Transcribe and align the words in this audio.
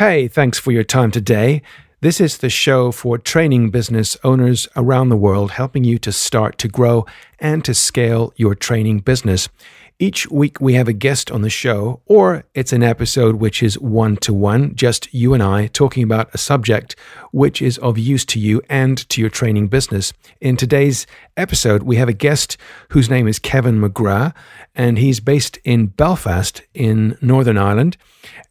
Hey, 0.00 0.28
thanks 0.28 0.58
for 0.58 0.72
your 0.72 0.82
time 0.82 1.10
today. 1.10 1.60
This 2.00 2.22
is 2.22 2.38
the 2.38 2.48
show 2.48 2.90
for 2.90 3.18
training 3.18 3.68
business 3.68 4.16
owners 4.24 4.66
around 4.74 5.10
the 5.10 5.16
world, 5.18 5.50
helping 5.50 5.84
you 5.84 5.98
to 5.98 6.10
start 6.10 6.56
to 6.56 6.68
grow 6.68 7.04
and 7.38 7.62
to 7.66 7.74
scale 7.74 8.32
your 8.34 8.54
training 8.54 9.00
business. 9.00 9.50
Each 10.02 10.26
week 10.30 10.62
we 10.62 10.72
have 10.74 10.88
a 10.88 10.94
guest 10.94 11.30
on 11.30 11.42
the 11.42 11.50
show, 11.50 12.00
or 12.06 12.44
it's 12.54 12.72
an 12.72 12.82
episode 12.82 13.34
which 13.34 13.62
is 13.62 13.78
one 13.78 14.16
to 14.22 14.32
one, 14.32 14.74
just 14.74 15.12
you 15.12 15.34
and 15.34 15.42
I 15.42 15.66
talking 15.66 16.02
about 16.02 16.30
a 16.32 16.38
subject 16.38 16.96
which 17.32 17.60
is 17.60 17.76
of 17.76 17.98
use 17.98 18.24
to 18.24 18.40
you 18.40 18.62
and 18.70 18.96
to 19.10 19.20
your 19.20 19.28
training 19.28 19.68
business. 19.68 20.14
In 20.40 20.56
today's 20.56 21.06
episode, 21.36 21.82
we 21.82 21.96
have 21.96 22.08
a 22.08 22.14
guest 22.14 22.56
whose 22.88 23.10
name 23.10 23.28
is 23.28 23.38
Kevin 23.38 23.78
McGrath, 23.78 24.32
and 24.74 24.96
he's 24.96 25.20
based 25.20 25.58
in 25.64 25.88
Belfast 25.88 26.62
in 26.72 27.18
Northern 27.20 27.58
Ireland. 27.58 27.98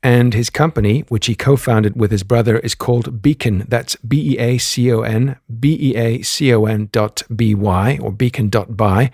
And 0.03 0.35
his 0.35 0.51
company, 0.51 0.99
which 1.09 1.25
he 1.25 1.33
co 1.33 1.55
founded 1.55 1.95
with 1.99 2.11
his 2.11 2.21
brother, 2.21 2.59
is 2.59 2.75
called 2.75 3.23
Beacon. 3.23 3.65
That's 3.67 3.95
B 3.95 4.33
E 4.33 4.37
A 4.37 4.59
C 4.59 4.93
O 4.93 5.01
N, 5.01 5.37
B 5.59 5.75
E 5.81 5.95
A 5.95 6.21
C 6.21 6.53
O 6.53 6.65
N 6.65 6.89
dot 6.91 7.23
B 7.35 7.55
Y 7.55 7.97
or 7.99 8.11
beacon 8.11 8.49
dot 8.49 8.77
by. 8.77 9.09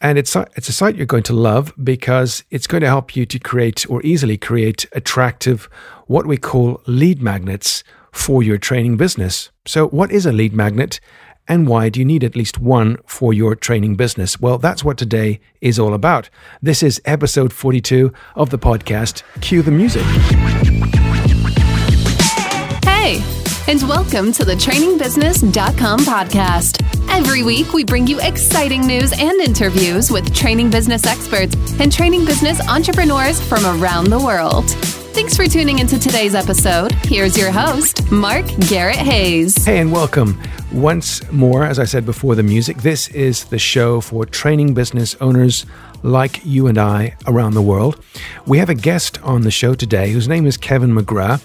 And 0.00 0.16
it's 0.16 0.34
it's 0.34 0.68
a 0.68 0.72
site 0.72 0.96
you're 0.96 1.06
going 1.06 1.24
to 1.24 1.34
love 1.34 1.74
because 1.82 2.42
it's 2.50 2.66
going 2.66 2.80
to 2.80 2.86
help 2.86 3.14
you 3.14 3.26
to 3.26 3.38
create 3.38 3.88
or 3.90 4.00
easily 4.02 4.38
create 4.38 4.86
attractive, 4.92 5.68
what 6.06 6.26
we 6.26 6.38
call 6.38 6.80
lead 6.86 7.20
magnets 7.20 7.84
for 8.10 8.42
your 8.42 8.56
training 8.56 8.96
business. 8.96 9.50
So, 9.66 9.88
what 9.88 10.10
is 10.10 10.24
a 10.24 10.32
lead 10.32 10.54
magnet? 10.54 11.00
And 11.48 11.66
why 11.66 11.88
do 11.88 11.98
you 11.98 12.06
need 12.06 12.22
at 12.22 12.36
least 12.36 12.60
one 12.60 12.96
for 13.06 13.34
your 13.34 13.56
training 13.56 13.96
business? 13.96 14.40
Well, 14.40 14.56
that's 14.56 14.84
what 14.84 14.96
today 14.96 15.40
is 15.60 15.78
all 15.78 15.94
about. 15.94 16.30
This 16.62 16.82
is 16.82 17.00
episode 17.04 17.52
42 17.52 18.12
of 18.36 18.50
the 18.50 18.58
podcast. 18.58 19.22
Cue 19.40 19.60
the 19.60 19.72
music. 19.72 20.04
Hey, 22.84 23.39
and 23.68 23.82
welcome 23.88 24.32
to 24.32 24.44
the 24.44 24.54
trainingbusiness.com 24.54 26.00
podcast. 26.00 26.82
Every 27.10 27.42
week, 27.42 27.72
we 27.72 27.84
bring 27.84 28.06
you 28.06 28.20
exciting 28.20 28.86
news 28.86 29.12
and 29.12 29.40
interviews 29.40 30.10
with 30.10 30.34
training 30.34 30.70
business 30.70 31.06
experts 31.06 31.54
and 31.80 31.92
training 31.92 32.24
business 32.24 32.60
entrepreneurs 32.68 33.40
from 33.40 33.64
around 33.64 34.06
the 34.06 34.18
world. 34.18 34.68
Thanks 35.12 35.36
for 35.36 35.46
tuning 35.46 35.78
into 35.80 35.98
today's 35.98 36.34
episode. 36.34 36.92
Here's 37.04 37.36
your 37.36 37.50
host, 37.50 38.10
Mark 38.10 38.46
Garrett 38.68 38.96
Hayes. 38.96 39.64
Hey, 39.64 39.78
and 39.78 39.92
welcome 39.92 40.40
once 40.72 41.30
more. 41.32 41.64
As 41.64 41.78
I 41.78 41.84
said 41.84 42.06
before 42.06 42.34
the 42.34 42.42
music, 42.42 42.78
this 42.78 43.08
is 43.08 43.44
the 43.44 43.58
show 43.58 44.00
for 44.00 44.24
training 44.24 44.74
business 44.74 45.16
owners 45.20 45.66
like 46.02 46.44
you 46.44 46.66
and 46.66 46.78
I 46.78 47.16
around 47.26 47.54
the 47.54 47.62
world. 47.62 48.02
We 48.46 48.58
have 48.58 48.68
a 48.68 48.74
guest 48.74 49.20
on 49.22 49.42
the 49.42 49.50
show 49.50 49.74
today 49.74 50.12
whose 50.12 50.28
name 50.28 50.46
is 50.46 50.56
Kevin 50.56 50.94
McGrath, 50.94 51.44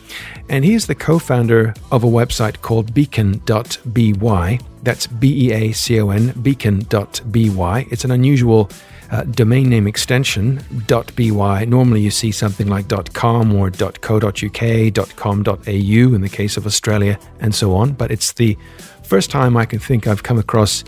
and 0.50 0.64
he 0.64 0.74
is 0.74 0.88
the 0.88 0.96
co 0.96 1.20
founder 1.20 1.74
of 1.92 2.04
a 2.04 2.08
website 2.08 2.62
called 2.62 2.94
beacon.by. 2.94 4.60
That's 4.84 5.08
B 5.08 5.48
E 5.48 5.52
A 5.52 5.72
C 5.72 6.00
O 6.00 6.10
N, 6.10 6.34
beacon.by. 6.42 7.88
It's 7.90 8.06
an 8.06 8.12
unusual 8.12 8.70
uh, 9.12 9.24
domain 9.24 9.70
name 9.70 9.88
extension, 9.88 10.62
.by. 10.88 11.66
Normally 11.66 12.02
you 12.02 12.12
see 12.12 12.32
something 12.32 12.68
like 12.68 12.88
.com 13.14 13.54
or 13.56 13.72
.co.uk, 13.72 15.16
.com.au 15.16 15.62
in 15.68 16.22
the 16.22 16.30
case 16.30 16.58
of 16.58 16.66
Australia, 16.66 17.20
and 17.40 17.54
so 17.54 17.76
on. 17.76 17.94
But 17.94 18.12
it's 18.12 18.34
the 18.34 18.58
first 19.04 19.30
time 19.30 19.56
I 19.56 19.66
can 19.66 19.80
think 19.80 20.08
I've 20.08 20.24
come 20.24 20.40
across 20.40 20.84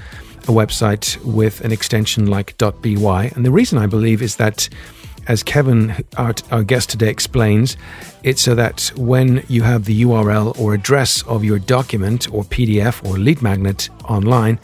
a 0.48 0.52
website 0.52 1.17
with 1.23 1.62
an 1.62 1.72
extension 1.72 2.28
like 2.28 2.58
.by. 2.58 3.31
And 3.36 3.45
the 3.45 3.52
reason 3.52 3.78
I 3.78 3.86
believe 3.86 4.22
is 4.22 4.38
that 4.38 4.70
as 5.28 5.44
Kevin, 5.44 5.94
our, 6.17 6.34
our, 6.52 6.64
guest 6.64 6.89
today, 6.89 7.09
explains, 7.09 7.76
it's 8.23 8.42
so 8.42 8.56
that 8.56 8.92
when 8.95 9.44
you 9.50 9.62
have 9.64 9.84
the 9.86 10.04
URL 10.04 10.58
or 10.58 10.73
address 10.73 11.22
of 11.23 11.44
your 11.44 11.59
document 11.59 12.34
or 12.34 12.44
PDF 12.44 13.06
or 13.06 13.17
lead 13.17 13.42
magnet 13.42 13.89
online, 14.06 14.58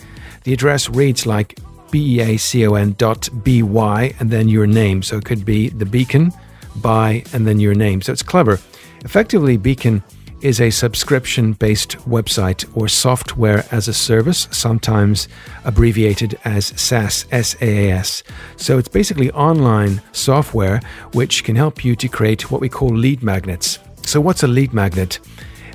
the 0.43 0.53
address 0.53 0.89
reads 0.89 1.25
like 1.25 1.59
beacon 1.91 2.95
dot 2.97 3.29
by 3.43 4.15
and 4.19 4.31
then 4.31 4.47
your 4.47 4.65
name. 4.65 5.03
So 5.03 5.17
it 5.17 5.25
could 5.25 5.45
be 5.45 5.69
the 5.69 5.85
beacon 5.85 6.31
by 6.77 7.23
and 7.33 7.45
then 7.45 7.59
your 7.59 7.75
name. 7.75 8.01
So 8.01 8.13
it's 8.13 8.23
clever. 8.23 8.59
Effectively, 9.03 9.57
Beacon 9.57 10.01
is 10.43 10.59
a 10.59 10.69
subscription 10.69 11.53
based 11.53 11.97
website 12.07 12.65
or 12.75 12.87
software 12.87 13.65
as 13.71 13.87
a 13.87 13.93
service, 13.93 14.47
sometimes 14.51 15.27
abbreviated 15.63 16.37
as 16.43 16.67
SaaS, 16.79 17.25
SaaS. 17.31 18.23
So 18.57 18.77
it's 18.77 18.89
basically 18.89 19.31
online 19.31 20.01
software 20.11 20.81
which 21.13 21.43
can 21.43 21.55
help 21.55 21.85
you 21.85 21.95
to 21.95 22.07
create 22.07 22.51
what 22.51 22.61
we 22.61 22.69
call 22.69 22.89
lead 22.89 23.23
magnets. 23.23 23.79
So, 24.05 24.19
what's 24.19 24.43
a 24.43 24.47
lead 24.47 24.73
magnet? 24.73 25.19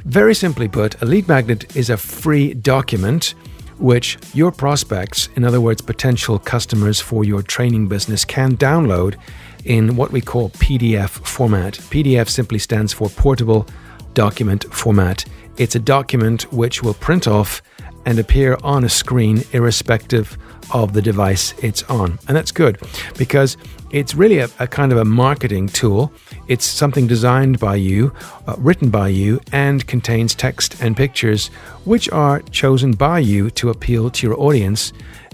Very 0.04 0.34
simply 0.34 0.68
put, 0.68 1.00
a 1.00 1.06
lead 1.06 1.26
magnet 1.28 1.74
is 1.74 1.90
a 1.90 1.96
free 1.96 2.52
document 2.54 3.34
which 3.78 4.18
your 4.34 4.52
prospects, 4.52 5.28
in 5.36 5.44
other 5.44 5.60
words, 5.60 5.80
potential 5.80 6.38
customers 6.38 7.00
for 7.00 7.24
your 7.24 7.42
training 7.42 7.88
business, 7.88 8.24
can 8.24 8.56
download 8.56 9.16
in 9.64 9.96
what 9.96 10.12
we 10.12 10.20
call 10.20 10.50
PDF 10.50 11.10
format. 11.26 11.74
PDF 11.74 12.28
simply 12.28 12.58
stands 12.58 12.92
for 12.92 13.08
Portable 13.08 13.66
document 14.14 14.64
format. 14.72 15.24
It's 15.56 15.74
a 15.74 15.80
document 15.80 16.52
which 16.52 16.82
will 16.82 16.94
print 16.94 17.26
off 17.26 17.62
and 18.06 18.18
appear 18.18 18.56
on 18.62 18.84
a 18.84 18.88
screen 18.88 19.42
irrespective 19.52 20.38
of 20.72 20.92
the 20.92 21.02
device 21.02 21.54
it's 21.62 21.82
on. 21.84 22.18
And 22.28 22.36
that's 22.36 22.52
good 22.52 22.80
because 23.16 23.56
it's 23.90 24.14
really 24.14 24.38
a, 24.38 24.48
a 24.58 24.66
kind 24.66 24.92
of 24.92 24.98
a 24.98 25.04
marketing 25.04 25.68
tool. 25.68 26.12
It's 26.46 26.64
something 26.64 27.06
designed 27.06 27.58
by 27.58 27.76
you, 27.76 28.14
uh, 28.46 28.54
written 28.58 28.90
by 28.90 29.08
you, 29.08 29.40
and 29.52 29.86
contains 29.86 30.34
text 30.34 30.82
and 30.82 30.96
pictures 30.96 31.48
which 31.84 32.08
are 32.10 32.40
chosen 32.42 32.92
by 32.92 33.18
you 33.18 33.50
to 33.50 33.70
appeal 33.70 34.10
to 34.10 34.26
your 34.26 34.38
audience 34.38 34.92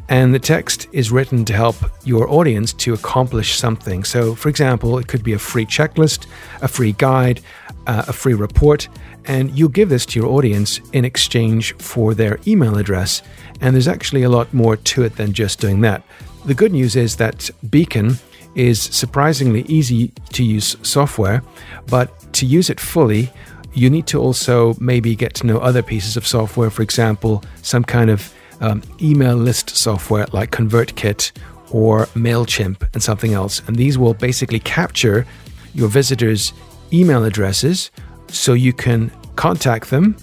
and 0.08 0.34
the 0.34 0.38
text 0.38 0.86
is 0.92 1.10
written 1.10 1.44
to 1.46 1.54
help 1.54 1.76
your 2.04 2.28
audience 2.30 2.72
to 2.74 2.92
accomplish 2.92 3.56
something. 3.56 4.04
So, 4.04 4.34
for 4.34 4.50
example, 4.50 4.98
it 4.98 5.08
could 5.08 5.24
be 5.24 5.32
a 5.32 5.38
free 5.38 5.64
checklist, 5.64 6.26
a 6.60 6.68
free 6.68 6.92
guide, 6.92 7.40
uh, 7.86 8.04
a 8.08 8.12
free 8.12 8.34
report, 8.34 8.88
and 9.24 9.56
you 9.56 9.68
give 9.68 9.88
this 9.88 10.06
to 10.06 10.20
your 10.20 10.28
audience 10.28 10.80
in 10.92 11.04
exchange 11.04 11.74
for 11.76 12.14
their 12.14 12.38
email 12.46 12.76
address. 12.76 13.22
And 13.60 13.74
there's 13.74 13.88
actually 13.88 14.22
a 14.22 14.28
lot 14.28 14.52
more 14.52 14.76
to 14.76 15.02
it 15.04 15.16
than 15.16 15.32
just 15.32 15.60
doing 15.60 15.80
that. 15.82 16.02
The 16.44 16.54
good 16.54 16.72
news 16.72 16.96
is 16.96 17.16
that 17.16 17.50
Beacon 17.70 18.16
is 18.54 18.80
surprisingly 18.80 19.62
easy 19.62 20.12
to 20.32 20.44
use 20.44 20.76
software, 20.82 21.42
but 21.88 22.32
to 22.34 22.46
use 22.46 22.70
it 22.70 22.80
fully, 22.80 23.30
you 23.72 23.90
need 23.90 24.06
to 24.06 24.20
also 24.20 24.74
maybe 24.78 25.16
get 25.16 25.34
to 25.34 25.46
know 25.46 25.58
other 25.58 25.82
pieces 25.82 26.16
of 26.16 26.26
software, 26.26 26.70
for 26.70 26.82
example, 26.82 27.42
some 27.62 27.84
kind 27.84 28.10
of 28.10 28.32
um, 28.60 28.82
email 29.00 29.36
list 29.36 29.70
software 29.70 30.26
like 30.32 30.50
ConvertKit 30.50 31.32
or 31.72 32.06
MailChimp 32.14 32.88
and 32.92 33.02
something 33.02 33.34
else. 33.34 33.62
And 33.66 33.76
these 33.76 33.98
will 33.98 34.14
basically 34.14 34.60
capture 34.60 35.26
your 35.74 35.88
visitors' 35.88 36.52
email 37.00 37.24
addresses 37.24 37.90
so 38.28 38.52
you 38.52 38.72
can 38.72 39.10
contact 39.36 39.90
them 39.90 40.16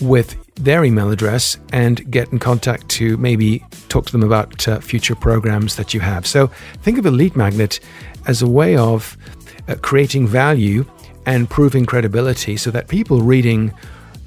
with 0.00 0.36
their 0.56 0.84
email 0.84 1.10
address 1.10 1.58
and 1.72 2.10
get 2.10 2.32
in 2.32 2.38
contact 2.38 2.88
to 2.88 3.16
maybe 3.18 3.64
talk 3.88 4.06
to 4.06 4.12
them 4.12 4.22
about 4.22 4.66
uh, 4.68 4.80
future 4.80 5.14
programs 5.14 5.76
that 5.76 5.92
you 5.92 6.00
have. 6.00 6.26
So 6.26 6.46
think 6.82 6.98
of 6.98 7.06
a 7.06 7.10
lead 7.10 7.36
magnet 7.36 7.80
as 8.26 8.42
a 8.42 8.48
way 8.48 8.76
of 8.76 9.16
uh, 9.68 9.74
creating 9.82 10.26
value 10.26 10.86
and 11.26 11.50
proving 11.50 11.84
credibility 11.84 12.56
so 12.56 12.70
that 12.70 12.88
people 12.88 13.20
reading 13.20 13.72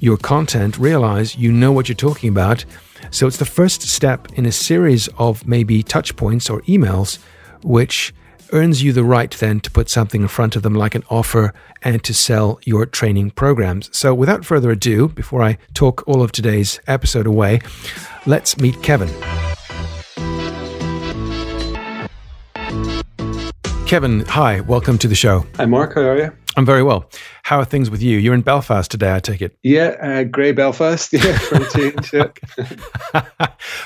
your 0.00 0.16
content 0.16 0.78
realize 0.78 1.36
you 1.36 1.52
know 1.52 1.72
what 1.72 1.88
you're 1.88 1.96
talking 1.96 2.28
about 2.28 2.64
so 3.10 3.26
it's 3.26 3.38
the 3.38 3.44
first 3.44 3.82
step 3.82 4.28
in 4.34 4.46
a 4.46 4.52
series 4.52 5.08
of 5.18 5.46
maybe 5.46 5.82
touch 5.82 6.14
points 6.16 6.50
or 6.50 6.60
emails, 6.62 7.18
which 7.62 8.14
earns 8.52 8.82
you 8.82 8.92
the 8.92 9.04
right 9.04 9.30
then 9.30 9.60
to 9.60 9.70
put 9.70 9.88
something 9.88 10.22
in 10.22 10.28
front 10.28 10.56
of 10.56 10.62
them 10.62 10.74
like 10.74 10.94
an 10.94 11.04
offer 11.10 11.52
and 11.82 12.02
to 12.04 12.14
sell 12.14 12.60
your 12.64 12.86
training 12.86 13.30
programs. 13.30 13.88
So 13.96 14.14
without 14.14 14.44
further 14.44 14.70
ado, 14.70 15.08
before 15.08 15.42
I 15.42 15.58
talk 15.74 16.06
all 16.06 16.22
of 16.22 16.32
today's 16.32 16.80
episode 16.86 17.26
away, 17.26 17.60
let's 18.26 18.58
meet 18.58 18.82
Kevin. 18.82 19.10
Kevin, 23.90 24.24
hi, 24.26 24.60
welcome 24.60 24.98
to 24.98 25.08
the 25.08 25.16
show. 25.16 25.44
Hi, 25.56 25.66
Mark. 25.66 25.96
How 25.96 26.02
are 26.02 26.16
you? 26.16 26.32
I'm 26.56 26.64
very 26.64 26.84
well. 26.84 27.10
How 27.42 27.58
are 27.58 27.64
things 27.64 27.90
with 27.90 28.00
you? 28.00 28.18
You're 28.18 28.34
in 28.34 28.42
Belfast 28.42 28.88
today, 28.88 29.16
I 29.16 29.18
take 29.18 29.42
it. 29.42 29.56
Yeah, 29.64 29.96
uh, 30.00 30.22
grey 30.22 30.52
Belfast. 30.52 31.12
Yeah, 31.12 31.36
for 31.38 31.56
a 31.56 31.68
change. 31.68 32.12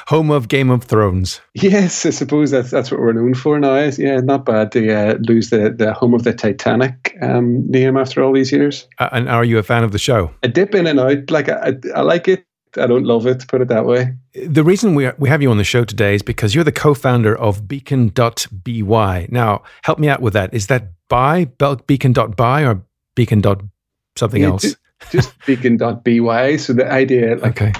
Home 0.08 0.30
of 0.30 0.48
Game 0.48 0.68
of 0.68 0.84
Thrones. 0.84 1.40
Yes, 1.54 2.04
I 2.04 2.10
suppose 2.10 2.50
that's 2.50 2.70
that's 2.70 2.90
what 2.90 3.00
we're 3.00 3.14
known 3.14 3.32
for 3.32 3.58
now. 3.58 3.76
Yeah, 3.96 4.20
not 4.20 4.44
bad 4.44 4.72
to 4.72 4.92
uh, 4.92 5.14
lose 5.26 5.48
the, 5.48 5.70
the 5.70 5.94
home 5.94 6.12
of 6.12 6.24
the 6.24 6.34
Titanic 6.34 7.16
um, 7.22 7.66
name 7.70 7.96
after 7.96 8.22
all 8.22 8.34
these 8.34 8.52
years. 8.52 8.86
Uh, 8.98 9.08
and 9.10 9.26
are 9.30 9.42
you 9.42 9.56
a 9.56 9.62
fan 9.62 9.84
of 9.84 9.92
the 9.92 9.98
show? 9.98 10.30
I 10.42 10.48
dip 10.48 10.74
in 10.74 10.86
and 10.86 11.00
out. 11.00 11.30
Like 11.30 11.48
I, 11.48 11.76
I 11.94 12.02
like 12.02 12.28
it. 12.28 12.44
I 12.76 12.86
don't 12.86 13.04
love 13.04 13.26
it, 13.26 13.40
to 13.40 13.46
put 13.46 13.60
it 13.60 13.68
that 13.68 13.86
way. 13.86 14.14
The 14.46 14.64
reason 14.64 14.94
we, 14.94 15.10
we 15.18 15.28
have 15.28 15.42
you 15.42 15.50
on 15.50 15.58
the 15.58 15.64
show 15.64 15.84
today 15.84 16.14
is 16.14 16.22
because 16.22 16.54
you're 16.54 16.64
the 16.64 16.72
co 16.72 16.94
founder 16.94 17.36
of 17.36 17.68
beacon.by. 17.68 19.28
Now, 19.30 19.62
help 19.82 19.98
me 19.98 20.08
out 20.08 20.20
with 20.20 20.32
that. 20.32 20.52
Is 20.52 20.66
that 20.66 20.92
by 21.08 21.44
beacon.by 21.86 22.64
or 22.64 22.82
beacon.by? 23.14 23.56
something 24.16 24.42
yeah, 24.42 24.48
else. 24.48 24.62
Just, 24.62 24.76
just 25.10 25.32
beacon.by. 25.46 26.56
So 26.56 26.72
the 26.72 26.90
idea, 26.90 27.36
like, 27.36 27.60
okay. 27.60 27.72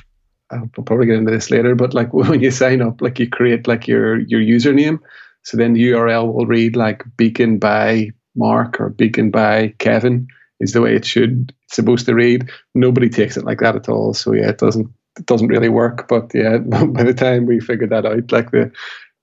I'll 0.50 0.68
probably 0.84 1.06
get 1.06 1.16
into 1.16 1.30
this 1.30 1.50
later, 1.50 1.74
but 1.74 1.94
like 1.94 2.12
when 2.12 2.40
you 2.40 2.50
sign 2.50 2.82
up, 2.82 3.00
like 3.00 3.18
you 3.18 3.28
create 3.28 3.66
like 3.66 3.88
your 3.88 4.18
your 4.20 4.40
username. 4.40 4.98
So 5.42 5.56
then 5.56 5.74
the 5.74 5.90
URL 5.90 6.32
will 6.32 6.46
read 6.46 6.74
like 6.74 7.04
beacon 7.16 7.58
by 7.58 8.10
Mark 8.34 8.80
or 8.80 8.90
beacon 8.90 9.30
by 9.30 9.74
Kevin 9.78 10.26
is 10.64 10.72
the 10.72 10.80
way 10.80 10.94
it 10.94 11.04
should 11.04 11.54
it's 11.66 11.76
supposed 11.76 12.06
to 12.06 12.14
read. 12.14 12.50
Nobody 12.74 13.08
takes 13.08 13.36
it 13.36 13.44
like 13.44 13.60
that 13.60 13.76
at 13.76 13.88
all. 13.88 14.14
So 14.14 14.32
yeah, 14.32 14.48
it 14.48 14.58
doesn't 14.58 14.88
it 15.18 15.26
doesn't 15.26 15.48
really 15.48 15.68
work. 15.68 16.08
But 16.08 16.32
yeah, 16.34 16.58
by 16.58 17.04
the 17.04 17.14
time 17.14 17.46
we 17.46 17.60
figured 17.60 17.90
that 17.90 18.06
out, 18.06 18.32
like 18.32 18.50
the 18.50 18.72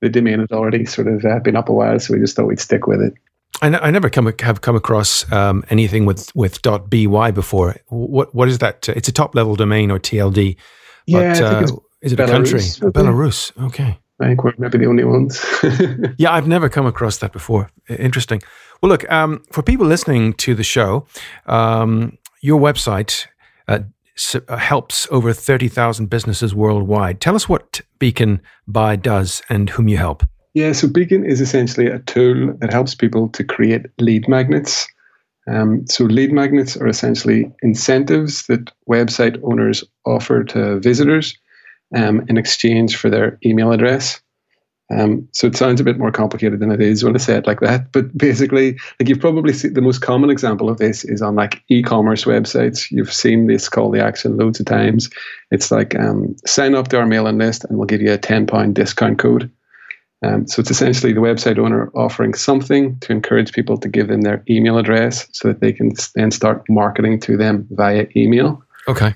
the 0.02 0.10
domain 0.10 0.40
had 0.40 0.52
already 0.52 0.86
sort 0.86 1.08
of 1.08 1.26
uh, 1.26 1.40
been 1.40 1.56
up 1.56 1.70
a 1.70 1.74
while, 1.74 2.00
so 2.00 2.14
we 2.14 2.20
just 2.20 2.36
thought 2.36 2.48
we'd 2.48 2.60
stick 2.60 2.88
with 2.88 3.02
it. 3.02 3.14
I, 3.62 3.68
n- 3.68 3.80
I 3.82 3.92
never 3.92 4.10
come 4.10 4.32
have 4.40 4.62
come 4.62 4.76
across 4.76 5.32
um, 5.32 5.64
anything 5.70 6.06
with 6.06 6.34
with 6.36 6.62
.by 6.62 7.32
before. 7.32 7.76
What 7.90 8.34
what 8.34 8.48
is 8.48 8.60
that? 8.60 8.88
It's 8.90 9.08
a 9.08 9.12
top 9.12 9.36
level 9.36 9.56
domain 9.56 9.92
or 9.92 10.00
TLD. 10.00 10.56
But, 11.08 11.38
yeah, 11.40 11.46
uh, 11.46 11.68
is 12.02 12.14
it 12.14 12.20
Belarus, 12.20 12.28
a 12.28 12.32
country? 12.32 12.60
Belarus. 12.92 13.66
Okay. 13.66 14.00
I 14.22 14.28
think 14.28 14.44
we're 14.44 14.54
maybe 14.58 14.78
the 14.78 14.86
only 14.86 15.04
ones. 15.04 15.44
yeah, 16.18 16.32
I've 16.32 16.48
never 16.48 16.70
come 16.70 16.86
across 16.86 17.18
that 17.18 17.34
before. 17.34 17.70
Interesting. 17.90 18.42
Well, 18.82 18.90
look, 18.90 19.10
um, 19.12 19.44
for 19.52 19.64
people 19.64 19.86
listening 19.86 20.34
to 20.34 20.54
the 20.54 20.64
show, 20.64 21.06
um, 21.48 22.18
your 22.42 22.60
website 22.60 23.28
uh, 23.68 23.80
uh 24.48 24.58
helps 24.58 25.08
over 25.12 25.34
30,000 25.34 26.10
businesses 26.10 26.54
worldwide. 26.54 27.20
Tell 27.20 27.36
us 27.36 27.50
what 27.50 27.82
Beacon 28.00 28.42
By 28.68 28.96
does 28.96 29.42
and 29.50 29.70
whom 29.70 29.88
you 29.88 29.98
help. 29.98 30.24
Yeah, 30.54 30.74
so 30.74 30.88
Beacon 30.88 31.26
is 31.26 31.40
essentially 31.40 31.88
a 31.88 32.00
tool 32.00 32.54
that 32.60 32.72
helps 32.72 32.94
people 32.94 33.30
to 33.30 33.44
create 33.44 33.86
lead 34.00 34.28
magnets. 34.28 34.88
Um, 35.48 35.88
so, 35.88 36.04
lead 36.04 36.32
magnets 36.32 36.78
are 36.78 36.88
essentially 36.88 37.52
incentives 37.64 38.46
that 38.48 38.72
website 38.88 39.42
owners 39.44 39.84
offer 40.06 40.44
to 40.44 40.80
visitors 40.80 41.36
um, 41.96 42.26
in 42.28 42.38
exchange 42.38 42.96
for 42.96 43.10
their 43.10 43.38
email 43.46 43.72
address. 43.72 44.22
Um, 44.92 45.28
so 45.32 45.48
it 45.48 45.56
sounds 45.56 45.80
a 45.80 45.86
bit 45.86 45.98
more 45.98 46.12
complicated 46.12 46.60
than 46.60 46.72
it 46.72 46.82
is 46.82 47.04
when 47.04 47.16
I 47.16 47.20
say 47.20 47.38
it 47.38 47.48
like 47.48 47.62
that. 47.62 47.92
But 47.92 48.16
basically, 48.18 48.78
like 49.00 49.08
you've 49.08 49.22
probably 49.22 49.54
seen 49.54 49.74
the 49.74 49.82
most 49.82 50.00
common 50.00 50.30
example 50.30 50.70
of 50.70 50.80
this 50.80 51.06
is 51.06 51.22
on 51.22 51.36
like 51.36 51.64
e-commerce 51.70 52.26
websites. 52.26 52.92
You've 52.92 53.14
seen 53.14 53.48
this 53.48 53.70
call 53.70 53.90
the 53.90 54.04
action 54.04 54.38
loads 54.38 54.60
of 54.60 54.66
times. 54.66 55.10
It's 55.50 55.72
like 55.72 55.96
um, 55.96 56.36
sign 56.46 56.76
up 56.76 56.90
to 56.90 57.00
our 57.00 57.06
mailing 57.06 57.38
list 57.38 57.64
and 57.66 57.78
we'll 57.78 57.88
give 57.88 58.02
you 58.02 58.12
a 58.12 58.18
ten 58.18 58.46
pound 58.46 58.76
discount 58.76 59.18
code. 59.18 59.50
Um, 60.24 60.48
so 60.48 60.60
it's 60.60 60.70
essentially 60.70 61.14
the 61.14 61.22
website 61.22 61.58
owner 61.58 61.90
offering 61.96 62.34
something 62.34 63.00
to 63.00 63.12
encourage 63.12 63.54
people 63.54 63.78
to 63.78 63.90
give 63.90 64.08
them 64.08 64.22
their 64.22 64.44
email 64.50 64.78
address 64.78 65.28
so 65.32 65.48
that 65.48 65.62
they 65.62 65.74
can 65.74 65.94
then 66.16 66.30
start 66.32 66.64
marketing 66.70 67.20
to 67.22 67.38
them 67.38 67.68
via 67.72 68.06
email. 68.16 68.62
Okay. 68.88 69.16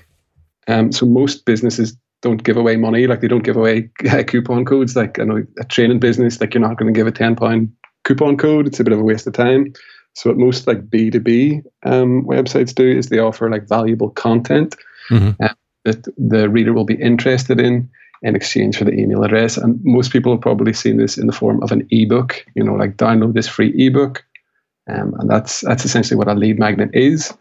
Um, 0.66 0.90
so 0.90 1.06
most 1.06 1.44
businesses 1.44 1.96
don't 2.26 2.42
give 2.42 2.56
away 2.56 2.76
money. 2.76 3.06
Like 3.06 3.20
they 3.20 3.28
don't 3.28 3.44
give 3.44 3.56
away 3.56 3.88
uh, 4.10 4.22
coupon 4.24 4.64
codes. 4.64 4.96
Like 4.96 5.20
I 5.20 5.24
know 5.24 5.46
a 5.60 5.64
training 5.64 6.00
business, 6.00 6.40
like 6.40 6.54
you're 6.54 6.68
not 6.68 6.76
going 6.76 6.92
to 6.92 6.98
give 6.98 7.06
a 7.06 7.12
ten 7.12 7.36
pound 7.36 7.72
coupon 8.04 8.36
code. 8.36 8.66
It's 8.66 8.80
a 8.80 8.84
bit 8.84 8.92
of 8.92 8.98
a 8.98 9.04
waste 9.04 9.28
of 9.28 9.32
time. 9.32 9.72
So 10.14 10.30
what 10.30 10.38
most 10.38 10.66
like 10.66 10.90
B 10.90 11.10
two 11.10 11.20
B 11.20 11.60
um, 11.84 12.24
websites 12.24 12.74
do 12.74 12.88
is 12.98 13.06
they 13.06 13.20
offer 13.20 13.48
like 13.50 13.68
valuable 13.68 14.10
content 14.10 14.74
mm-hmm. 15.08 15.40
uh, 15.40 15.54
that 15.84 16.04
the 16.16 16.48
reader 16.48 16.72
will 16.72 16.84
be 16.84 17.00
interested 17.00 17.60
in 17.60 17.88
in 18.22 18.34
exchange 18.34 18.76
for 18.76 18.84
the 18.84 18.94
email 18.94 19.22
address. 19.22 19.56
And 19.56 19.78
most 19.84 20.10
people 20.10 20.32
have 20.32 20.40
probably 20.40 20.72
seen 20.72 20.96
this 20.96 21.18
in 21.18 21.26
the 21.26 21.38
form 21.40 21.62
of 21.62 21.70
an 21.70 21.86
ebook. 21.90 22.44
You 22.56 22.64
know, 22.64 22.74
like 22.74 22.96
download 22.96 23.34
this 23.34 23.48
free 23.48 23.72
ebook, 23.86 24.24
um, 24.90 25.14
and 25.20 25.30
that's 25.30 25.60
that's 25.60 25.84
essentially 25.84 26.18
what 26.18 26.28
a 26.28 26.34
lead 26.34 26.58
magnet 26.58 26.90
is. 26.92 27.32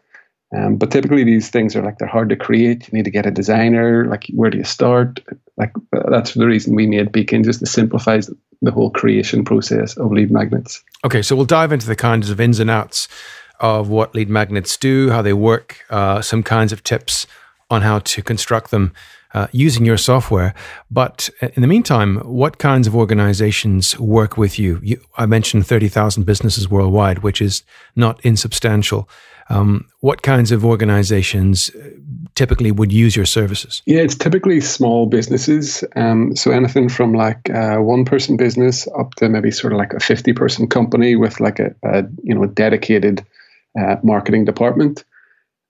Um, 0.55 0.77
but 0.77 0.91
typically, 0.91 1.23
these 1.23 1.49
things 1.49 1.75
are 1.75 1.81
like 1.81 1.97
they're 1.97 2.07
hard 2.07 2.29
to 2.29 2.35
create. 2.35 2.87
You 2.87 2.97
need 2.97 3.05
to 3.05 3.11
get 3.11 3.25
a 3.25 3.31
designer. 3.31 4.05
Like, 4.05 4.27
where 4.33 4.49
do 4.49 4.57
you 4.57 4.63
start? 4.63 5.19
Like, 5.57 5.73
that's 6.09 6.33
the 6.33 6.45
reason 6.45 6.75
we 6.75 6.87
made 6.87 7.11
Beacon 7.11 7.43
just 7.43 7.59
to 7.59 7.65
simplify 7.65 8.21
the 8.61 8.71
whole 8.71 8.89
creation 8.91 9.43
process 9.43 9.97
of 9.97 10.11
lead 10.11 10.31
magnets. 10.31 10.83
Okay, 11.03 11.21
so 11.21 11.35
we'll 11.35 11.45
dive 11.45 11.71
into 11.71 11.87
the 11.87 11.95
kinds 11.95 12.29
of 12.29 12.39
ins 12.39 12.59
and 12.59 12.69
outs 12.69 13.07
of 13.59 13.89
what 13.89 14.13
lead 14.15 14.29
magnets 14.29 14.77
do, 14.77 15.09
how 15.09 15.21
they 15.21 15.33
work, 15.33 15.83
uh, 15.89 16.21
some 16.21 16.43
kinds 16.43 16.71
of 16.71 16.83
tips 16.83 17.25
on 17.69 17.81
how 17.81 17.99
to 17.99 18.21
construct 18.21 18.71
them 18.71 18.93
uh, 19.33 19.47
using 19.51 19.85
your 19.85 19.97
software. 19.97 20.53
But 20.89 21.29
in 21.41 21.61
the 21.61 21.67
meantime, 21.67 22.17
what 22.17 22.57
kinds 22.57 22.87
of 22.87 22.95
organizations 22.95 23.99
work 23.99 24.37
with 24.37 24.57
you? 24.57 24.79
you 24.81 25.01
I 25.17 25.25
mentioned 25.25 25.67
30,000 25.67 26.23
businesses 26.23 26.69
worldwide, 26.69 27.19
which 27.19 27.41
is 27.41 27.63
not 27.95 28.23
insubstantial. 28.25 29.09
Um, 29.49 29.87
what 29.99 30.23
kinds 30.23 30.51
of 30.51 30.65
organizations 30.65 31.69
uh, 31.69 31.89
typically 32.33 32.71
would 32.71 32.91
use 32.91 33.15
your 33.15 33.25
services? 33.25 33.81
Yeah, 33.85 33.99
it's 33.99 34.15
typically 34.15 34.59
small 34.59 35.05
businesses. 35.05 35.83
Um, 35.95 36.35
so 36.35 36.51
anything 36.51 36.89
from 36.89 37.13
like 37.13 37.49
a 37.49 37.81
one 37.81 38.05
person 38.05 38.37
business 38.37 38.87
up 38.97 39.13
to 39.15 39.29
maybe 39.29 39.51
sort 39.51 39.73
of 39.73 39.77
like 39.77 39.93
a 39.93 39.99
50 39.99 40.33
person 40.33 40.67
company 40.67 41.15
with 41.15 41.39
like 41.39 41.59
a, 41.59 41.75
a 41.83 42.03
you 42.23 42.33
know 42.33 42.45
dedicated 42.45 43.25
uh, 43.79 43.97
marketing 44.03 44.45
department. 44.45 45.03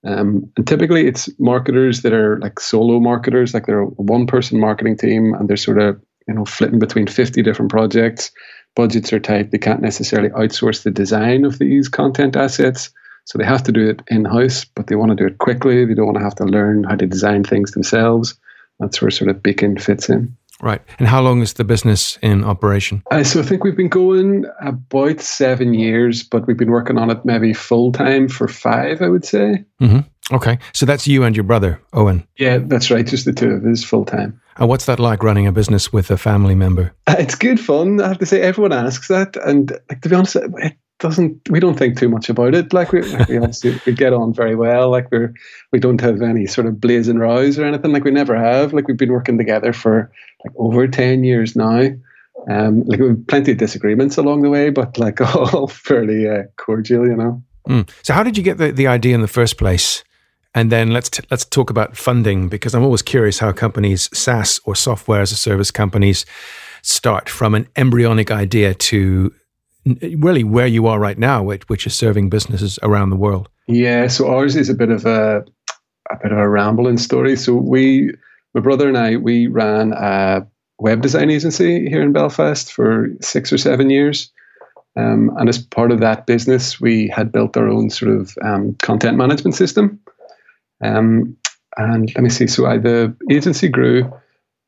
Um, 0.04 0.52
and 0.56 0.66
typically 0.66 1.06
it's 1.06 1.28
marketers 1.38 2.02
that 2.02 2.12
are 2.12 2.38
like 2.38 2.60
solo 2.60 3.00
marketers, 3.00 3.52
like 3.52 3.66
they're 3.66 3.80
a 3.80 3.86
one 3.86 4.26
person 4.26 4.60
marketing 4.60 4.96
team 4.96 5.34
and 5.34 5.48
they're 5.48 5.56
sort 5.56 5.78
of, 5.78 6.00
you 6.28 6.34
know, 6.34 6.44
flitting 6.44 6.78
between 6.78 7.06
50 7.06 7.42
different 7.42 7.70
projects. 7.70 8.30
Budgets 8.76 9.12
are 9.12 9.18
tight. 9.18 9.50
They 9.50 9.58
can't 9.58 9.82
necessarily 9.82 10.28
outsource 10.30 10.82
the 10.82 10.90
design 10.90 11.44
of 11.44 11.58
these 11.58 11.88
content 11.88 12.36
assets. 12.36 12.90
So 13.26 13.38
they 13.38 13.44
have 13.44 13.62
to 13.64 13.72
do 13.72 13.88
it 13.88 14.02
in 14.08 14.24
house, 14.24 14.64
but 14.64 14.86
they 14.86 14.94
want 14.94 15.10
to 15.10 15.16
do 15.16 15.26
it 15.26 15.38
quickly. 15.38 15.84
They 15.84 15.94
don't 15.94 16.06
want 16.06 16.18
to 16.18 16.24
have 16.24 16.36
to 16.36 16.44
learn 16.44 16.84
how 16.84 16.94
to 16.94 17.06
design 17.06 17.44
things 17.44 17.72
themselves. 17.72 18.38
That's 18.78 19.02
where 19.02 19.10
sort 19.10 19.30
of 19.30 19.42
Beacon 19.42 19.78
fits 19.78 20.08
in. 20.08 20.36
Right. 20.62 20.80
And 20.98 21.06
how 21.06 21.20
long 21.20 21.42
is 21.42 21.54
the 21.54 21.64
business 21.64 22.18
in 22.22 22.42
operation? 22.42 23.02
Uh, 23.10 23.24
so 23.24 23.40
I 23.40 23.42
think 23.42 23.62
we've 23.62 23.76
been 23.76 23.88
going 23.88 24.46
about 24.60 25.20
seven 25.20 25.74
years, 25.74 26.22
but 26.22 26.46
we've 26.46 26.56
been 26.56 26.70
working 26.70 26.96
on 26.96 27.10
it 27.10 27.24
maybe 27.24 27.52
full 27.52 27.92
time 27.92 28.28
for 28.28 28.48
five, 28.48 29.02
I 29.02 29.08
would 29.08 29.24
say. 29.24 29.64
Mm-hmm. 29.82 30.34
Okay. 30.34 30.58
So 30.72 30.86
that's 30.86 31.06
you 31.06 31.24
and 31.24 31.36
your 31.36 31.44
brother, 31.44 31.80
Owen. 31.92 32.26
Yeah, 32.38 32.58
that's 32.58 32.90
right. 32.90 33.06
Just 33.06 33.26
the 33.26 33.32
two 33.32 33.50
of 33.50 33.66
us 33.66 33.84
full 33.84 34.04
time. 34.04 34.40
And 34.56 34.68
what's 34.68 34.86
that 34.86 34.98
like 34.98 35.22
running 35.22 35.46
a 35.46 35.52
business 35.52 35.92
with 35.92 36.10
a 36.10 36.16
family 36.16 36.54
member? 36.54 36.94
Uh, 37.06 37.16
it's 37.18 37.34
good 37.34 37.60
fun. 37.60 38.00
I 38.00 38.08
have 38.08 38.18
to 38.18 38.26
say, 38.26 38.40
everyone 38.40 38.72
asks 38.72 39.08
that. 39.08 39.36
And 39.36 39.72
like, 39.90 40.00
to 40.02 40.08
be 40.08 40.14
honest, 40.14 40.36
it 40.36 40.76
doesn't 40.98 41.48
we 41.50 41.60
don't 41.60 41.78
think 41.78 41.98
too 41.98 42.08
much 42.08 42.28
about 42.28 42.54
it. 42.54 42.72
Like 42.72 42.92
we 42.92 43.00
we 43.00 43.36
obviously 43.38 43.80
we 43.84 43.92
get 43.92 44.12
on 44.12 44.32
very 44.32 44.54
well. 44.54 44.90
Like 44.90 45.10
we're 45.10 45.34
we 45.72 45.78
don't 45.78 46.00
have 46.00 46.22
any 46.22 46.46
sort 46.46 46.66
of 46.66 46.80
blazing 46.80 47.18
rows 47.18 47.58
or 47.58 47.64
anything. 47.64 47.92
Like 47.92 48.04
we 48.04 48.10
never 48.10 48.36
have. 48.36 48.72
Like 48.72 48.88
we've 48.88 48.96
been 48.96 49.12
working 49.12 49.38
together 49.38 49.72
for 49.72 50.10
like 50.44 50.54
over 50.56 50.88
ten 50.88 51.24
years 51.24 51.54
now. 51.56 51.90
Um, 52.50 52.84
like 52.84 53.00
we 53.00 53.08
have 53.08 53.26
plenty 53.26 53.52
of 53.52 53.58
disagreements 53.58 54.16
along 54.16 54.42
the 54.42 54.50
way, 54.50 54.70
but 54.70 54.98
like 54.98 55.20
all 55.36 55.68
fairly 55.68 56.28
uh, 56.28 56.44
cordial, 56.56 57.06
you 57.06 57.16
know. 57.16 57.42
Mm. 57.68 57.90
So 58.02 58.14
how 58.14 58.22
did 58.22 58.36
you 58.36 58.42
get 58.42 58.58
the, 58.58 58.70
the 58.70 58.86
idea 58.86 59.14
in 59.14 59.20
the 59.20 59.28
first 59.28 59.58
place? 59.58 60.04
And 60.54 60.72
then 60.72 60.90
let's 60.90 61.10
t- 61.10 61.24
let's 61.30 61.44
talk 61.44 61.68
about 61.68 61.96
funding 61.96 62.48
because 62.48 62.74
I'm 62.74 62.82
always 62.82 63.02
curious 63.02 63.40
how 63.40 63.52
companies, 63.52 64.08
SaaS 64.16 64.60
or 64.64 64.74
software 64.74 65.20
as 65.20 65.30
a 65.30 65.36
service 65.36 65.70
companies, 65.70 66.24
start 66.80 67.28
from 67.28 67.54
an 67.54 67.68
embryonic 67.76 68.30
idea 68.30 68.72
to 68.72 69.34
really 70.16 70.44
where 70.44 70.66
you 70.66 70.86
are 70.86 70.98
right 70.98 71.18
now, 71.18 71.42
which, 71.42 71.68
which 71.68 71.86
is 71.86 71.94
serving 71.94 72.28
businesses 72.28 72.78
around 72.82 73.10
the 73.10 73.16
world. 73.16 73.48
Yeah, 73.66 74.08
so 74.08 74.28
ours 74.28 74.56
is 74.56 74.68
a 74.68 74.74
bit 74.74 74.90
of 74.90 75.06
a 75.06 75.44
a 76.10 76.16
bit 76.22 76.32
of 76.32 76.38
a 76.38 76.48
rambling 76.48 76.98
story. 76.98 77.36
So 77.36 77.54
we, 77.54 78.12
my 78.54 78.60
brother 78.60 78.88
and 78.88 78.96
I, 78.96 79.16
we 79.16 79.46
ran 79.46 79.92
a 79.92 80.46
web 80.78 81.02
design 81.02 81.30
agency 81.30 81.88
here 81.88 82.02
in 82.02 82.12
Belfast 82.12 82.72
for 82.72 83.08
six 83.20 83.52
or 83.52 83.58
seven 83.58 83.90
years. 83.90 84.30
Um, 84.96 85.30
and 85.36 85.48
as 85.48 85.58
part 85.58 85.92
of 85.92 86.00
that 86.00 86.26
business, 86.26 86.80
we 86.80 87.08
had 87.08 87.32
built 87.32 87.56
our 87.56 87.68
own 87.68 87.90
sort 87.90 88.12
of 88.12 88.36
um, 88.42 88.76
content 88.82 89.16
management 89.16 89.54
system. 89.54 90.00
Um, 90.82 91.36
and 91.76 92.10
let 92.14 92.22
me 92.22 92.30
see, 92.30 92.46
so 92.46 92.66
I, 92.66 92.78
the 92.78 93.14
agency 93.30 93.68
grew 93.68 94.10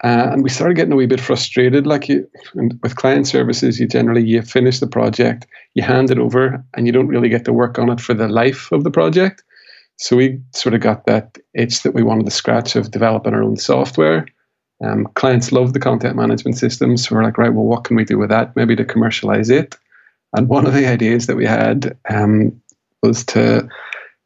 uh, 0.04 0.30
and 0.30 0.44
we 0.44 0.48
started 0.48 0.74
getting 0.74 0.92
a 0.92 0.96
wee 0.96 1.06
bit 1.06 1.20
frustrated. 1.20 1.86
Like 1.86 2.08
you, 2.08 2.28
with 2.54 2.96
client 2.96 3.26
services, 3.26 3.80
you 3.80 3.88
generally 3.88 4.24
you 4.24 4.42
finish 4.42 4.78
the 4.78 4.86
project, 4.86 5.46
you 5.74 5.82
hand 5.82 6.10
it 6.10 6.18
over, 6.18 6.64
and 6.74 6.86
you 6.86 6.92
don't 6.92 7.08
really 7.08 7.28
get 7.28 7.44
to 7.46 7.52
work 7.52 7.78
on 7.78 7.90
it 7.90 8.00
for 8.00 8.14
the 8.14 8.28
life 8.28 8.70
of 8.70 8.84
the 8.84 8.90
project. 8.90 9.42
So 9.96 10.16
we 10.16 10.40
sort 10.54 10.74
of 10.74 10.80
got 10.80 11.06
that 11.06 11.38
itch 11.54 11.82
that 11.82 11.94
we 11.94 12.04
wanted 12.04 12.26
to 12.26 12.30
scratch 12.30 12.76
of 12.76 12.92
developing 12.92 13.34
our 13.34 13.42
own 13.42 13.56
software. 13.56 14.26
Um, 14.84 15.08
clients 15.14 15.50
love 15.50 15.72
the 15.72 15.80
content 15.80 16.14
management 16.14 16.56
system, 16.56 16.96
so 16.96 17.16
we're 17.16 17.24
like, 17.24 17.36
right, 17.36 17.52
well, 17.52 17.64
what 17.64 17.82
can 17.82 17.96
we 17.96 18.04
do 18.04 18.18
with 18.18 18.28
that? 18.28 18.54
Maybe 18.54 18.76
to 18.76 18.84
commercialize 18.84 19.50
it. 19.50 19.76
And 20.36 20.48
one 20.48 20.66
of 20.66 20.74
the 20.74 20.86
ideas 20.92 21.26
that 21.26 21.36
we 21.36 21.46
had 21.46 21.96
um, 22.08 22.60
was 23.02 23.24
to 23.26 23.68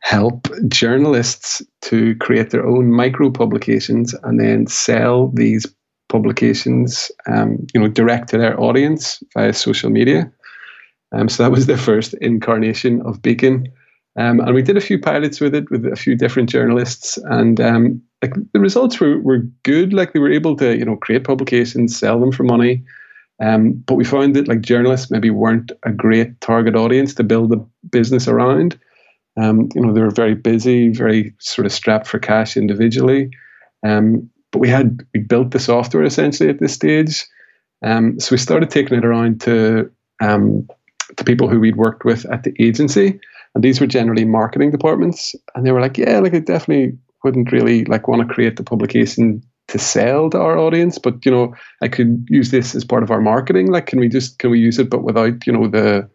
help 0.03 0.49
journalists 0.69 1.63
to 1.81 2.15
create 2.17 2.51
their 2.51 2.67
own 2.67 2.93
micro 2.93 3.31
publications 3.31 4.15
and 4.25 4.39
then 4.39 4.67
sell 4.67 5.29
these 5.29 5.65
publications, 6.09 7.11
um, 7.27 7.65
you 7.73 7.81
know, 7.81 7.89
direct 7.89 8.29
to 8.29 8.39
their 8.39 8.61
audience 8.61 9.23
via 9.35 9.53
social 9.53 9.91
media. 9.91 10.31
Um, 11.13 11.29
so 11.29 11.43
that 11.43 11.53
was 11.53 11.67
the 11.67 11.77
first 11.77 12.15
incarnation 12.15 13.01
of 13.03 13.23
Beacon. 13.23 13.73
Um, 14.19 14.41
and 14.41 14.55
we 14.55 14.63
did 14.63 14.77
a 14.77 14.81
few 14.81 14.99
pilots 14.99 15.41
with 15.41 15.55
it 15.55 15.71
with 15.71 15.87
a 15.87 15.97
few 15.97 16.17
different 16.17 16.51
journalists, 16.51 17.17
and 17.31 17.59
um, 17.61 18.03
like 18.21 18.35
the 18.53 18.61
results 18.61 19.01
were, 19.01 19.19
were 19.21 19.39
good. 19.63 19.95
Like 19.95 20.13
they 20.13 20.21
were 20.21 20.31
able 20.31 20.55
to 20.57 20.77
you 20.77 20.85
know 20.85 20.97
create 20.97 21.25
publications, 21.25 21.99
sell 21.99 22.21
them 22.21 22.33
for 22.33 22.43
money. 22.43 22.85
Um, 23.41 23.73
but 23.87 23.95
we 23.95 24.05
found 24.05 24.37
that 24.37 24.49
like 24.49 24.61
journalists 24.61 25.11
maybe 25.11 25.31
weren't 25.31 25.73
a 25.85 25.93
great 25.93 26.39
target 26.43 26.77
audience 26.77 27.15
to 27.15 27.25
build 27.25 27.53
a 27.53 27.65
business 27.89 28.29
around. 28.29 28.79
Um, 29.41 29.69
you 29.75 29.81
know, 29.81 29.93
they 29.93 30.01
were 30.01 30.11
very 30.11 30.35
busy, 30.35 30.91
very 30.91 31.35
sort 31.39 31.67
of 31.67 31.73
strapped 31.73 32.07
for 32.07 32.19
cash 32.19 32.57
individually. 32.57 33.31
Um, 33.85 34.29
but 34.51 34.59
we 34.59 34.69
had 34.69 35.05
we 35.15 35.21
built 35.21 35.51
the 35.51 35.59
software 35.59 36.05
essentially 36.05 36.51
at 36.51 36.61
this 36.61 36.75
stage. 36.75 37.27
Um, 37.83 38.21
so 38.21 38.33
we 38.33 38.39
started 38.39 38.71
taking 38.71 38.99
it 38.99 39.05
around 39.05 39.41
to 39.43 39.91
um, 40.21 40.69
to 41.17 41.25
people 41.25 41.49
who 41.49 41.59
we'd 41.59 41.77
worked 41.77 42.05
with 42.05 42.25
at 42.27 42.45
the 42.45 42.55
agency, 42.61 43.19
and 43.55 43.65
these 43.65 43.81
were 43.81 43.87
generally 43.87 44.25
marketing 44.25 44.71
departments, 44.71 45.35
and 45.55 45.67
they 45.67 45.73
were 45.73 45.81
like, 45.81 45.99
"Yeah, 45.99 46.21
like 46.21 46.35
I 46.35 46.39
definitely 46.39 46.97
wouldn't 47.25 47.51
really 47.51 47.85
like 47.87 48.09
want 48.09 48.27
to 48.27 48.35
create 48.35 48.57
the 48.57 48.63
publication 48.63 49.43
to 49.69 49.79
sell 49.79 50.29
to 50.31 50.39
our 50.39 50.59
audience, 50.59 50.99
but 50.99 51.25
you 51.25 51.31
know, 51.31 51.55
I 51.81 51.89
could 51.89 52.27
use 52.29 52.51
this 52.51 52.75
as 52.75 52.85
part 52.85 53.03
of 53.03 53.11
our 53.11 53.21
marketing. 53.21 53.71
Like, 53.71 53.87
can 53.87 53.99
we 53.99 54.09
just 54.09 54.39
can 54.39 54.51
we 54.51 54.61
use 54.61 54.79
it, 54.79 54.91
but 54.91 55.03
without 55.03 55.47
you 55.47 55.53
know 55.53 55.67
the 55.67 56.09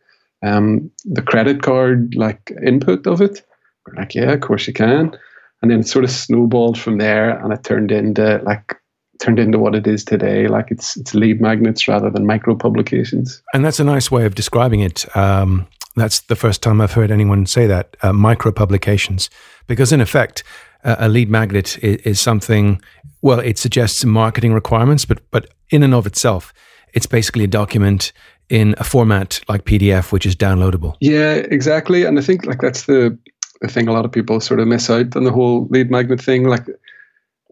um, 0.44 0.92
the 1.06 1.22
credit 1.22 1.62
card 1.62 2.16
like 2.16 2.52
input 2.66 3.08
of 3.08 3.22
it? 3.22 3.46
We're 3.86 4.02
like, 4.02 4.16
yeah, 4.16 4.32
of 4.32 4.42
course 4.42 4.68
you 4.68 4.74
can. 4.74 5.18
And 5.62 5.72
then 5.72 5.80
it 5.80 5.88
sort 5.88 6.06
of 6.06 6.12
snowballed 6.12 6.78
from 6.78 6.98
there, 6.98 7.40
and 7.40 7.52
it 7.52 7.64
turned 7.64 7.92
into 7.92 8.42
like 8.44 8.76
turned 9.20 9.40
into 9.40 9.58
what 9.58 9.74
it 9.74 9.88
is 9.88 10.04
today. 10.04 10.48
Like 10.48 10.70
it's 10.70 10.96
it's 10.98 11.16
lead 11.16 11.42
magnets 11.42 11.88
rather 11.88 12.10
than 12.10 12.26
micro 12.26 12.56
publications. 12.56 13.42
And 13.54 13.66
that's 13.66 13.80
a 13.80 13.84
nice 13.84 14.12
way 14.12 14.26
of 14.26 14.36
describing 14.36 14.82
it. 14.82 15.06
Um, 15.16 15.68
that's 15.96 16.22
the 16.22 16.36
first 16.36 16.62
time 16.62 16.80
I've 16.80 16.94
heard 16.94 17.10
anyone 17.10 17.48
say 17.48 17.66
that 17.66 17.98
uh, 18.04 18.14
micro 18.14 18.52
publications, 18.52 19.32
because 19.66 19.92
in 19.92 20.00
effect, 20.00 20.44
a 20.84 21.10
lead 21.10 21.30
magnet 21.30 21.78
is, 21.84 21.98
is 22.02 22.20
something. 22.20 22.82
Well, 23.24 23.40
it 23.40 23.58
suggests 23.58 24.06
marketing 24.06 24.54
requirements, 24.54 25.06
but 25.06 25.20
but 25.32 25.50
in 25.72 25.82
and 25.84 25.94
of 25.94 26.06
itself, 26.06 26.54
it's 26.94 27.08
basically 27.08 27.44
a 27.44 27.48
document 27.48 28.14
in 28.50 28.76
a 28.78 28.84
format 28.84 29.42
like 29.48 29.66
PDF, 29.66 30.12
which 30.12 30.26
is 30.26 30.36
downloadable. 30.36 30.96
Yeah, 31.00 31.36
exactly. 31.36 32.04
And 32.04 32.18
I 32.18 32.22
think 32.22 32.46
like 32.46 32.62
that's 32.62 32.84
the 32.84 33.18
the 33.62 33.68
thing 33.68 33.88
a 33.88 33.94
lot 33.94 34.06
of 34.06 34.12
people 34.12 34.40
sort 34.40 34.60
of 34.60 34.68
miss 34.68 34.90
out 34.90 35.16
on 35.16 35.24
the 35.24 35.32
whole 35.32 35.68
lead 35.70 35.90
magnet 35.90 36.22
thing. 36.22 36.46
Like, 36.46 36.68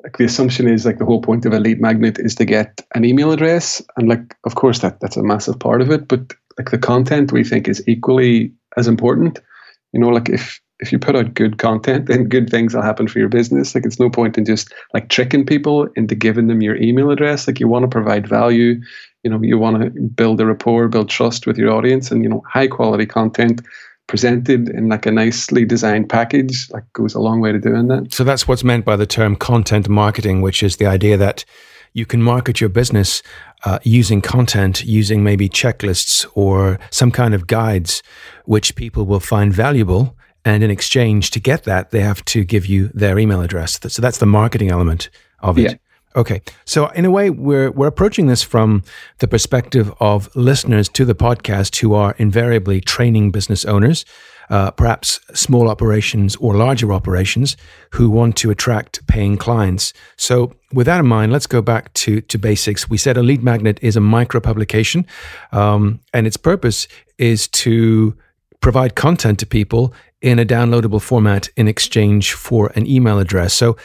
like 0.03 0.17
the 0.17 0.25
assumption 0.25 0.67
is 0.67 0.85
like 0.85 0.99
the 0.99 1.05
whole 1.05 1.21
point 1.21 1.45
of 1.45 1.53
a 1.53 1.59
lead 1.59 1.81
magnet 1.81 2.19
is 2.19 2.35
to 2.35 2.45
get 2.45 2.81
an 2.93 3.03
email 3.03 3.31
address, 3.31 3.81
and 3.97 4.07
like 4.07 4.35
of 4.43 4.55
course 4.55 4.79
that 4.79 4.99
that's 4.99 5.17
a 5.17 5.23
massive 5.23 5.59
part 5.59 5.81
of 5.81 5.89
it. 5.91 6.07
But 6.07 6.33
like 6.57 6.71
the 6.71 6.77
content 6.77 7.31
we 7.31 7.43
think 7.43 7.67
is 7.67 7.83
equally 7.87 8.53
as 8.77 8.87
important. 8.87 9.39
You 9.93 9.99
know, 9.99 10.09
like 10.09 10.29
if 10.29 10.61
if 10.79 10.91
you 10.91 10.99
put 10.99 11.15
out 11.15 11.33
good 11.33 11.57
content, 11.57 12.07
then 12.07 12.27
good 12.27 12.49
things 12.49 12.73
will 12.73 12.81
happen 12.81 13.07
for 13.07 13.19
your 13.19 13.29
business. 13.29 13.73
Like 13.73 13.85
it's 13.85 13.99
no 13.99 14.09
point 14.09 14.37
in 14.37 14.45
just 14.45 14.73
like 14.93 15.09
tricking 15.09 15.45
people 15.45 15.87
into 15.95 16.15
giving 16.15 16.47
them 16.47 16.61
your 16.61 16.75
email 16.75 17.11
address. 17.11 17.47
Like 17.47 17.59
you 17.59 17.67
want 17.67 17.83
to 17.83 17.89
provide 17.89 18.27
value. 18.27 18.81
You 19.25 19.31
know, 19.31 19.41
you 19.41 19.57
want 19.57 19.81
to 19.81 19.89
build 19.89 20.39
a 20.39 20.45
rapport, 20.45 20.87
build 20.87 21.09
trust 21.09 21.47
with 21.47 21.57
your 21.57 21.73
audience, 21.73 22.11
and 22.11 22.23
you 22.23 22.29
know, 22.29 22.41
high 22.47 22.67
quality 22.67 23.05
content 23.05 23.61
presented 24.07 24.69
in 24.69 24.87
like 24.87 25.05
a 25.05 25.11
nicely 25.11 25.65
designed 25.65 26.07
package 26.09 26.69
like 26.69 26.83
goes 26.93 27.15
a 27.15 27.19
long 27.19 27.41
way 27.41 27.51
to 27.51 27.59
doing 27.59 27.87
that. 27.87 28.13
So 28.13 28.23
that's 28.23 28.47
what's 28.47 28.63
meant 28.63 28.85
by 28.85 28.95
the 28.95 29.07
term 29.07 29.35
content 29.35 29.89
marketing, 29.89 30.41
which 30.41 30.61
is 30.61 30.77
the 30.77 30.85
idea 30.85 31.17
that 31.17 31.43
you 31.93 32.05
can 32.05 32.21
market 32.21 32.61
your 32.61 32.69
business 32.69 33.23
uh, 33.63 33.79
using 33.83 34.21
content, 34.21 34.83
using 34.83 35.23
maybe 35.23 35.49
checklists 35.49 36.25
or 36.35 36.77
some 36.91 37.11
kind 37.11 37.33
of 37.33 37.47
guides, 37.47 38.03
which 38.45 38.75
people 38.75 39.05
will 39.05 39.19
find 39.19 39.53
valuable. 39.53 40.15
And 40.43 40.63
in 40.63 40.69
exchange 40.69 41.31
to 41.31 41.39
get 41.39 41.63
that, 41.63 41.89
they 41.89 42.01
have 42.01 42.23
to 42.25 42.43
give 42.43 42.67
you 42.67 42.89
their 42.93 43.17
email 43.17 43.41
address. 43.41 43.79
So 43.87 44.01
that's 44.01 44.19
the 44.19 44.27
marketing 44.27 44.69
element 44.69 45.09
of 45.39 45.57
it. 45.57 45.63
Yeah. 45.63 45.73
Okay. 46.15 46.41
So 46.63 46.87
in 46.87 47.03
a 47.03 47.11
way, 47.11 47.29
we're 47.29 47.71
we're 47.71 47.87
approaching 47.87 48.27
this 48.27 48.41
from 48.41 48.83
the 49.19 49.27
perspective 49.27 49.93
of 49.99 50.33
listeners 50.35 50.87
to 50.89 51.03
the 51.03 51.15
podcast 51.15 51.75
who 51.81 51.93
are 51.93 52.15
invariably 52.17 52.79
training 52.79 53.31
business 53.31 53.65
owners, 53.65 54.05
uh, 54.49 54.71
perhaps 54.71 55.19
small 55.33 55.67
operations 55.67 56.37
or 56.37 56.55
larger 56.55 56.93
operations 56.93 57.57
who 57.91 58.09
want 58.09 58.37
to 58.37 58.49
attract 58.49 59.05
paying 59.07 59.35
clients. 59.37 59.91
So 60.15 60.55
with 60.73 60.85
that 60.85 61.01
in 61.01 61.07
mind, 61.07 61.33
let's 61.33 61.47
go 61.47 61.61
back 61.61 61.93
to 61.95 62.21
to 62.21 62.37
basics. 62.37 62.89
We 62.89 62.97
said 62.97 63.17
a 63.17 63.23
lead 63.23 63.43
magnet 63.43 63.77
is 63.81 63.97
a 63.97 64.01
micro 64.01 64.39
publication, 64.39 65.05
um, 65.51 65.99
and 66.13 66.25
its 66.25 66.37
purpose 66.37 66.87
is 67.17 67.49
to 67.49 68.15
provide 68.61 68.95
content 68.95 69.37
to 69.39 69.45
people 69.45 69.93
in 70.21 70.39
a 70.39 70.45
downloadable 70.45 70.99
format 70.99 71.49
in 71.55 71.67
exchange 71.67 72.33
for 72.33 72.71
an 72.75 72.87
email 72.87 73.19
address. 73.19 73.53
So 73.53 73.77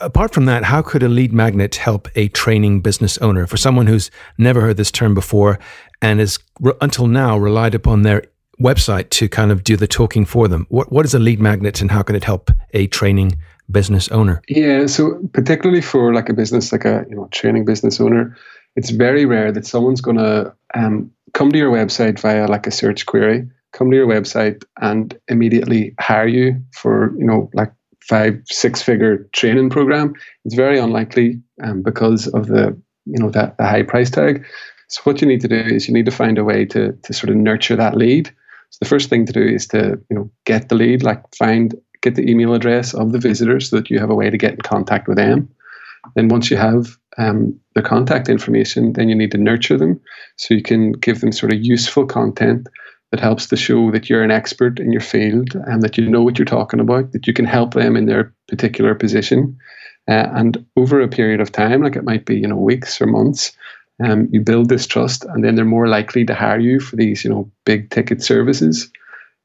apart 0.00 0.32
from 0.32 0.46
that, 0.46 0.64
how 0.64 0.82
could 0.82 1.02
a 1.02 1.08
lead 1.08 1.32
magnet 1.32 1.76
help 1.76 2.08
a 2.16 2.28
training 2.28 2.80
business 2.80 3.18
owner? 3.18 3.46
For 3.46 3.56
someone 3.56 3.86
who's 3.86 4.10
never 4.38 4.60
heard 4.60 4.76
this 4.76 4.90
term 4.90 5.14
before 5.14 5.58
and 6.02 6.20
has 6.20 6.38
until 6.80 7.06
now 7.06 7.38
relied 7.38 7.74
upon 7.74 8.02
their 8.02 8.24
website 8.60 9.10
to 9.10 9.28
kind 9.28 9.52
of 9.52 9.62
do 9.64 9.76
the 9.76 9.86
talking 9.86 10.24
for 10.24 10.48
them, 10.48 10.66
what, 10.68 10.90
what 10.90 11.04
is 11.04 11.14
a 11.14 11.18
lead 11.18 11.40
magnet 11.40 11.80
and 11.80 11.90
how 11.90 12.02
can 12.02 12.16
it 12.16 12.24
help 12.24 12.50
a 12.72 12.86
training 12.88 13.36
business 13.70 14.08
owner? 14.08 14.40
Yeah, 14.48 14.86
so 14.86 15.20
particularly 15.32 15.82
for 15.82 16.14
like 16.14 16.28
a 16.28 16.34
business, 16.34 16.72
like 16.72 16.84
a 16.84 17.04
you 17.08 17.16
know 17.16 17.28
training 17.32 17.64
business 17.64 18.00
owner, 18.00 18.36
it's 18.76 18.90
very 18.90 19.24
rare 19.24 19.52
that 19.52 19.66
someone's 19.66 20.00
going 20.00 20.18
to 20.18 20.54
um, 20.74 21.10
come 21.34 21.50
to 21.52 21.58
your 21.58 21.72
website 21.72 22.18
via 22.18 22.46
like 22.46 22.66
a 22.66 22.70
search 22.70 23.06
query, 23.06 23.48
come 23.72 23.90
to 23.90 23.96
your 23.96 24.06
website 24.06 24.64
and 24.80 25.18
immediately 25.28 25.94
hire 26.00 26.28
you 26.28 26.62
for 26.72 27.14
you 27.18 27.24
know 27.24 27.50
like 27.52 27.72
five, 28.08 28.40
six 28.46 28.82
figure 28.82 29.28
training 29.32 29.70
program, 29.70 30.14
it's 30.44 30.54
very 30.54 30.78
unlikely 30.78 31.40
um, 31.62 31.82
because 31.82 32.28
of 32.28 32.46
the, 32.46 32.76
you 33.04 33.18
know, 33.18 33.30
that 33.30 33.56
the 33.58 33.66
high 33.66 33.82
price 33.82 34.10
tag. 34.10 34.44
So 34.88 35.00
what 35.04 35.20
you 35.20 35.26
need 35.26 35.40
to 35.40 35.48
do 35.48 35.56
is 35.56 35.88
you 35.88 35.94
need 35.94 36.06
to 36.06 36.12
find 36.12 36.38
a 36.38 36.44
way 36.44 36.64
to, 36.66 36.92
to 36.92 37.12
sort 37.12 37.30
of 37.30 37.36
nurture 37.36 37.76
that 37.76 37.96
lead. 37.96 38.28
So 38.70 38.78
the 38.80 38.88
first 38.88 39.10
thing 39.10 39.26
to 39.26 39.32
do 39.32 39.42
is 39.42 39.66
to, 39.68 40.00
you 40.08 40.16
know, 40.16 40.30
get 40.44 40.68
the 40.68 40.74
lead, 40.74 41.02
like 41.02 41.22
find, 41.34 41.74
get 42.02 42.14
the 42.14 42.28
email 42.28 42.54
address 42.54 42.94
of 42.94 43.12
the 43.12 43.18
visitor 43.18 43.58
so 43.60 43.76
that 43.76 43.90
you 43.90 43.98
have 43.98 44.10
a 44.10 44.14
way 44.14 44.30
to 44.30 44.38
get 44.38 44.52
in 44.52 44.60
contact 44.60 45.08
with 45.08 45.16
them. 45.16 45.48
Then 46.14 46.28
once 46.28 46.50
you 46.50 46.56
have 46.56 46.96
um, 47.18 47.58
the 47.74 47.82
contact 47.82 48.28
information, 48.28 48.92
then 48.92 49.08
you 49.08 49.14
need 49.16 49.32
to 49.32 49.38
nurture 49.38 49.76
them 49.76 50.00
so 50.36 50.54
you 50.54 50.62
can 50.62 50.92
give 50.92 51.20
them 51.20 51.32
sort 51.32 51.52
of 51.52 51.64
useful 51.64 52.06
content 52.06 52.68
that 53.16 53.22
helps 53.22 53.46
to 53.46 53.56
show 53.56 53.90
that 53.92 54.10
you're 54.10 54.22
an 54.22 54.30
expert 54.30 54.78
in 54.78 54.92
your 54.92 55.00
field 55.00 55.54
and 55.54 55.82
that 55.82 55.96
you 55.96 56.06
know 56.06 56.22
what 56.22 56.38
you're 56.38 56.44
talking 56.44 56.80
about, 56.80 57.12
that 57.12 57.26
you 57.26 57.32
can 57.32 57.46
help 57.46 57.72
them 57.72 57.96
in 57.96 58.04
their 58.04 58.30
particular 58.46 58.94
position. 58.94 59.56
Uh, 60.06 60.28
and 60.34 60.64
over 60.76 61.00
a 61.00 61.08
period 61.08 61.40
of 61.40 61.50
time, 61.50 61.82
like 61.82 61.96
it 61.96 62.04
might 62.04 62.26
be, 62.26 62.36
you 62.36 62.46
know, 62.46 62.56
weeks 62.56 63.00
or 63.00 63.06
months, 63.06 63.56
um, 64.04 64.28
you 64.30 64.40
build 64.40 64.68
this 64.68 64.86
trust 64.86 65.24
and 65.24 65.42
then 65.42 65.54
they're 65.54 65.64
more 65.64 65.88
likely 65.88 66.26
to 66.26 66.34
hire 66.34 66.60
you 66.60 66.78
for 66.78 66.96
these, 66.96 67.24
you 67.24 67.30
know, 67.30 67.50
big 67.64 67.88
ticket 67.88 68.22
services. 68.22 68.90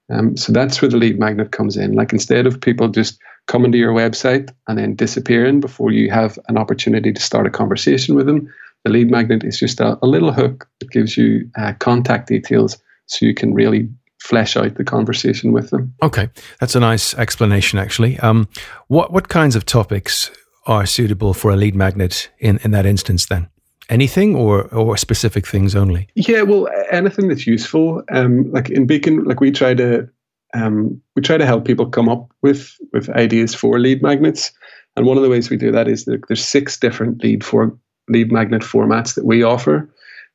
Um, 0.10 0.36
so 0.36 0.51
that's 0.51 0.82
where 0.82 0.92
the 0.92 0.98
lead 0.98 1.18
magnet 1.18 1.54
comes 1.54 1.78
in. 1.78 1.94
Like 1.94 2.12
instead 2.12 2.46
of 2.46 2.60
people 2.60 2.90
just 2.90 3.22
coming 3.48 3.72
to 3.72 3.78
your 3.78 3.94
website 3.94 4.54
and 4.68 4.78
then 4.78 4.96
disappearing 4.96 5.62
before 5.62 5.94
you 5.94 6.12
have 6.12 6.38
an 6.50 6.58
opportunity 6.58 7.13
to 7.13 7.22
start 7.22 7.48
a 7.48 7.50
conversation 7.50 8.16
with 8.16 8.25
them, 8.25 8.54
the 8.84 8.92
lead 8.92 9.10
magnet 9.10 9.46
is 9.46 9.58
just 9.58 9.80
a, 9.80 9.98
a 10.01 10.08
little 10.08 10.34
hook 10.34 10.68
that 10.80 10.92
gives 10.92 11.16
you 11.16 11.50
uh, 11.58 11.72
contact 11.80 12.28
details 12.28 12.78
so 13.12 13.25
you 13.25 13.34
can 13.34 13.53
really 13.53 13.89
flesh 14.20 14.56
out 14.56 14.75
the 14.75 14.84
conversation 14.84 15.51
with 15.51 15.70
them. 15.70 15.94
Okay, 16.01 16.30
that's 16.60 16.75
a 16.75 16.80
nice 16.80 17.13
explanation, 17.15 17.80
actually. 17.80 18.20
Um, 18.20 18.48
what 18.88 19.12
what 19.12 19.27
kinds 19.27 19.56
of 19.56 19.65
topics 19.65 20.32
are 20.68 20.86
suitable 20.86 21.34
for 21.34 21.51
a 21.51 21.56
lead 21.56 21.75
magnet 21.75 22.30
in, 22.39 22.60
in 22.63 22.72
that 22.72 22.86
instance? 22.86 23.25
Then 23.25 23.50
anything 23.89 24.36
or 24.36 24.63
or 24.74 24.98
specific 24.98 25.48
things 25.48 25.75
only? 25.75 26.08
Yeah, 26.15 26.44
well, 26.44 26.70
anything 26.91 27.27
that's 27.27 27.48
useful. 27.48 28.03
Um, 28.12 28.51
like 28.51 28.70
in 28.70 28.86
Beacon, 28.86 29.24
like 29.25 29.41
we 29.41 29.51
try 29.51 29.74
to 29.74 30.08
um, 30.53 31.01
we 31.15 31.22
try 31.22 31.38
to 31.38 31.46
help 31.46 31.65
people 31.65 31.89
come 31.89 32.10
up 32.10 32.32
with 32.41 32.77
with 32.94 33.10
ideas 33.10 33.53
for 33.56 33.80
lead 33.80 34.01
magnets, 34.01 34.51
and 34.96 35.06
one 35.06 35.18
of 35.18 35.24
the 35.24 35.30
ways 35.30 35.50
we 35.50 35.58
do 35.58 35.72
that 35.72 35.88
is 35.88 36.06
that 36.06 36.22
there's 36.27 36.46
six 36.46 36.77
different 36.77 37.24
lead 37.24 37.44
for 37.44 37.77
lead 38.08 38.32
magnet 38.32 38.62
formats 38.62 39.15
that 39.15 39.25
we 39.25 39.44
offer. 39.44 39.89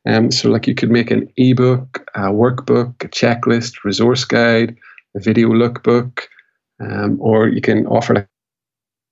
Um, 0.07 0.31
so, 0.31 0.51
like 0.51 0.67
you 0.67 0.75
could 0.75 0.91
make 0.91 1.11
an 1.11 1.29
ebook, 1.37 2.09
a 2.15 2.31
workbook, 2.31 3.05
a 3.05 3.09
checklist, 3.09 3.85
resource 3.85 4.25
guide, 4.25 4.77
a 5.17 5.21
video 5.21 5.49
lookbook, 5.49 6.23
um, 6.81 7.19
or 7.21 7.49
you 7.49 7.61
can 7.61 7.87
offer 7.87 8.15
like, 8.15 8.29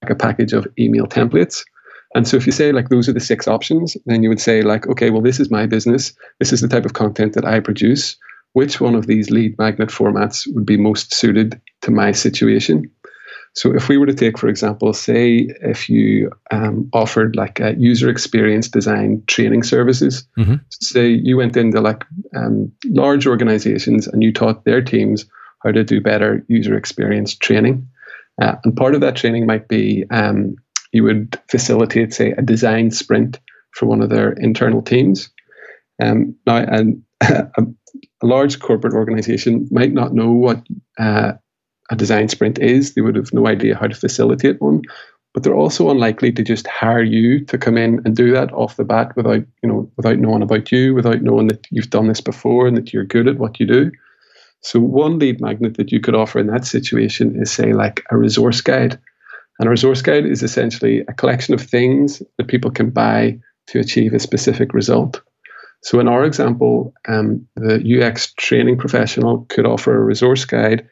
like 0.03 0.11
a 0.11 0.15
package 0.15 0.53
of 0.53 0.67
email 0.79 1.07
templates. 1.07 1.65
And 2.15 2.29
so, 2.29 2.37
if 2.37 2.47
you 2.47 2.53
say 2.53 2.71
like 2.71 2.91
those 2.91 3.09
are 3.09 3.13
the 3.13 3.21
six 3.21 3.49
options, 3.49 3.97
then 4.07 4.23
you 4.23 4.29
would 4.29 4.41
say 4.41 4.63
like, 4.63 4.87
okay, 4.87 5.11
well, 5.11 5.23
this 5.23 5.41
is 5.41 5.51
my 5.51 5.67
business. 5.67 6.13
This 6.39 6.53
is 6.53 6.61
the 6.61 6.69
type 6.69 6.85
of 6.85 6.93
content 6.93 7.33
that 7.35 7.45
I 7.45 7.61
produce. 7.61 8.17
Which 8.53 8.81
one 8.81 8.95
of 8.95 9.09
these 9.09 9.31
lead 9.31 9.59
magnet 9.59 9.89
formats 9.89 10.47
would 10.55 10.65
be 10.65 10.77
most 10.77 11.13
suited 11.13 11.61
to 11.83 11.91
my 11.91 12.13
situation? 12.13 12.89
So 13.55 13.73
if 13.73 13.89
we 13.89 13.97
were 13.97 14.07
to 14.07 14.15
take, 14.15 14.37
for 14.37 14.49
example, 14.49 14.93
say 14.93 15.49
if 15.63 15.89
you 15.89 16.31
um, 16.51 16.89
offered 16.93 17.37
like 17.37 17.61
a 17.61 17.75
user 17.77 18.09
experience 18.09 18.69
design 18.69 19.23
training 19.29 19.63
services, 19.63 20.27
mm-hmm. 20.37 20.57
say 20.71 21.09
you 21.09 21.37
went 21.37 21.57
into 21.57 21.81
like 21.81 22.05
um, 22.35 22.73
large 22.87 23.29
organizations 23.29 24.09
and 24.09 24.25
you 24.25 24.33
taught 24.33 24.65
their 24.65 24.83
teams 24.83 25.25
how 25.63 25.71
to 25.71 25.85
do 25.85 26.01
better 26.01 26.45
user 26.49 26.77
experience 26.77 27.35
training. 27.35 27.87
Uh, 28.43 28.57
and 28.65 28.77
part 28.77 28.97
of 28.97 29.01
that 29.01 29.15
training 29.15 29.47
might 29.47 29.69
be 29.69 30.05
um, 30.11 30.57
you 30.93 31.05
would 31.05 31.41
facilitate, 31.49 32.13
say, 32.13 32.33
a 32.33 32.43
design 32.43 32.91
sprint 32.91 33.39
for 33.71 33.87
one 33.87 34.03
of 34.03 34.11
their 34.11 34.33
internal 34.33 34.83
teams. 34.83 35.31
Um, 36.03 36.35
now, 36.47 36.57
and 36.57 37.03
a, 37.21 37.47
a, 37.57 37.63
large 38.23 38.59
corporate 38.59 38.95
organization 38.95 39.69
might 39.71 39.93
not 39.93 40.15
know 40.15 40.33
what 40.33 40.67
uh, 40.99 41.33
a 41.91 41.97
design 41.97 42.29
sprint 42.29 42.59
is. 42.59 42.95
They 42.95 43.01
would 43.01 43.17
have 43.17 43.33
no 43.33 43.47
idea 43.47 43.77
how 43.77 43.87
to 43.87 43.95
facilitate 43.95 44.61
one, 44.61 44.83
but 45.33 45.43
they're 45.43 45.55
also 45.55 45.91
unlikely 45.91 46.33
to 46.33 46.43
just 46.43 46.67
hire 46.67 47.03
you 47.03 47.45
to 47.47 47.59
come 47.59 47.77
in 47.77 48.01
and 48.05 48.17
do 48.17 48.33
that 48.33 48.53
off 48.53 48.77
the 48.77 48.85
bat 48.85 49.15
without, 49.17 49.45
you 49.63 49.69
know, 49.69 49.91
without 49.97 50.19
knowing 50.19 50.43
about 50.43 50.71
you, 50.73 50.95
without 50.95 51.23
knowing 51.23 51.49
that 51.49 51.67
you've 51.71 51.91
done 51.91 52.09
this 52.09 52.21
before 52.21 52.67
and 52.67 52.77
that 52.77 52.93
you're 52.93 53.05
good 53.05 53.29
at 53.29 53.39
what 53.39 53.61
you 53.61 53.67
do. 53.67 53.91
So 54.63 54.81
one 54.81 55.19
lead 55.19 55.41
magnet 55.41 55.77
that 55.77 55.93
you 55.93 56.01
could 56.01 56.15
offer 56.15 56.39
in 56.39 56.47
that 56.47 56.65
situation 56.65 57.41
is 57.41 57.53
say 57.53 57.75
like 57.75 58.03
a 58.11 58.17
resource 58.17 58.61
guide. 58.63 58.99
And 59.59 59.67
a 59.67 59.71
resource 59.71 60.01
guide 60.01 60.25
is 60.25 60.43
essentially 60.43 61.01
a 61.01 61.13
collection 61.13 61.53
of 61.53 61.61
things 61.61 62.23
that 62.39 62.49
people 62.49 62.71
can 62.71 62.91
buy 62.91 63.39
to 63.69 63.79
achieve 63.79 64.15
a 64.15 64.19
specific 64.19 64.73
result. 64.73 65.21
So 65.83 66.01
in 66.01 66.09
our 66.09 66.25
example, 66.25 66.95
um, 67.09 67.47
the 67.57 68.03
UX 68.03 68.33
training 68.35 68.79
professional 68.79 69.45
could 69.51 69.67
offer 69.67 69.95
a 69.95 70.03
resource 70.03 70.45
guide 70.47 70.89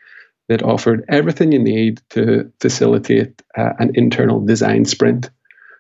that 0.48 0.62
offered 0.62 1.04
everything 1.08 1.52
you 1.52 1.58
need 1.58 2.00
to 2.10 2.50
facilitate 2.60 3.42
uh, 3.56 3.72
an 3.78 3.90
internal 3.94 4.44
design 4.44 4.84
sprint. 4.84 5.30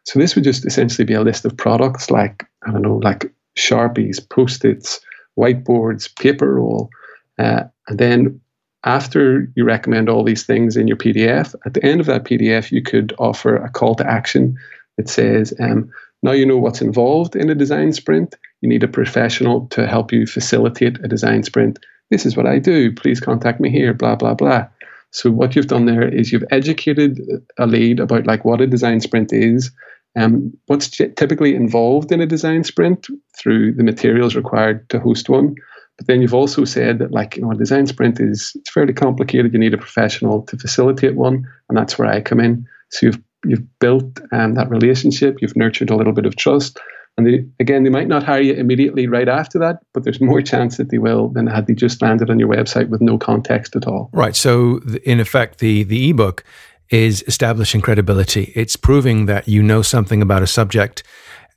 So 0.04 0.18
this 0.18 0.34
would 0.34 0.44
just 0.44 0.66
essentially 0.66 1.04
be 1.04 1.14
a 1.14 1.22
list 1.22 1.44
of 1.44 1.56
products 1.56 2.10
like 2.10 2.46
I 2.66 2.72
don't 2.72 2.82
know, 2.82 2.96
like 2.96 3.32
sharpies, 3.58 4.18
post-its, 4.30 5.00
whiteboards, 5.38 6.14
paper 6.16 6.54
roll, 6.54 6.90
uh, 7.38 7.64
and 7.88 7.98
then 7.98 8.40
after 8.84 9.48
you 9.54 9.64
recommend 9.64 10.08
all 10.08 10.24
these 10.24 10.44
things 10.44 10.76
in 10.76 10.88
your 10.88 10.96
PDF, 10.96 11.54
at 11.64 11.74
the 11.74 11.84
end 11.84 12.00
of 12.00 12.06
that 12.06 12.24
PDF, 12.24 12.72
you 12.72 12.82
could 12.82 13.14
offer 13.18 13.56
a 13.56 13.70
call 13.70 13.94
to 13.96 14.08
action 14.08 14.56
that 14.96 15.08
says, 15.08 15.54
um, 15.60 15.90
now 16.22 16.32
you 16.32 16.46
know 16.46 16.58
what's 16.58 16.80
involved 16.80 17.36
in 17.36 17.50
a 17.50 17.54
design 17.54 17.92
sprint. 17.92 18.36
You 18.60 18.68
need 18.68 18.82
a 18.82 18.88
professional 18.88 19.66
to 19.68 19.86
help 19.86 20.12
you 20.12 20.26
facilitate 20.26 20.98
a 21.04 21.08
design 21.08 21.42
sprint. 21.42 21.78
This 22.12 22.26
is 22.26 22.36
what 22.36 22.46
I 22.46 22.58
do. 22.58 22.92
Please 22.92 23.20
contact 23.20 23.58
me 23.58 23.70
here, 23.70 23.94
blah, 23.94 24.16
blah, 24.16 24.34
blah. 24.34 24.66
So 25.12 25.30
what 25.30 25.56
you've 25.56 25.66
done 25.66 25.86
there 25.86 26.06
is 26.06 26.30
you've 26.30 26.44
educated 26.50 27.18
a 27.58 27.66
lead 27.66 28.00
about 28.00 28.26
like 28.26 28.44
what 28.44 28.60
a 28.60 28.66
design 28.66 29.00
sprint 29.00 29.32
is, 29.32 29.70
um, 30.14 30.52
what's 30.66 30.90
typically 30.90 31.54
involved 31.54 32.12
in 32.12 32.20
a 32.20 32.26
design 32.26 32.64
sprint 32.64 33.06
through 33.38 33.72
the 33.72 33.82
materials 33.82 34.36
required 34.36 34.86
to 34.90 35.00
host 35.00 35.30
one, 35.30 35.54
but 35.96 36.06
then 36.06 36.20
you've 36.20 36.34
also 36.34 36.66
said 36.66 36.98
that, 36.98 37.12
like, 37.12 37.36
you 37.36 37.42
know, 37.42 37.52
a 37.52 37.56
design 37.56 37.86
sprint 37.86 38.20
is 38.20 38.52
it's 38.56 38.70
fairly 38.70 38.92
complicated. 38.92 39.54
You 39.54 39.58
need 39.58 39.74
a 39.74 39.78
professional 39.78 40.42
to 40.42 40.58
facilitate 40.58 41.16
one, 41.16 41.48
and 41.70 41.78
that's 41.78 41.98
where 41.98 42.08
I 42.08 42.20
come 42.20 42.40
in. 42.40 42.66
So 42.90 43.06
you've 43.06 43.22
you've 43.46 43.78
built 43.78 44.20
um, 44.32 44.54
that 44.54 44.68
relationship. 44.68 45.38
You've 45.40 45.56
nurtured 45.56 45.90
a 45.90 45.96
little 45.96 46.12
bit 46.12 46.26
of 46.26 46.36
trust. 46.36 46.78
And 47.18 47.26
they, 47.26 47.44
again, 47.60 47.84
they 47.84 47.90
might 47.90 48.08
not 48.08 48.22
hire 48.22 48.40
you 48.40 48.54
immediately 48.54 49.06
right 49.06 49.28
after 49.28 49.58
that, 49.58 49.80
but 49.92 50.02
there's 50.02 50.20
more 50.20 50.40
chance 50.40 50.78
that 50.78 50.90
they 50.90 50.98
will 50.98 51.28
than 51.28 51.46
had 51.46 51.66
they 51.66 51.74
just 51.74 52.00
landed 52.00 52.30
on 52.30 52.38
your 52.38 52.48
website 52.48 52.88
with 52.88 53.02
no 53.02 53.18
context 53.18 53.76
at 53.76 53.86
all. 53.86 54.08
Right. 54.12 54.34
So, 54.34 54.80
in 55.04 55.20
effect, 55.20 55.58
the 55.58 55.82
the 55.82 56.10
ebook 56.10 56.42
is 56.88 57.22
establishing 57.26 57.80
credibility. 57.80 58.52
It's 58.54 58.76
proving 58.76 59.26
that 59.26 59.46
you 59.46 59.62
know 59.62 59.82
something 59.82 60.22
about 60.22 60.42
a 60.42 60.46
subject 60.46 61.02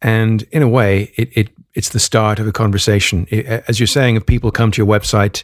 and 0.02 0.44
in 0.52 0.62
a 0.62 0.68
way, 0.68 1.12
it, 1.16 1.30
it 1.36 1.50
it's 1.74 1.90
the 1.90 2.00
start 2.00 2.40
of 2.40 2.48
a 2.48 2.52
conversation. 2.52 3.28
As 3.68 3.80
you're 3.80 3.88
saying, 3.88 4.16
if 4.16 4.26
people 4.26 4.52
come 4.52 4.72
to 4.72 4.78
your 4.78 4.88
website 4.88 5.44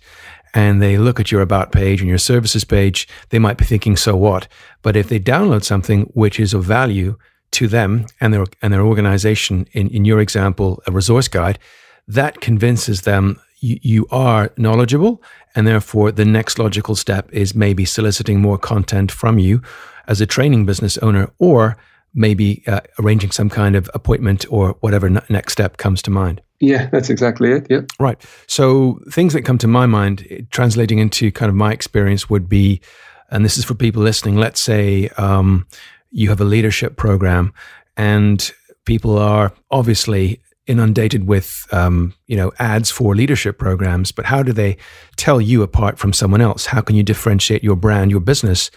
and 0.53 0.82
they 0.82 0.98
look 0.98 1.20
at 1.20 1.32
your 1.32 1.41
about 1.41 1.72
page 1.72 2.00
and 2.00 2.08
your 2.08 2.18
services 2.18 2.63
page, 2.63 3.08
they 3.30 3.39
might 3.39 3.58
be 3.58 3.65
thinking, 3.65 3.98
so 3.98 4.15
what? 4.15 4.48
But 4.82 4.96
if 4.96 5.10
they 5.10 5.20
download 5.20 5.63
something 5.63 6.03
which 6.13 6.39
is 6.39 6.53
of 6.53 6.63
value 6.63 7.18
to 7.51 7.67
them 7.67 8.05
and 8.20 8.34
their 8.34 8.46
and 8.62 8.74
their 8.74 8.81
organization, 8.81 9.67
in, 9.73 9.89
in 9.89 10.06
your 10.06 10.19
example, 10.19 10.82
a 10.88 10.91
resource 10.91 11.28
guide, 11.28 11.60
that 12.08 12.41
convinces 12.41 13.02
them 13.02 13.39
you, 13.60 13.80
you 13.82 14.08
are 14.12 14.52
knowledgeable, 14.58 15.21
and 15.56 15.67
therefore 15.67 16.12
the 16.12 16.25
next 16.25 16.60
logical 16.60 16.95
step 16.95 17.30
is 17.32 17.56
maybe 17.56 17.86
soliciting 17.86 18.41
more 18.41 18.58
content 18.58 19.12
from 19.12 19.38
you 19.39 19.62
as 20.08 20.21
a 20.21 20.25
training 20.25 20.65
business 20.65 20.97
owner 20.97 21.30
or 21.39 21.78
maybe 22.13 22.63
uh, 22.67 22.82
arranging 22.99 23.32
some 23.32 23.49
kind 23.49 23.75
of 23.75 23.89
appointment 23.93 24.45
or 24.49 24.75
whatever 24.82 25.08
n- 25.08 25.21
next 25.30 25.54
step 25.54 25.78
comes 25.78 26.02
to 26.02 26.12
mind. 26.12 26.41
Yeah, 26.60 26.89
that's 26.91 27.10
exactly 27.10 27.52
it. 27.52 27.67
Yeah. 27.69 27.82
Right. 27.99 28.21
So 28.47 28.99
things 29.10 29.34
that 29.34 29.43
come 29.43 29.58
to 29.60 29.67
my 29.67 29.86
mind, 29.86 30.28
eh, 30.30 30.41
translating 30.52 30.99
into 30.99 31.32
kind 31.32 31.49
of 31.49 31.56
my 31.56 31.71
experience, 31.71 32.30
would 32.30 32.49
be, 32.49 32.82
and 33.30 33.43
this 33.45 33.58
is 33.58 33.65
for 33.65 33.73
people 33.73 34.04
listening. 34.04 34.36
Let's 34.36 34.60
say 34.60 35.10
um, 35.17 35.65
you 36.12 36.30
have 36.30 36.41
a 36.41 36.45
leadership 36.45 36.97
program, 36.97 37.54
and 37.97 38.52
people 38.86 39.17
are 39.17 39.54
obviously 39.69 40.41
inundated 40.67 41.28
with 41.28 41.65
um, 41.71 42.13
you 42.28 42.38
know 42.38 42.52
ads 42.60 42.91
for 42.91 43.15
leadership 43.15 43.58
programs. 43.58 44.12
But 44.12 44.26
how 44.26 44.43
do 44.43 44.54
they 44.54 44.78
tell 45.15 45.41
you 45.41 45.63
apart 45.63 45.97
from 45.97 46.13
someone 46.13 46.41
else? 46.41 46.67
How 46.67 46.82
can 46.82 46.95
you 46.95 47.04
differentiate 47.04 47.63
your 47.63 47.76
brand, 47.76 48.12
your 48.12 48.21
business, 48.21 48.71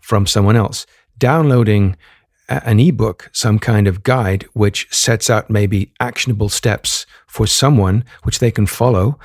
from 0.00 0.26
someone 0.26 0.56
else? 0.56 0.86
Downloading 1.18 1.96
an 2.48 2.78
ebook, 2.78 3.30
some 3.32 3.58
kind 3.58 3.86
of 3.86 4.02
guide, 4.02 4.44
which 4.52 4.86
sets 4.94 5.30
out 5.30 5.48
maybe 5.48 5.92
actionable 6.00 6.48
steps 6.48 7.06
for 7.26 7.46
someone 7.46 8.04
which 8.22 8.38
they 8.38 8.50
can 8.50 8.66
follow. 8.66 9.18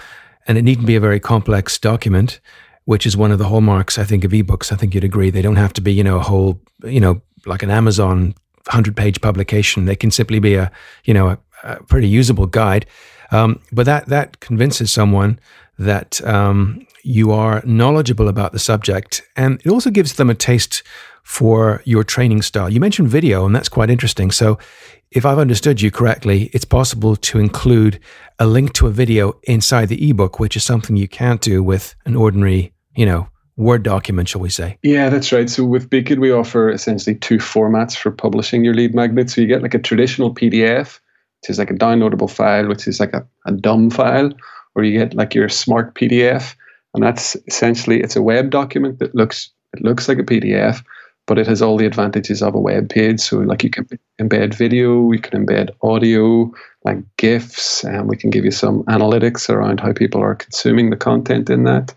And 0.48 0.58
it 0.58 0.63
needn't 0.63 0.88
be 0.88 0.95
a 0.95 1.02
very 1.02 1.19
complex 1.19 1.78
document, 1.78 2.39
which 2.86 3.06
is 3.06 3.17
one 3.17 3.32
of 3.32 3.38
the 3.38 3.48
hallmarks, 3.48 3.98
I 3.98 4.04
think, 4.04 4.24
of 4.24 4.32
ebooks. 4.32 4.72
I 4.72 4.76
think 4.76 4.95
you'd 4.95 5.04
agree. 5.04 5.30
They 5.30 5.41
don't 5.41 5.58
have 5.58 5.74
to 5.74 5.82
be, 5.82 5.93
you 5.93 6.04
know, 6.04 6.17
a 6.17 6.24
whole, 6.24 6.62
you 6.84 7.00
know, 7.00 7.22
like 7.45 7.63
an 7.63 7.71
Amazon 7.71 8.34
100 8.65 8.95
page 8.95 9.21
publication. 9.21 9.86
They 9.86 9.95
can 9.95 10.12
simply 10.12 10.39
be 10.39 10.56
a, 10.56 10.71
you 11.06 11.13
know, 11.13 11.30
a, 11.30 11.39
a 11.63 11.84
pretty 11.84 12.08
usable 12.08 12.45
guide. 12.45 12.86
Um, 13.32 13.60
but 13.71 13.86
that, 13.86 14.08
that 14.08 14.39
convinces 14.39 14.91
someone 14.91 15.39
that 15.78 16.21
um, 16.25 16.86
you 17.04 17.32
are 17.32 17.62
knowledgeable 17.65 18.28
about 18.28 18.52
the 18.52 18.60
subject. 18.60 19.23
And 19.36 19.62
it 19.63 19.69
also 19.69 19.89
gives 19.89 20.13
them 20.13 20.30
a 20.30 20.36
taste 20.36 20.84
for 21.23 21.82
your 21.86 22.04
training 22.04 22.41
style. 22.41 22.69
You 22.69 22.80
mentioned 22.80 23.08
video, 23.08 23.45
and 23.45 23.56
that's 23.56 23.69
quite 23.69 23.89
interesting. 23.89 24.32
So, 24.32 24.58
if 25.12 25.25
I've 25.25 25.39
understood 25.39 25.82
you 25.82 25.89
correctly, 25.89 26.52
it's 26.54 26.65
possible 26.65 27.15
to 27.15 27.39
include 27.39 27.99
a 28.38 28.45
link 28.45 28.73
to 28.73 28.88
a 28.88 28.91
video 28.91 29.39
inside 29.43 29.89
the 29.89 30.10
ebook, 30.10 30.39
which 30.39 30.56
is 30.56 30.63
something 30.63 30.95
you 30.95 31.08
can't 31.08 31.41
do 31.41 31.63
with 31.63 31.95
an 32.06 32.15
ordinary, 32.15 32.73
you 32.95 33.06
know, 33.06 33.28
Word 33.60 33.84
document, 33.84 34.30
shall 34.30 34.39
we 34.39 34.50
say? 34.50 34.78
Yeah, 34.84 35.10
that's 35.10 35.34
right. 35.34 35.50
So 35.50 35.65
with 35.65 35.89
Beacon, 35.89 36.22
we 36.22 36.32
offer 36.32 36.69
essentially 36.69 37.17
two 37.17 37.39
formats 37.39 37.93
for 37.93 38.10
publishing 38.10 38.63
your 38.63 38.74
lead 38.74 38.95
magnet. 38.95 39.30
So 39.30 39.41
you 39.41 39.48
get 39.48 39.62
like 39.62 39.74
a 39.74 39.80
traditional 39.80 40.34
PDF, 40.34 41.02
which 41.41 41.50
is 41.50 41.60
like 41.60 41.69
a 41.69 41.74
downloadable 41.74 42.32
file, 42.32 42.69
which 42.69 42.88
is 42.88 43.02
like 43.02 43.13
a, 43.13 43.28
a 43.45 43.52
dumb 43.52 43.89
file, 43.89 44.32
or 44.76 44.86
you 44.86 44.98
get 44.98 45.13
like 45.13 45.36
your 45.36 45.50
smart 45.50 45.93
PDF, 45.93 46.56
and 46.93 47.04
that's 47.04 47.36
essentially 47.48 48.00
it's 48.00 48.15
a 48.15 48.22
web 48.22 48.50
document 48.50 49.00
that 49.00 49.13
looks 49.13 49.50
it 49.74 49.84
looks 49.84 50.08
like 50.08 50.19
a 50.19 50.24
PDF, 50.24 50.82
but 51.28 51.38
it 51.38 51.45
has 51.45 51.62
all 51.62 51.76
the 51.76 51.86
advantages 51.86 52.41
of 52.41 52.56
a 52.56 52.60
web 52.62 52.88
page. 52.88 53.19
So, 53.19 53.39
like 53.39 53.62
you 53.62 53.69
can 53.69 53.86
embed 54.22 54.54
video, 54.54 55.02
we 55.02 55.19
can 55.19 55.45
embed 55.45 55.72
audio, 55.84 56.50
like 56.86 57.00
GIFs, 57.17 57.84
and 57.84 58.08
we 58.08 58.15
can 58.15 58.30
give 58.30 58.45
you 58.45 58.52
some 58.52 58.84
analytics 58.84 59.50
around 59.50 59.82
how 59.82 59.91
people 59.91 60.22
are 60.22 60.36
consuming 60.36 60.91
the 60.91 60.95
content 60.95 61.50
in 61.50 61.65
that. 61.65 61.93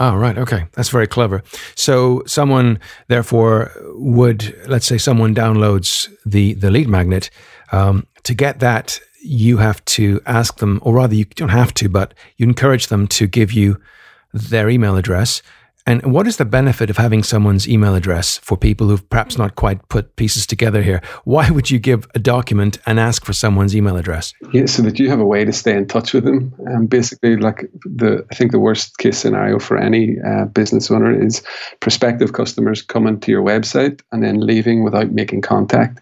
Oh, 0.00 0.16
right. 0.16 0.36
Okay. 0.38 0.64
That's 0.72 0.88
very 0.88 1.06
clever. 1.06 1.42
So, 1.74 2.22
someone, 2.26 2.80
therefore, 3.08 3.70
would, 3.94 4.56
let's 4.66 4.86
say 4.86 4.96
someone 4.96 5.34
downloads 5.34 6.08
the, 6.24 6.54
the 6.54 6.70
lead 6.70 6.88
magnet. 6.88 7.28
Um, 7.70 8.06
to 8.22 8.34
get 8.34 8.60
that, 8.60 8.98
you 9.22 9.58
have 9.58 9.84
to 9.84 10.22
ask 10.24 10.56
them, 10.56 10.80
or 10.82 10.94
rather, 10.94 11.14
you 11.14 11.26
don't 11.26 11.50
have 11.50 11.74
to, 11.74 11.90
but 11.90 12.14
you 12.38 12.46
encourage 12.46 12.86
them 12.86 13.06
to 13.08 13.26
give 13.26 13.52
you 13.52 13.78
their 14.32 14.70
email 14.70 14.96
address. 14.96 15.42
And 15.86 16.12
what 16.12 16.26
is 16.26 16.36
the 16.36 16.44
benefit 16.44 16.90
of 16.90 16.98
having 16.98 17.22
someone's 17.22 17.68
email 17.68 17.94
address 17.94 18.38
for 18.38 18.56
people 18.56 18.88
who've 18.88 19.08
perhaps 19.08 19.38
not 19.38 19.56
quite 19.56 19.88
put 19.88 20.14
pieces 20.16 20.46
together 20.46 20.82
here? 20.82 21.00
Why 21.24 21.50
would 21.50 21.70
you 21.70 21.78
give 21.78 22.06
a 22.14 22.18
document 22.18 22.78
and 22.86 23.00
ask 23.00 23.24
for 23.24 23.32
someone's 23.32 23.74
email 23.74 23.96
address? 23.96 24.34
Yeah, 24.52 24.66
so 24.66 24.82
that 24.82 24.98
you 24.98 25.08
have 25.08 25.20
a 25.20 25.24
way 25.24 25.44
to 25.44 25.52
stay 25.52 25.76
in 25.76 25.86
touch 25.86 26.12
with 26.12 26.24
them. 26.24 26.54
And 26.58 26.76
um, 26.76 26.86
basically, 26.86 27.36
like 27.36 27.70
the, 27.84 28.24
I 28.30 28.34
think 28.34 28.52
the 28.52 28.60
worst 28.60 28.98
case 28.98 29.18
scenario 29.18 29.58
for 29.58 29.78
any 29.78 30.16
uh, 30.20 30.46
business 30.46 30.90
owner 30.90 31.18
is 31.18 31.42
prospective 31.80 32.34
customers 32.34 32.82
coming 32.82 33.18
to 33.20 33.30
your 33.30 33.42
website 33.42 34.00
and 34.12 34.22
then 34.22 34.40
leaving 34.40 34.84
without 34.84 35.10
making 35.12 35.40
contact. 35.42 36.00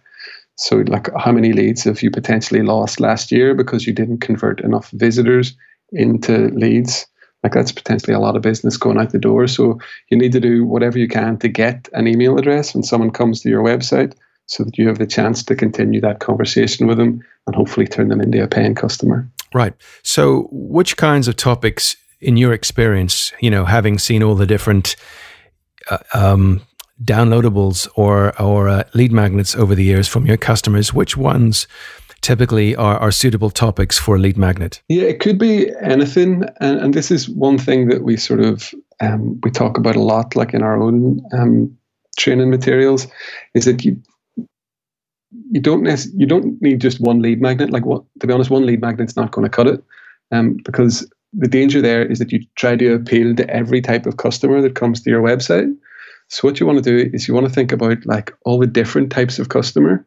So, 0.56 0.78
like, 0.88 1.08
how 1.16 1.30
many 1.30 1.52
leads 1.52 1.84
have 1.84 2.02
you 2.02 2.10
potentially 2.10 2.62
lost 2.62 2.98
last 2.98 3.30
year 3.30 3.54
because 3.54 3.86
you 3.86 3.92
didn't 3.92 4.18
convert 4.18 4.60
enough 4.60 4.90
visitors 4.90 5.56
into 5.92 6.48
leads? 6.48 7.06
Like 7.42 7.52
that's 7.52 7.72
potentially 7.72 8.14
a 8.14 8.18
lot 8.18 8.36
of 8.36 8.42
business 8.42 8.76
going 8.76 8.98
out 8.98 9.10
the 9.10 9.18
door. 9.18 9.46
So 9.46 9.78
you 10.10 10.18
need 10.18 10.32
to 10.32 10.40
do 10.40 10.64
whatever 10.64 10.98
you 10.98 11.08
can 11.08 11.38
to 11.38 11.48
get 11.48 11.88
an 11.92 12.06
email 12.06 12.38
address 12.38 12.74
when 12.74 12.82
someone 12.82 13.10
comes 13.10 13.40
to 13.42 13.48
your 13.48 13.62
website 13.62 14.14
so 14.46 14.64
that 14.64 14.78
you 14.78 14.88
have 14.88 14.98
the 14.98 15.06
chance 15.06 15.42
to 15.44 15.54
continue 15.54 16.00
that 16.00 16.20
conversation 16.20 16.86
with 16.86 16.98
them 16.98 17.22
and 17.46 17.54
hopefully 17.54 17.86
turn 17.86 18.08
them 18.08 18.20
into 18.20 18.42
a 18.42 18.48
paying 18.48 18.74
customer. 18.74 19.28
Right. 19.54 19.74
So 20.02 20.48
which 20.50 20.96
kinds 20.96 21.28
of 21.28 21.36
topics 21.36 21.96
in 22.20 22.36
your 22.36 22.52
experience, 22.52 23.32
you 23.40 23.50
know, 23.50 23.64
having 23.64 23.98
seen 23.98 24.22
all 24.22 24.34
the 24.34 24.46
different 24.46 24.96
uh, 25.90 25.98
um, 26.12 26.62
downloadables 27.02 27.88
or 27.94 28.38
or 28.40 28.68
uh, 28.68 28.84
lead 28.94 29.12
magnets 29.12 29.54
over 29.54 29.74
the 29.74 29.84
years 29.84 30.08
from 30.08 30.26
your 30.26 30.36
customers, 30.36 30.92
which 30.92 31.16
ones 31.16 31.68
typically 32.20 32.76
are, 32.76 32.98
are 32.98 33.12
suitable 33.12 33.50
topics 33.50 33.98
for 33.98 34.16
a 34.16 34.18
lead 34.18 34.36
magnet? 34.36 34.82
Yeah, 34.88 35.04
it 35.04 35.20
could 35.20 35.38
be 35.38 35.70
anything, 35.80 36.44
and, 36.60 36.80
and 36.80 36.94
this 36.94 37.10
is 37.10 37.28
one 37.28 37.58
thing 37.58 37.88
that 37.88 38.02
we 38.02 38.16
sort 38.16 38.40
of 38.40 38.74
um, 39.00 39.40
we 39.42 39.50
talk 39.50 39.78
about 39.78 39.96
a 39.96 40.02
lot, 40.02 40.34
like 40.34 40.54
in 40.54 40.62
our 40.62 40.80
own 40.80 41.20
um, 41.32 41.76
training 42.18 42.50
materials, 42.50 43.06
is 43.54 43.64
that 43.64 43.84
you 43.84 44.00
you 45.50 45.60
don't 45.60 45.82
nec- 45.82 46.12
you 46.16 46.26
don't 46.26 46.60
need 46.60 46.80
just 46.80 47.00
one 47.00 47.22
lead 47.22 47.40
magnet. 47.40 47.70
Like 47.70 47.86
what 47.86 48.02
to 48.20 48.26
be 48.26 48.32
honest, 48.32 48.50
one 48.50 48.66
lead 48.66 48.80
magnet's 48.80 49.16
not 49.16 49.32
going 49.32 49.44
to 49.44 49.56
cut 49.56 49.66
it, 49.66 49.82
um, 50.32 50.56
because 50.64 51.08
the 51.32 51.48
danger 51.48 51.82
there 51.82 52.04
is 52.04 52.18
that 52.18 52.32
you 52.32 52.40
try 52.56 52.74
to 52.76 52.94
appeal 52.94 53.34
to 53.36 53.48
every 53.50 53.80
type 53.80 54.06
of 54.06 54.16
customer 54.16 54.62
that 54.62 54.74
comes 54.74 55.02
to 55.02 55.10
your 55.10 55.22
website. 55.22 55.74
So 56.28 56.46
what 56.46 56.60
you 56.60 56.66
want 56.66 56.82
to 56.82 56.82
do 56.82 57.10
is 57.12 57.26
you 57.26 57.34
want 57.34 57.46
to 57.46 57.52
think 57.52 57.72
about 57.72 58.04
like 58.04 58.34
all 58.44 58.58
the 58.58 58.66
different 58.66 59.10
types 59.10 59.38
of 59.38 59.48
customer, 59.48 60.06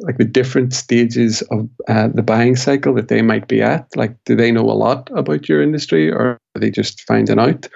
like 0.00 0.18
the 0.18 0.24
different 0.24 0.72
stages 0.72 1.42
of 1.50 1.68
uh, 1.88 2.08
the 2.08 2.22
buying 2.22 2.56
cycle 2.56 2.94
that 2.94 3.08
they 3.08 3.22
might 3.22 3.48
be 3.48 3.62
at. 3.62 3.86
Like, 3.96 4.16
do 4.24 4.34
they 4.34 4.50
know 4.50 4.64
a 4.64 4.72
lot 4.72 5.10
about 5.14 5.48
your 5.48 5.62
industry, 5.62 6.10
or 6.10 6.38
are 6.54 6.60
they 6.60 6.70
just 6.70 7.02
finding 7.02 7.38
out 7.38 7.68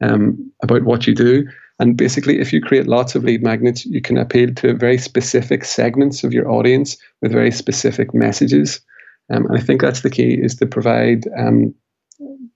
um, 0.00 0.52
about 0.62 0.84
what 0.84 1.06
you 1.06 1.14
do? 1.14 1.46
And 1.78 1.96
basically, 1.96 2.40
if 2.40 2.52
you 2.52 2.62
create 2.62 2.86
lots 2.86 3.14
of 3.14 3.24
lead 3.24 3.42
magnets, 3.42 3.84
you 3.84 4.00
can 4.00 4.16
appeal 4.16 4.54
to 4.54 4.74
very 4.74 4.96
specific 4.96 5.64
segments 5.64 6.24
of 6.24 6.32
your 6.32 6.50
audience 6.50 6.96
with 7.20 7.32
very 7.32 7.50
specific 7.50 8.14
messages. 8.14 8.80
Um, 9.30 9.44
and 9.46 9.58
I 9.58 9.60
think 9.60 9.82
that's 9.82 10.00
the 10.00 10.10
key: 10.10 10.34
is 10.34 10.54
to 10.56 10.66
provide 10.66 11.24
um, 11.36 11.74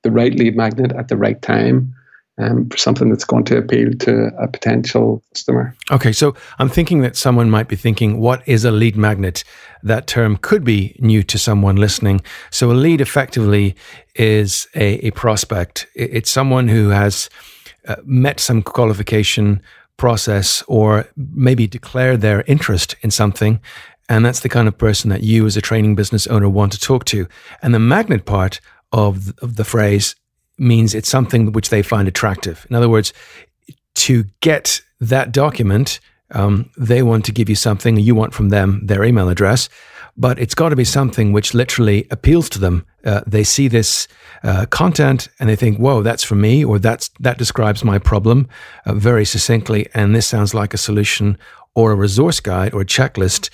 the 0.03 0.11
right 0.11 0.35
lead 0.35 0.57
magnet 0.57 0.93
at 0.93 1.09
the 1.09 1.17
right 1.17 1.41
time 1.43 1.95
um, 2.39 2.69
for 2.69 2.77
something 2.77 3.11
that's 3.11 3.25
going 3.25 3.45
to 3.45 3.59
appeal 3.59 3.93
to 3.93 4.31
a 4.39 4.49
potential 4.49 5.23
customer. 5.35 5.75
Okay, 5.91 6.13
so 6.13 6.35
I'm 6.59 6.69
thinking 6.69 7.03
that 7.03 7.17
someone 7.17 7.51
might 7.51 7.69
be 7.69 7.77
thinking, 7.77 8.19
what 8.19 8.47
is 8.47 8.65
a 8.65 8.71
lead 8.71 8.97
magnet? 8.97 9.45
That 9.83 10.07
term 10.07 10.37
could 10.37 10.65
be 10.65 10.97
new 10.99 11.23
to 11.25 11.39
someone 11.39 11.77
listening. 11.77 12.23
So 12.51 12.71
a 12.71 12.73
lead 12.73 13.01
effectively 13.01 13.77
is 14.15 14.67
a, 14.75 15.07
a 15.07 15.11
prospect, 15.11 15.87
it's 15.95 16.31
someone 16.31 16.69
who 16.69 16.89
has 16.89 17.29
uh, 17.87 17.97
met 18.05 18.41
some 18.41 18.63
qualification 18.63 19.63
process 19.97 20.63
or 20.67 21.07
maybe 21.17 21.67
declared 21.67 22.21
their 22.21 22.43
interest 22.47 22.97
in 23.03 23.11
something. 23.11 23.61
And 24.09 24.25
that's 24.25 24.41
the 24.41 24.49
kind 24.49 24.67
of 24.67 24.77
person 24.77 25.11
that 25.11 25.23
you, 25.23 25.47
as 25.47 25.57
a 25.57 25.61
training 25.61 25.95
business 25.95 26.27
owner, 26.27 26.49
want 26.49 26.73
to 26.73 26.81
talk 26.81 27.05
to. 27.07 27.29
And 27.63 27.73
the 27.73 27.79
magnet 27.79 28.25
part 28.25 28.61
of 28.93 29.27
the, 29.27 29.35
of 29.43 29.57
the 29.57 29.65
phrase 29.65 30.17
means 30.61 30.95
it's 30.95 31.09
something 31.09 31.53
which 31.53 31.71
they 31.71 31.83
find 31.83 32.07
attractive. 32.07 32.67
In 32.71 32.77
other 32.77 32.89
words, 32.89 33.13
to 33.95 34.25
get 34.41 34.83
that 35.01 35.33
document, 35.33 36.01
um, 36.33 36.71
they 36.77 37.03
want 37.03 37.25
to 37.25 37.33
give 37.33 37.49
you 37.49 37.57
something, 37.57 37.97
you 37.97 38.15
want 38.15 38.35
from 38.35 38.51
them 38.51 38.87
their 38.87 39.03
email 39.03 39.29
address, 39.29 39.69
but 40.17 40.39
it's 40.39 40.55
got 40.55 40.69
to 40.69 40.77
be 40.77 40.85
something 40.85 41.33
which 41.33 41.55
literally 41.55 42.07
appeals 42.11 42.49
to 42.51 42.59
them. 42.59 42.85
Uh, 43.05 43.23
they 43.27 43.43
see 43.43 43.69
this 43.69 44.07
uh, 44.43 44.67
content 44.67 45.29
and 45.39 45.49
they 45.49 45.57
think, 45.57 45.79
"Whoa, 45.79 46.03
that's 46.03 46.23
for 46.23 46.35
me," 46.35 46.65
or 46.65 46.79
"That's 46.79 47.09
that 47.21 47.39
describes 47.39 47.85
my 47.85 47.99
problem 47.99 48.49
uh, 48.85 48.95
very 48.95 49.25
succinctly," 49.25 49.89
and 49.95 50.15
this 50.15 50.27
sounds 50.27 50.53
like 50.53 50.75
a 50.75 50.79
solution 50.79 51.39
or 51.75 51.93
a 51.93 51.95
resource 51.97 52.41
guide 52.41 52.75
or 52.75 52.83
a 52.83 52.87
checklist 52.87 53.49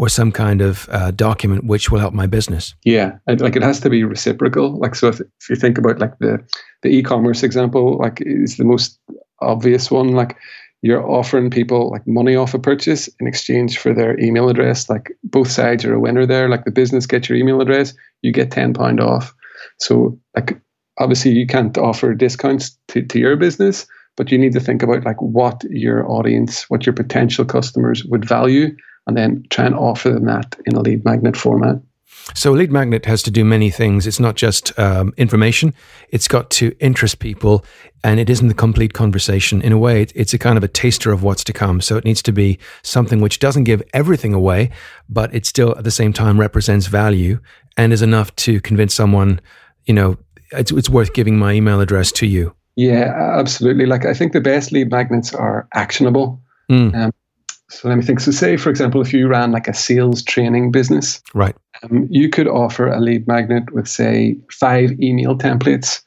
or 0.00 0.08
some 0.08 0.32
kind 0.32 0.62
of 0.62 0.88
uh, 0.92 1.10
document 1.10 1.64
which 1.64 1.90
will 1.90 1.98
help 1.98 2.14
my 2.14 2.26
business. 2.26 2.74
Yeah, 2.86 3.18
and 3.26 3.38
like 3.38 3.54
it 3.54 3.62
has 3.62 3.80
to 3.80 3.90
be 3.90 4.02
reciprocal. 4.02 4.78
Like 4.78 4.94
so, 4.94 5.08
if, 5.08 5.20
if 5.20 5.50
you 5.50 5.56
think 5.56 5.76
about 5.76 5.98
like 5.98 6.18
the 6.20 6.42
the 6.80 6.88
e-commerce 6.88 7.42
example, 7.42 7.98
like 7.98 8.22
is 8.22 8.56
the 8.56 8.64
most 8.64 8.98
obvious 9.42 9.90
one. 9.90 10.12
Like 10.12 10.38
you're 10.80 11.06
offering 11.06 11.50
people 11.50 11.90
like 11.90 12.06
money 12.06 12.34
off 12.34 12.54
a 12.54 12.58
purchase 12.58 13.10
in 13.20 13.26
exchange 13.26 13.76
for 13.76 13.92
their 13.92 14.18
email 14.18 14.48
address. 14.48 14.88
Like 14.88 15.10
both 15.22 15.50
sides 15.50 15.84
are 15.84 15.92
a 15.92 16.00
winner 16.00 16.24
there. 16.24 16.48
Like 16.48 16.64
the 16.64 16.70
business 16.70 17.04
gets 17.04 17.28
your 17.28 17.36
email 17.36 17.60
address, 17.60 17.92
you 18.22 18.32
get 18.32 18.50
ten 18.50 18.72
pound 18.72 19.00
off. 19.02 19.34
So 19.80 20.18
like 20.34 20.58
obviously 20.98 21.32
you 21.32 21.46
can't 21.46 21.76
offer 21.76 22.14
discounts 22.14 22.74
to, 22.88 23.02
to 23.02 23.18
your 23.18 23.36
business, 23.36 23.86
but 24.16 24.32
you 24.32 24.38
need 24.38 24.54
to 24.54 24.60
think 24.60 24.82
about 24.82 25.04
like 25.04 25.20
what 25.20 25.62
your 25.68 26.10
audience, 26.10 26.70
what 26.70 26.86
your 26.86 26.94
potential 26.94 27.44
customers 27.44 28.02
would 28.06 28.24
value 28.24 28.74
and 29.06 29.16
then 29.16 29.44
try 29.50 29.66
and 29.66 29.74
offer 29.74 30.10
them 30.10 30.26
that 30.26 30.56
in 30.66 30.74
a 30.74 30.80
lead 30.80 31.04
magnet 31.04 31.36
format. 31.36 31.80
So, 32.34 32.52
a 32.52 32.56
lead 32.56 32.70
magnet 32.70 33.06
has 33.06 33.22
to 33.24 33.30
do 33.30 33.44
many 33.44 33.70
things. 33.70 34.06
It's 34.06 34.20
not 34.20 34.36
just 34.36 34.78
um, 34.78 35.12
information, 35.16 35.74
it's 36.10 36.28
got 36.28 36.50
to 36.50 36.76
interest 36.78 37.18
people, 37.18 37.64
and 38.04 38.20
it 38.20 38.28
isn't 38.28 38.48
the 38.48 38.54
complete 38.54 38.92
conversation. 38.92 39.62
In 39.62 39.72
a 39.72 39.78
way, 39.78 40.02
it's 40.14 40.34
a 40.34 40.38
kind 40.38 40.56
of 40.56 40.64
a 40.64 40.68
taster 40.68 41.12
of 41.12 41.22
what's 41.22 41.44
to 41.44 41.52
come. 41.52 41.80
So, 41.80 41.96
it 41.96 42.04
needs 42.04 42.22
to 42.22 42.32
be 42.32 42.58
something 42.82 43.20
which 43.20 43.38
doesn't 43.38 43.64
give 43.64 43.82
everything 43.94 44.34
away, 44.34 44.70
but 45.08 45.34
it 45.34 45.46
still 45.46 45.76
at 45.76 45.84
the 45.84 45.90
same 45.90 46.12
time 46.12 46.38
represents 46.38 46.86
value 46.86 47.40
and 47.76 47.92
is 47.92 48.02
enough 48.02 48.34
to 48.36 48.60
convince 48.60 48.94
someone, 48.94 49.40
you 49.86 49.94
know, 49.94 50.18
it's, 50.52 50.72
it's 50.72 50.90
worth 50.90 51.14
giving 51.14 51.38
my 51.38 51.52
email 51.52 51.80
address 51.80 52.12
to 52.12 52.26
you. 52.26 52.54
Yeah, 52.76 53.36
absolutely. 53.38 53.86
Like, 53.86 54.04
I 54.04 54.14
think 54.14 54.32
the 54.32 54.40
best 54.40 54.72
lead 54.72 54.90
magnets 54.90 55.34
are 55.34 55.68
actionable. 55.74 56.40
Mm. 56.70 56.94
Um, 56.94 57.12
so 57.70 57.88
let 57.88 57.96
me 57.96 58.04
think. 58.04 58.20
So, 58.20 58.30
say, 58.32 58.56
for 58.56 58.68
example, 58.68 59.00
if 59.00 59.12
you 59.12 59.28
ran 59.28 59.52
like 59.52 59.68
a 59.68 59.74
sales 59.74 60.22
training 60.22 60.72
business, 60.72 61.22
right? 61.34 61.56
Um, 61.82 62.06
you 62.10 62.28
could 62.28 62.48
offer 62.48 62.88
a 62.88 63.00
lead 63.00 63.26
magnet 63.26 63.72
with, 63.72 63.88
say, 63.88 64.36
five 64.50 64.92
email 65.00 65.36
templates. 65.38 66.02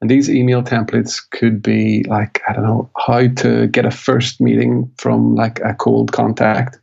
And 0.00 0.10
these 0.10 0.28
email 0.28 0.62
templates 0.62 1.22
could 1.30 1.62
be 1.62 2.04
like, 2.08 2.42
I 2.48 2.52
don't 2.52 2.64
know, 2.64 2.90
how 3.06 3.28
to 3.28 3.68
get 3.68 3.86
a 3.86 3.90
first 3.90 4.40
meeting 4.40 4.90
from 4.98 5.34
like 5.34 5.60
a 5.60 5.74
cold 5.74 6.12
contact. 6.12 6.78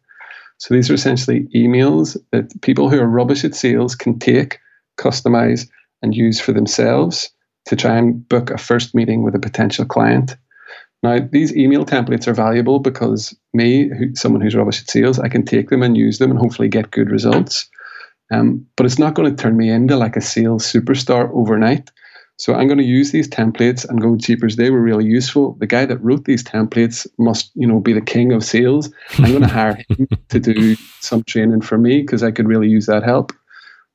So 0.57 0.73
these 0.73 0.89
are 0.89 0.93
essentially 0.93 1.47
emails 1.55 2.15
that 2.31 2.61
people 2.61 2.89
who 2.89 2.99
are 2.99 3.07
rubbish 3.07 3.43
at 3.43 3.55
sales 3.55 3.95
can 3.95 4.17
take, 4.17 4.59
customize, 4.97 5.67
and 6.01 6.15
use 6.15 6.39
for 6.39 6.51
themselves 6.51 7.31
to 7.65 7.75
try 7.75 7.97
and 7.97 8.27
book 8.27 8.49
a 8.49 8.57
first 8.57 8.95
meeting 8.95 9.23
with 9.23 9.35
a 9.35 9.39
potential 9.39 9.85
client. 9.85 10.35
Now, 11.03 11.19
these 11.31 11.55
email 11.55 11.85
templates 11.85 12.27
are 12.27 12.33
valuable 12.33 12.79
because 12.79 13.35
me, 13.53 13.89
who, 13.89 14.15
someone 14.15 14.41
who's 14.41 14.55
rubbish 14.55 14.81
at 14.81 14.89
sales, 14.89 15.19
I 15.19 15.29
can 15.29 15.43
take 15.43 15.69
them 15.69 15.81
and 15.81 15.97
use 15.97 16.19
them 16.19 16.29
and 16.29 16.39
hopefully 16.39 16.67
get 16.67 16.91
good 16.91 17.09
results. 17.09 17.67
Um, 18.31 18.65
but 18.77 18.85
it's 18.85 18.99
not 18.99 19.15
going 19.15 19.35
to 19.35 19.41
turn 19.41 19.57
me 19.57 19.69
into 19.69 19.97
like 19.97 20.15
a 20.15 20.21
sales 20.21 20.63
superstar 20.63 21.29
overnight. 21.33 21.89
So 22.37 22.55
I'm 22.55 22.67
going 22.67 22.79
to 22.79 22.83
use 22.83 23.11
these 23.11 23.27
templates 23.27 23.87
and 23.87 24.01
go 24.01 24.17
cheapers. 24.17 24.55
They 24.55 24.71
were 24.71 24.81
really 24.81 25.05
useful. 25.05 25.57
The 25.59 25.67
guy 25.67 25.85
that 25.85 26.03
wrote 26.03 26.25
these 26.25 26.43
templates 26.43 27.05
must, 27.19 27.51
you 27.55 27.67
know, 27.67 27.79
be 27.79 27.93
the 27.93 28.01
king 28.01 28.31
of 28.31 28.43
sales. 28.43 28.91
I'm 29.19 29.31
going 29.31 29.41
to 29.41 29.47
hire 29.47 29.77
him 29.89 30.07
to 30.29 30.39
do 30.39 30.75
some 31.01 31.23
training 31.23 31.61
for 31.61 31.77
me 31.77 32.01
because 32.01 32.23
I 32.23 32.31
could 32.31 32.47
really 32.47 32.69
use 32.69 32.85
that 32.85 33.03
help. 33.03 33.31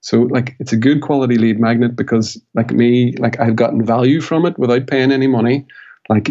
So 0.00 0.22
like 0.22 0.54
it's 0.60 0.72
a 0.72 0.76
good 0.76 1.02
quality 1.02 1.38
lead 1.38 1.58
magnet 1.58 1.96
because 1.96 2.40
like 2.54 2.70
me, 2.70 3.14
like 3.18 3.40
I've 3.40 3.56
gotten 3.56 3.84
value 3.84 4.20
from 4.20 4.46
it 4.46 4.56
without 4.58 4.86
paying 4.86 5.10
any 5.10 5.26
money. 5.26 5.66
Like 6.08 6.30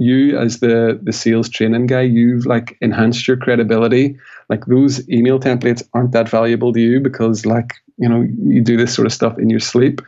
you 0.00 0.36
as 0.38 0.60
the 0.60 0.98
the 1.02 1.12
sales 1.12 1.48
training 1.48 1.86
guy 1.86 2.00
you've 2.00 2.46
like 2.46 2.76
enhanced 2.80 3.28
your 3.28 3.36
credibility. 3.36 4.16
Like 4.48 4.64
those 4.66 5.08
email 5.08 5.38
templates 5.38 5.82
aren't 5.92 6.12
that 6.12 6.28
valuable 6.28 6.72
to 6.72 6.80
you 6.80 7.00
because 7.00 7.44
like 7.46 7.74
you 7.98 8.08
know 8.08 8.26
you 8.42 8.62
do 8.62 8.76
this 8.76 8.94
sort 8.94 9.06
of 9.06 9.12
stuff 9.12 9.38
in 9.38 9.50
your 9.50 9.60
sleep. 9.60 10.00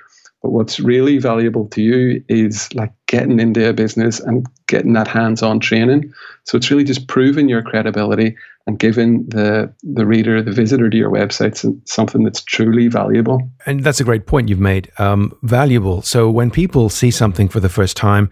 But 0.42 0.50
what's 0.50 0.80
really 0.80 1.18
valuable 1.18 1.68
to 1.68 1.82
you 1.82 2.24
is 2.28 2.74
like 2.74 2.92
getting 3.06 3.38
into 3.38 3.68
a 3.68 3.72
business 3.72 4.18
and 4.18 4.44
getting 4.66 4.94
that 4.94 5.06
hands-on 5.06 5.60
training. 5.60 6.12
So 6.42 6.56
it's 6.56 6.68
really 6.68 6.82
just 6.82 7.06
proving 7.06 7.48
your 7.48 7.62
credibility 7.62 8.34
and 8.66 8.78
giving 8.78 9.24
the 9.28 9.72
the 9.82 10.06
reader 10.06 10.42
the 10.42 10.52
visitor 10.52 10.88
to 10.88 10.96
your 10.96 11.10
website 11.10 11.54
something 11.86 12.24
that's 12.24 12.42
truly 12.42 12.88
valuable. 12.88 13.42
And 13.66 13.84
that's 13.84 14.00
a 14.00 14.04
great 14.04 14.26
point 14.26 14.48
you've 14.48 14.58
made 14.58 14.90
um, 14.98 15.36
valuable. 15.42 16.00
So 16.00 16.30
when 16.30 16.50
people 16.50 16.88
see 16.88 17.10
something 17.10 17.48
for 17.48 17.60
the 17.60 17.68
first 17.68 17.96
time 17.96 18.30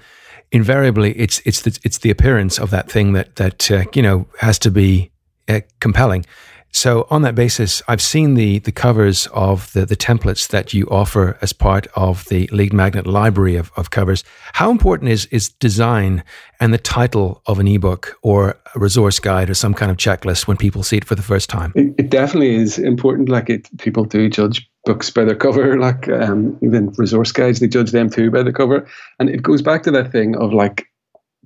invariably 0.52 1.12
it's 1.18 1.40
it's 1.44 1.62
the, 1.62 1.78
it's 1.84 1.98
the 1.98 2.10
appearance 2.10 2.58
of 2.58 2.70
that 2.70 2.90
thing 2.90 3.12
that 3.12 3.36
that 3.36 3.70
uh, 3.70 3.84
you 3.94 4.02
know 4.02 4.26
has 4.40 4.58
to 4.60 4.70
be 4.70 5.10
uh, 5.48 5.60
compelling. 5.80 6.24
So 6.72 7.08
on 7.10 7.22
that 7.22 7.34
basis, 7.34 7.82
I've 7.88 8.00
seen 8.00 8.34
the 8.34 8.60
the 8.60 8.72
covers 8.72 9.26
of 9.28 9.72
the 9.72 9.84
the 9.84 9.96
templates 9.96 10.48
that 10.48 10.72
you 10.72 10.86
offer 10.86 11.36
as 11.42 11.52
part 11.52 11.88
of 11.94 12.24
the 12.26 12.48
Lead 12.52 12.72
Magnet 12.72 13.06
library 13.06 13.56
of, 13.56 13.72
of 13.76 13.90
covers. 13.90 14.22
How 14.52 14.70
important 14.70 15.10
is 15.10 15.26
is 15.26 15.48
design 15.48 16.22
and 16.60 16.72
the 16.72 16.78
title 16.78 17.42
of 17.46 17.58
an 17.58 17.66
ebook 17.66 18.16
or 18.22 18.56
a 18.74 18.78
resource 18.78 19.18
guide 19.18 19.50
or 19.50 19.54
some 19.54 19.74
kind 19.74 19.90
of 19.90 19.96
checklist 19.96 20.46
when 20.46 20.56
people 20.56 20.84
see 20.84 20.96
it 20.96 21.04
for 21.04 21.16
the 21.16 21.22
first 21.22 21.50
time? 21.50 21.72
It, 21.74 21.94
it 21.98 22.10
definitely 22.10 22.54
is 22.54 22.78
important. 22.78 23.28
Like 23.28 23.50
it, 23.50 23.68
people 23.78 24.04
do 24.04 24.28
judge 24.28 24.69
books 24.84 25.10
by 25.10 25.24
their 25.24 25.36
cover, 25.36 25.78
like 25.80 26.08
um, 26.08 26.58
even 26.62 26.92
resource 26.96 27.32
guides, 27.32 27.60
they 27.60 27.68
judge 27.68 27.90
them 27.90 28.10
too 28.10 28.30
by 28.30 28.42
the 28.42 28.52
cover. 28.52 28.88
And 29.18 29.28
it 29.28 29.42
goes 29.42 29.62
back 29.62 29.82
to 29.84 29.90
that 29.92 30.12
thing 30.12 30.36
of 30.36 30.52
like 30.52 30.86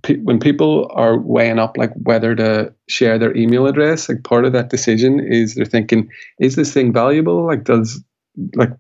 pe- 0.03 0.21
when 0.21 0.39
people 0.39 0.91
are 0.95 1.19
weighing 1.19 1.59
up 1.59 1.77
like 1.77 1.93
whether 2.03 2.35
to 2.35 2.73
share 2.89 3.19
their 3.19 3.37
email 3.37 3.67
address, 3.67 4.09
like 4.09 4.25
part 4.25 4.45
of 4.45 4.53
that 4.53 4.71
decision 4.71 5.21
is 5.21 5.55
they're 5.55 5.65
thinking, 5.65 6.09
is 6.39 6.57
this 6.57 6.73
thing 6.73 6.93
valuable? 6.93 7.47
Like, 7.47 7.65
does 7.65 8.03
like 8.55 8.71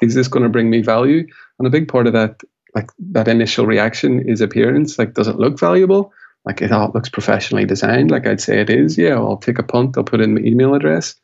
is 0.00 0.14
this 0.14 0.28
going 0.28 0.42
to 0.42 0.48
bring 0.48 0.68
me 0.68 0.82
value? 0.82 1.26
And 1.58 1.66
a 1.66 1.70
big 1.70 1.88
part 1.88 2.06
of 2.06 2.12
that 2.12 2.40
like 2.74 2.90
that 3.12 3.28
initial 3.28 3.66
reaction 3.66 4.26
is 4.28 4.40
appearance. 4.40 4.98
Like, 4.98 5.14
does 5.14 5.28
it 5.28 5.36
look 5.36 5.58
valuable? 5.58 6.12
Like, 6.44 6.60
it 6.60 6.72
all 6.72 6.90
looks 6.92 7.08
professionally 7.08 7.64
designed. 7.64 8.10
Like, 8.10 8.26
I'd 8.26 8.40
say 8.40 8.60
it 8.60 8.70
is. 8.70 8.98
Yeah, 8.98 9.14
I'll 9.14 9.36
take 9.36 9.58
a 9.58 9.62
punt. 9.62 9.96
I'll 9.96 10.04
put 10.04 10.20
in 10.20 10.34
my 10.34 10.40
email 10.40 10.74
address. 10.74 11.14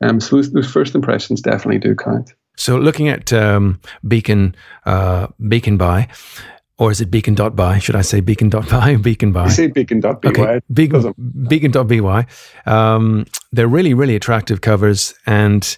Um, 0.00 0.20
so 0.20 0.36
those, 0.36 0.52
those 0.52 0.70
first 0.70 0.94
impressions 0.94 1.40
definitely 1.42 1.78
do 1.78 1.94
count. 1.94 2.32
So 2.56 2.76
looking 2.78 3.08
at 3.08 3.32
um, 3.32 3.80
Beacon, 4.06 4.54
uh, 4.84 5.28
Beacon 5.48 5.76
By, 5.76 6.08
or 6.78 6.90
is 6.90 7.00
it 7.00 7.10
beacon.by? 7.10 7.78
Should 7.78 7.94
I 7.94 8.00
say 8.00 8.20
Beacon 8.20 8.48
beacon.by 8.48 8.92
or 8.92 8.98
beacon.by? 8.98 9.44
You 9.44 9.50
say 9.50 9.66
beacon.by. 9.66 10.18
Okay. 10.24 10.60
Beacon, 10.72 11.14
beacon.by. 11.46 12.26
Um, 12.64 13.26
they're 13.52 13.68
really, 13.68 13.92
really 13.92 14.16
attractive 14.16 14.62
covers. 14.62 15.14
And 15.26 15.76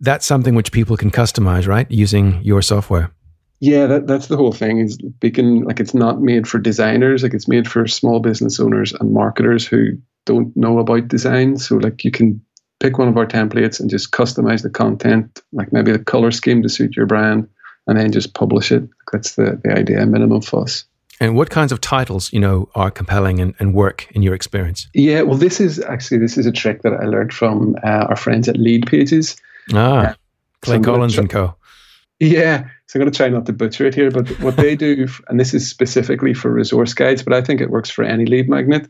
that's 0.00 0.26
something 0.26 0.54
which 0.54 0.70
people 0.70 0.96
can 0.98 1.10
customize, 1.10 1.66
right? 1.66 1.90
Using 1.90 2.42
your 2.42 2.60
software. 2.60 3.10
Yeah, 3.60 3.86
that, 3.86 4.06
that's 4.06 4.26
the 4.26 4.36
whole 4.36 4.52
thing. 4.52 4.80
Is 4.80 4.98
Beacon 5.20 5.62
like 5.62 5.80
it's 5.80 5.94
not 5.94 6.20
made 6.20 6.48
for 6.48 6.58
designers, 6.58 7.22
like 7.22 7.32
it's 7.32 7.48
made 7.48 7.70
for 7.70 7.86
small 7.86 8.20
business 8.20 8.58
owners 8.58 8.92
and 8.92 9.12
marketers 9.12 9.66
who 9.66 9.96
don't 10.26 10.54
know 10.56 10.80
about 10.80 11.08
design. 11.08 11.56
So 11.56 11.76
like 11.76 12.04
you 12.04 12.10
can 12.10 12.44
pick 12.82 12.98
one 12.98 13.08
of 13.08 13.16
our 13.16 13.26
templates 13.26 13.78
and 13.78 13.88
just 13.88 14.10
customize 14.10 14.62
the 14.62 14.70
content, 14.70 15.40
like 15.52 15.72
maybe 15.72 15.92
the 15.92 15.98
color 15.98 16.32
scheme 16.32 16.62
to 16.62 16.68
suit 16.68 16.96
your 16.96 17.06
brand 17.06 17.48
and 17.86 17.96
then 17.96 18.10
just 18.10 18.34
publish 18.34 18.72
it. 18.72 18.82
That's 19.12 19.36
the, 19.36 19.60
the 19.62 19.72
idea, 19.72 20.04
minimum 20.04 20.42
fuss. 20.42 20.84
And 21.20 21.36
what 21.36 21.50
kinds 21.50 21.70
of 21.70 21.80
titles, 21.80 22.32
you 22.32 22.40
know, 22.40 22.68
are 22.74 22.90
compelling 22.90 23.38
and, 23.38 23.54
and 23.60 23.72
work 23.72 24.08
in 24.10 24.22
your 24.22 24.34
experience? 24.34 24.88
Yeah, 24.92 25.22
well, 25.22 25.38
this 25.38 25.60
is 25.60 25.78
actually 25.78 26.18
this 26.18 26.36
is 26.36 26.46
a 26.46 26.52
trick 26.52 26.82
that 26.82 26.94
I 26.94 27.04
learned 27.04 27.32
from 27.32 27.76
uh, 27.84 28.06
our 28.08 28.16
friends 28.16 28.48
at 28.48 28.56
Leadpages. 28.56 29.40
Ah, 29.72 29.76
uh, 29.78 30.14
Clay 30.62 30.78
so 30.78 30.82
Collins 30.82 31.18
and 31.18 31.30
Co. 31.30 31.54
Yeah, 32.18 32.68
so 32.86 32.98
I'm 32.98 33.02
going 33.02 33.12
to 33.12 33.16
try 33.16 33.28
not 33.28 33.46
to 33.46 33.52
butcher 33.52 33.86
it 33.86 33.94
here, 33.94 34.10
but 34.10 34.28
what 34.40 34.56
they 34.56 34.76
do, 34.76 35.08
and 35.28 35.38
this 35.38 35.54
is 35.54 35.68
specifically 35.68 36.34
for 36.34 36.52
resource 36.52 36.94
guides, 36.94 37.22
but 37.22 37.32
I 37.32 37.40
think 37.40 37.60
it 37.60 37.70
works 37.70 37.90
for 37.90 38.04
any 38.04 38.26
lead 38.26 38.48
magnet, 38.48 38.88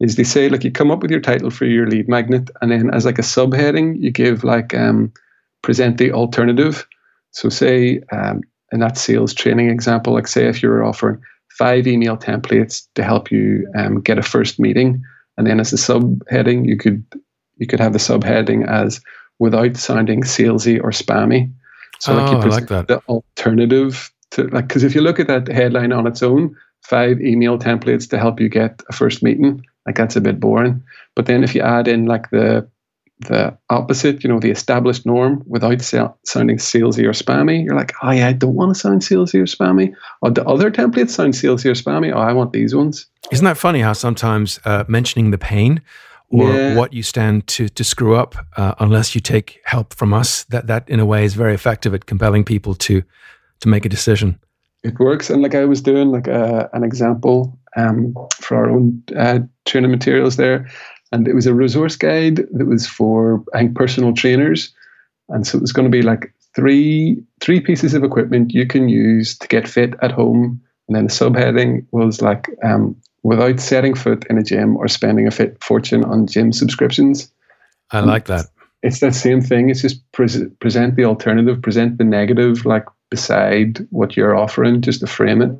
is 0.00 0.16
they 0.16 0.24
say 0.24 0.48
like 0.48 0.64
you 0.64 0.72
come 0.72 0.90
up 0.90 1.02
with 1.02 1.10
your 1.10 1.20
title 1.20 1.50
for 1.50 1.66
your 1.66 1.86
lead 1.86 2.08
magnet, 2.08 2.50
and 2.60 2.70
then 2.70 2.92
as 2.92 3.04
like 3.04 3.18
a 3.18 3.22
subheading, 3.22 4.00
you 4.00 4.10
give 4.10 4.44
like 4.44 4.74
um, 4.74 5.12
present 5.62 5.98
the 5.98 6.12
alternative 6.12 6.86
so, 7.32 7.48
say 7.48 8.00
um, 8.12 8.42
in 8.72 8.80
that 8.80 8.98
sales 8.98 9.34
training 9.34 9.70
example, 9.70 10.14
like 10.14 10.26
say 10.26 10.46
if 10.46 10.62
you're 10.62 10.84
offering 10.84 11.20
five 11.50 11.86
email 11.86 12.16
templates 12.16 12.86
to 12.94 13.02
help 13.02 13.30
you 13.30 13.70
um, 13.76 14.00
get 14.00 14.18
a 14.18 14.22
first 14.22 14.58
meeting, 14.58 15.02
and 15.36 15.46
then 15.46 15.60
as 15.60 15.72
a 15.72 15.76
subheading, 15.76 16.66
you 16.66 16.76
could 16.76 17.04
you 17.56 17.66
could 17.66 17.80
have 17.80 17.92
the 17.92 17.98
subheading 17.98 18.66
as 18.68 19.00
without 19.38 19.76
sounding 19.76 20.22
salesy 20.22 20.82
or 20.82 20.90
spammy. 20.90 21.52
So, 22.00 22.14
like, 22.14 22.28
oh, 22.28 22.36
you 22.36 22.42
present 22.42 22.70
like 22.70 22.86
the 22.88 22.98
alternative 23.08 24.10
to 24.32 24.44
like 24.48 24.68
because 24.68 24.82
if 24.82 24.94
you 24.94 25.02
look 25.02 25.20
at 25.20 25.28
that 25.28 25.48
headline 25.48 25.92
on 25.92 26.06
its 26.06 26.22
own, 26.22 26.56
five 26.82 27.20
email 27.20 27.58
templates 27.58 28.08
to 28.10 28.18
help 28.18 28.40
you 28.40 28.48
get 28.48 28.82
a 28.88 28.92
first 28.92 29.22
meeting, 29.22 29.64
like 29.90 29.96
that's 29.96 30.16
a 30.16 30.20
bit 30.20 30.38
boring. 30.38 30.82
But 31.16 31.26
then 31.26 31.42
if 31.42 31.54
you 31.54 31.62
add 31.62 31.88
in 31.88 32.06
like 32.06 32.30
the 32.30 32.68
the 33.28 33.58
opposite, 33.68 34.24
you 34.24 34.30
know, 34.30 34.40
the 34.40 34.50
established 34.50 35.04
norm 35.04 35.42
without 35.46 35.82
sounding 35.82 36.56
salesy 36.56 37.04
or 37.04 37.12
spammy. 37.12 37.62
You're 37.62 37.74
like, 37.74 37.92
oh 38.02 38.12
yeah, 38.12 38.28
I 38.28 38.32
don't 38.32 38.54
want 38.54 38.74
to 38.74 38.80
sound 38.80 39.02
salesy 39.02 39.34
or 39.34 39.44
spammy. 39.44 39.92
Or 40.22 40.30
the 40.30 40.46
other 40.46 40.70
templates 40.70 41.10
sound 41.10 41.34
salesy 41.34 41.66
or 41.66 41.74
spammy. 41.74 42.14
Oh, 42.14 42.18
I 42.18 42.32
want 42.32 42.54
these 42.54 42.74
ones. 42.74 43.06
Isn't 43.30 43.44
that 43.44 43.58
funny 43.58 43.80
how 43.80 43.92
sometimes 43.92 44.58
uh, 44.64 44.84
mentioning 44.88 45.32
the 45.32 45.38
pain 45.38 45.82
or 46.30 46.50
yeah. 46.50 46.76
what 46.76 46.94
you 46.94 47.02
stand 47.02 47.46
to 47.48 47.68
to 47.68 47.84
screw 47.84 48.14
up, 48.14 48.36
uh, 48.56 48.74
unless 48.78 49.14
you 49.14 49.20
take 49.20 49.60
help 49.64 49.92
from 49.92 50.14
us, 50.14 50.44
that 50.44 50.66
that 50.68 50.88
in 50.88 51.00
a 51.00 51.04
way 51.04 51.24
is 51.24 51.34
very 51.34 51.52
effective 51.52 51.92
at 51.92 52.06
compelling 52.06 52.44
people 52.44 52.74
to 52.74 53.02
to 53.60 53.68
make 53.68 53.84
a 53.84 53.88
decision. 53.90 54.38
It 54.82 54.98
works, 54.98 55.28
and 55.28 55.42
like 55.42 55.54
I 55.54 55.66
was 55.66 55.82
doing 55.82 56.10
like 56.10 56.26
a, 56.26 56.42
uh, 56.42 56.68
an 56.72 56.84
example 56.84 57.58
um, 57.76 58.14
for 58.40 58.56
our 58.56 58.70
own 58.70 59.02
uh, 59.16 59.40
training 59.64 59.90
materials 59.90 60.36
there 60.36 60.68
and 61.12 61.26
it 61.26 61.34
was 61.34 61.46
a 61.46 61.54
resource 61.54 61.96
guide 61.96 62.36
that 62.52 62.66
was 62.66 62.86
for 62.86 63.44
I 63.54 63.58
think 63.58 63.76
personal 63.76 64.14
trainers, 64.14 64.72
and 65.28 65.46
so 65.46 65.58
it 65.58 65.60
was 65.60 65.72
going 65.72 65.90
to 65.90 65.96
be 65.96 66.02
like 66.02 66.32
three 66.54 67.22
three 67.40 67.60
pieces 67.60 67.94
of 67.94 68.04
equipment 68.04 68.52
you 68.52 68.66
can 68.66 68.88
use 68.88 69.36
to 69.38 69.48
get 69.48 69.68
fit 69.68 69.94
at 70.02 70.12
home, 70.12 70.60
and 70.88 70.96
then 70.96 71.06
the 71.06 71.12
subheading 71.12 71.86
was 71.90 72.22
like 72.22 72.48
um, 72.62 72.96
without 73.22 73.60
setting 73.60 73.94
foot 73.94 74.24
in 74.30 74.38
a 74.38 74.42
gym 74.42 74.76
or 74.76 74.88
spending 74.88 75.26
a 75.26 75.30
fit 75.30 75.62
fortune 75.62 76.04
on 76.04 76.26
gym 76.26 76.52
subscriptions. 76.52 77.32
I 77.90 78.00
like 78.00 78.26
that. 78.26 78.46
It's 78.82 79.00
that 79.00 79.14
same 79.14 79.42
thing. 79.42 79.68
It's 79.68 79.82
just 79.82 80.10
pre- 80.12 80.48
present 80.60 80.96
the 80.96 81.04
alternative, 81.04 81.60
present 81.60 81.98
the 81.98 82.04
negative, 82.04 82.64
like 82.64 82.86
beside 83.10 83.86
what 83.90 84.16
you're 84.16 84.36
offering, 84.36 84.80
just 84.80 85.00
to 85.00 85.06
frame 85.06 85.42
it. 85.42 85.50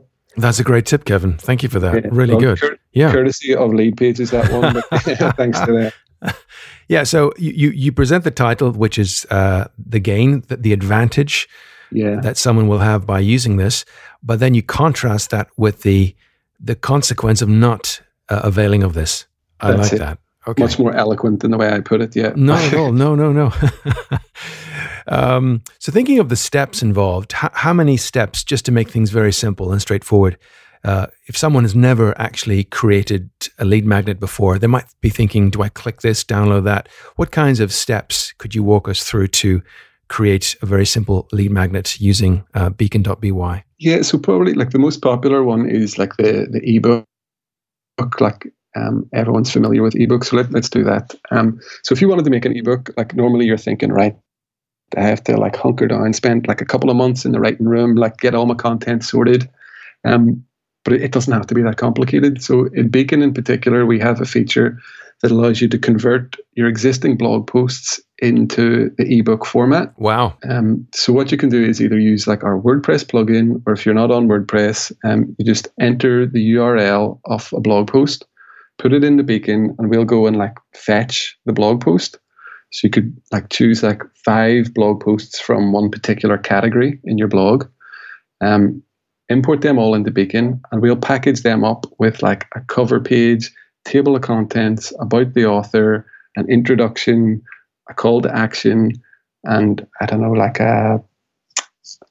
That's 0.41 0.59
a 0.59 0.65
great 0.65 0.87
tip, 0.87 1.05
Kevin. 1.05 1.37
Thank 1.39 1.63
you 1.63 1.69
for 1.69 1.81
that. 1.81 2.05
Yeah. 2.05 2.11
Really 2.13 2.35
well, 2.35 2.41
good. 2.41 2.61
Cur- 2.61 2.79
yeah. 2.93 3.13
Courtesy 3.13 3.55
of 3.55 3.71
Leadpages, 3.71 4.31
that 4.31 4.53
one. 4.53 4.75
But, 4.75 5.37
thanks 5.37 5.61
to 5.61 5.93
that. 6.23 6.37
Yeah. 6.89 7.05
So 7.05 7.33
you, 7.39 7.71
you 7.71 7.93
present 7.93 8.25
the 8.25 8.33
title, 8.33 8.73
which 8.73 8.99
is 8.99 9.25
uh, 9.31 9.69
the 9.79 10.01
gain, 10.01 10.43
the, 10.49 10.57
the 10.57 10.73
advantage 10.73 11.49
yeah. 11.93 12.21
that 12.21 12.37
someone 12.37 12.67
will 12.67 12.81
have 12.81 13.07
by 13.07 13.21
using 13.21 13.57
this, 13.59 13.85
but 14.23 14.41
then 14.41 14.55
you 14.55 14.63
contrast 14.63 15.31
that 15.31 15.49
with 15.57 15.83
the 15.83 16.15
the 16.59 16.75
consequence 16.75 17.41
of 17.41 17.49
not 17.49 18.03
uh, 18.29 18.41
availing 18.45 18.83
of 18.83 18.95
this. 18.95 19.27
I 19.61 19.73
That's 19.73 19.83
like 19.85 19.93
it. 19.93 19.99
that. 20.01 20.19
Okay. 20.47 20.63
Much 20.63 20.79
more 20.79 20.93
eloquent 20.93 21.41
than 21.41 21.51
the 21.51 21.59
way 21.59 21.73
I 21.73 21.81
put 21.81 22.01
it. 22.01 22.17
Yeah. 22.17 22.33
No, 22.35 22.57
no, 22.73 22.91
no, 22.91 23.15
no, 23.15 23.33
no. 23.33 23.53
Um, 25.11 25.63
so, 25.79 25.93
thinking 25.93 26.21
of 26.21 26.29
the 26.29 26.37
steps 26.37 26.83
involved, 26.83 27.33
how, 27.33 27.51
how, 27.53 27.73
many 27.73 27.97
steps, 27.97 28.45
just 28.45 28.65
to 28.67 28.73
make 28.73 28.89
things 28.89 29.11
very 29.11 29.33
simple 29.33 29.73
and 29.73 29.83
straightforward? 29.83 30.39
Uh, 30.83 31.09
if 31.27 31.37
someone 31.37 31.65
has 31.65 31.75
never 31.75 32.19
actually 32.19 32.65
created 32.65 33.29
a 33.59 33.65
lead 33.67 33.85
magnet 33.85 34.19
before, 34.19 34.59
they 34.59 34.67
might 34.67 34.87
be 35.03 35.11
thinking, 35.11 35.51
do 35.51 35.61
I 35.61 35.69
click 35.69 36.01
this, 36.01 36.25
download 36.25 36.65
that? 36.65 36.89
What 37.17 37.33
kinds 37.33 37.61
of 37.61 37.71
steps 37.71 38.33
could 38.39 38.55
you 38.55 38.63
walk 38.63 38.89
us 38.89 39.05
through 39.05 39.29
to 39.29 39.63
create 40.09 40.57
a 40.63 40.67
very 40.67 40.87
simple 40.87 41.29
lead 41.33 41.51
magnet 41.51 42.01
using 42.01 42.45
uh, 42.55 42.71
beacon.by? 42.71 43.65
Yeah, 43.79 44.03
so 44.03 44.19
probably 44.19 44.55
like 44.55 44.71
the 44.71 44.79
most 44.79 45.03
popular 45.03 45.45
one 45.45 45.69
is 45.69 45.99
like 45.99 46.17
the, 46.17 46.47
the 46.51 46.61
ebook, 46.65 47.05
like 48.21 48.47
um, 48.75 49.09
everyone's 49.13 49.53
familiar 49.53 49.83
with 49.83 49.95
ebooks, 49.95 50.27
so 50.27 50.37
let, 50.37 50.51
let's 50.51 50.71
do 50.71 50.83
that. 50.85 51.15
Um, 51.31 51.61
so 51.83 51.93
if 51.93 52.01
you 52.01 52.09
wanted 52.09 52.25
to 52.25 52.31
make 52.31 52.45
an 52.45 52.57
ebook, 52.57 52.91
like 52.97 53.15
normally 53.15 53.45
you're 53.45 53.59
thinking, 53.59 53.93
right, 53.93 54.17
I 54.97 55.03
have 55.03 55.23
to 55.25 55.37
like 55.37 55.57
hunker 55.57 55.87
down, 55.87 56.13
spend 56.13 56.49
like 56.49 56.61
a 56.61 56.67
couple 56.67 56.91
of 56.91 56.97
months 56.97 57.25
in 57.25 57.33
the 57.33 57.41
writing 57.41 57.67
room, 57.67 57.95
like 57.95 58.19
get 58.19 58.35
all 58.35 58.47
my 58.47 58.55
content 58.55 59.05
sorted. 59.05 59.49
Um, 60.05 60.45
but 60.85 60.95
it, 60.95 61.13
doesn't 61.13 61.33
have 61.33 61.47
to 61.47 61.55
be 61.55 61.63
that 61.63 61.77
complicated. 61.77 62.43
So 62.43 62.67
in 62.73 62.89
Beacon 62.89 63.23
in 63.23 63.35
particular, 63.35 63.85
we 63.85 63.99
have 64.01 64.21
a 64.21 64.25
feature 64.25 64.79
that 65.21 65.31
allows 65.31 65.61
you 65.61 65.69
to 65.69 65.79
convert 65.79 66.37
your 66.55 66.69
existing 66.69 67.17
blog 67.17 67.47
posts 67.47 68.01
into 68.19 68.91
the 68.97 69.19
ebook 69.19 69.45
format. 69.45 69.93
Wow. 69.99 70.37
Um, 70.49 70.87
so 70.95 71.13
what 71.13 71.31
you 71.31 71.37
can 71.37 71.51
do 71.51 71.63
is 71.63 71.81
either 71.81 71.99
use 71.99 72.27
like 72.27 72.43
our 72.43 72.59
WordPress 72.59 73.05
plugin, 73.05 73.63
or 73.67 73.75
if 73.75 73.85
you're 73.85 73.95
not 73.95 74.11
on 74.11 74.29
WordPress, 74.29 74.93
um, 75.05 75.35
you 75.39 75.45
just 75.45 75.69
enter 75.79 76.27
the 76.27 76.55
URL 76.55 77.21
of 77.27 77.53
a 77.55 77.61
blog 77.61 77.89
post, 77.89 78.25
put 78.79 78.95
it 78.95 79.05
in 79.05 79.19
the 79.19 79.23
Beacon, 79.23 79.77
and 79.79 79.91
we'll 79.91 80.05
go 80.05 80.27
and 80.27 80.37
like 80.37 80.57
fetch 80.75 81.37
the 81.45 81.53
blog 81.53 81.83
post. 81.83 82.19
So 82.73 82.87
you 82.87 82.91
could 82.91 83.21
like 83.33 83.49
choose 83.51 83.83
like 83.83 84.03
five 84.25 84.73
blog 84.75 85.01
posts 85.01 85.41
from 85.41 85.73
one 85.73 85.91
particular 85.91 86.39
category 86.39 87.01
in 87.05 87.19
your 87.19 87.29
blog, 87.29 87.69
um, 88.41 88.83
import 89.29 89.63
them 89.63 89.79
all 89.79 89.95
into 89.95 90.11
Beacon, 90.11 90.61
and 90.71 90.81
we'll 90.81 90.97
package 90.97 91.43
them 91.43 91.65
up 91.65 91.87
with 91.99 92.23
like 92.23 92.47
a 92.55 92.61
cover 92.61 93.01
page, 93.01 93.53
table 93.85 94.15
of 94.15 94.23
contents 94.23 94.93
about 95.01 95.35
the 95.35 95.47
author, 95.47 96.07
an 96.37 96.49
introduction, 96.49 97.43
a 97.89 97.95
call 97.95 98.23
to 98.23 98.35
action, 98.35 98.93
and 99.45 99.87
I 100.01 100.07
don't 100.07 100.21
know, 100.21 100.33
like 100.33 100.61
a 100.61 101.03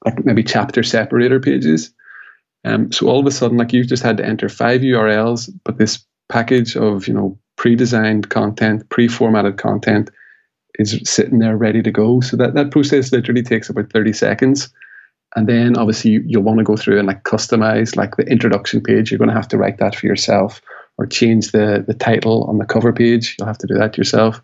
like 0.05 0.25
maybe 0.25 0.43
chapter 0.43 0.83
separator 0.83 1.39
pages. 1.39 1.93
Um, 2.65 2.91
so 2.91 3.07
all 3.07 3.19
of 3.19 3.25
a 3.25 3.31
sudden, 3.31 3.57
like 3.57 3.71
you've 3.71 3.87
just 3.87 4.03
had 4.03 4.17
to 4.17 4.25
enter 4.25 4.49
five 4.49 4.81
URLs, 4.81 5.49
but 5.63 5.77
this 5.77 6.05
package 6.27 6.75
of 6.75 7.07
you 7.07 7.13
know 7.13 7.39
pre-designed 7.55 8.29
content, 8.29 8.89
pre-formatted 8.89 9.57
content 9.57 10.09
is 10.77 10.99
sitting 11.03 11.39
there 11.39 11.57
ready 11.57 11.81
to 11.81 11.91
go. 11.91 12.21
So 12.21 12.37
that, 12.37 12.53
that 12.53 12.71
process 12.71 13.11
literally 13.11 13.43
takes 13.43 13.69
about 13.69 13.91
30 13.91 14.13
seconds. 14.13 14.69
And 15.35 15.47
then 15.47 15.77
obviously 15.77 16.11
you, 16.11 16.23
you'll 16.25 16.43
want 16.43 16.59
to 16.59 16.63
go 16.63 16.75
through 16.75 16.99
and 16.99 17.07
like 17.07 17.23
customize 17.23 17.95
like 17.95 18.17
the 18.17 18.23
introduction 18.23 18.81
page. 18.81 19.11
You're 19.11 19.19
going 19.19 19.29
to 19.29 19.35
have 19.35 19.47
to 19.49 19.57
write 19.57 19.77
that 19.79 19.95
for 19.95 20.07
yourself 20.07 20.61
or 20.97 21.05
change 21.05 21.51
the, 21.51 21.83
the 21.87 21.93
title 21.93 22.43
on 22.45 22.57
the 22.57 22.65
cover 22.65 22.91
page. 22.91 23.35
You'll 23.37 23.47
have 23.47 23.57
to 23.59 23.67
do 23.67 23.75
that 23.75 23.97
yourself. 23.97 24.41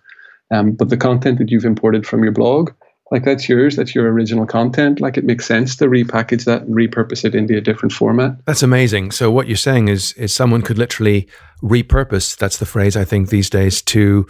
Um, 0.51 0.73
but 0.73 0.89
the 0.89 0.97
content 0.97 1.39
that 1.39 1.49
you've 1.49 1.65
imported 1.65 2.05
from 2.05 2.23
your 2.23 2.31
blog, 2.31 2.71
like 3.11 3.23
that's 3.23 3.47
yours, 3.49 3.75
that's 3.75 3.95
your 3.95 4.11
original 4.11 4.45
content. 4.45 4.99
Like 4.99 5.17
it 5.17 5.23
makes 5.23 5.45
sense 5.45 5.75
to 5.77 5.85
repackage 5.85 6.45
that 6.45 6.63
and 6.63 6.75
repurpose 6.75 7.25
it 7.25 7.35
into 7.35 7.57
a 7.57 7.61
different 7.61 7.93
format. 7.93 8.33
That's 8.45 8.63
amazing. 8.63 9.11
So 9.11 9.31
what 9.31 9.47
you're 9.47 9.57
saying 9.57 9.87
is 9.87 10.13
is 10.13 10.33
someone 10.33 10.61
could 10.61 10.77
literally 10.77 11.27
repurpose, 11.63 12.37
that's 12.37 12.57
the 12.57 12.65
phrase 12.65 12.95
I 12.95 13.05
think 13.05 13.29
these 13.29 13.49
days, 13.49 13.81
to 13.83 14.27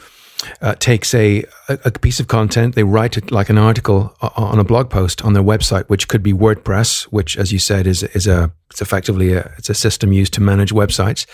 uh, 0.61 0.75
takes 0.75 1.13
a, 1.13 1.43
a 1.69 1.91
piece 1.91 2.19
of 2.19 2.27
content, 2.27 2.75
they 2.75 2.83
write 2.83 3.17
it 3.17 3.31
like 3.31 3.49
an 3.49 3.57
article 3.57 4.15
on 4.21 4.59
a 4.59 4.63
blog 4.63 4.89
post 4.89 5.23
on 5.23 5.33
their 5.33 5.43
website, 5.43 5.87
which 5.87 6.07
could 6.07 6.21
be 6.21 6.33
WordPress, 6.33 7.05
which, 7.05 7.35
as 7.37 7.51
you 7.51 7.57
said, 7.59 7.87
is 7.87 8.03
is 8.03 8.27
a 8.27 8.51
it's 8.69 8.81
effectively 8.81 9.33
a 9.33 9.51
it's 9.57 9.69
a 9.69 9.73
system 9.73 10.13
used 10.13 10.33
to 10.33 10.41
manage 10.41 10.71
websites, 10.71 11.25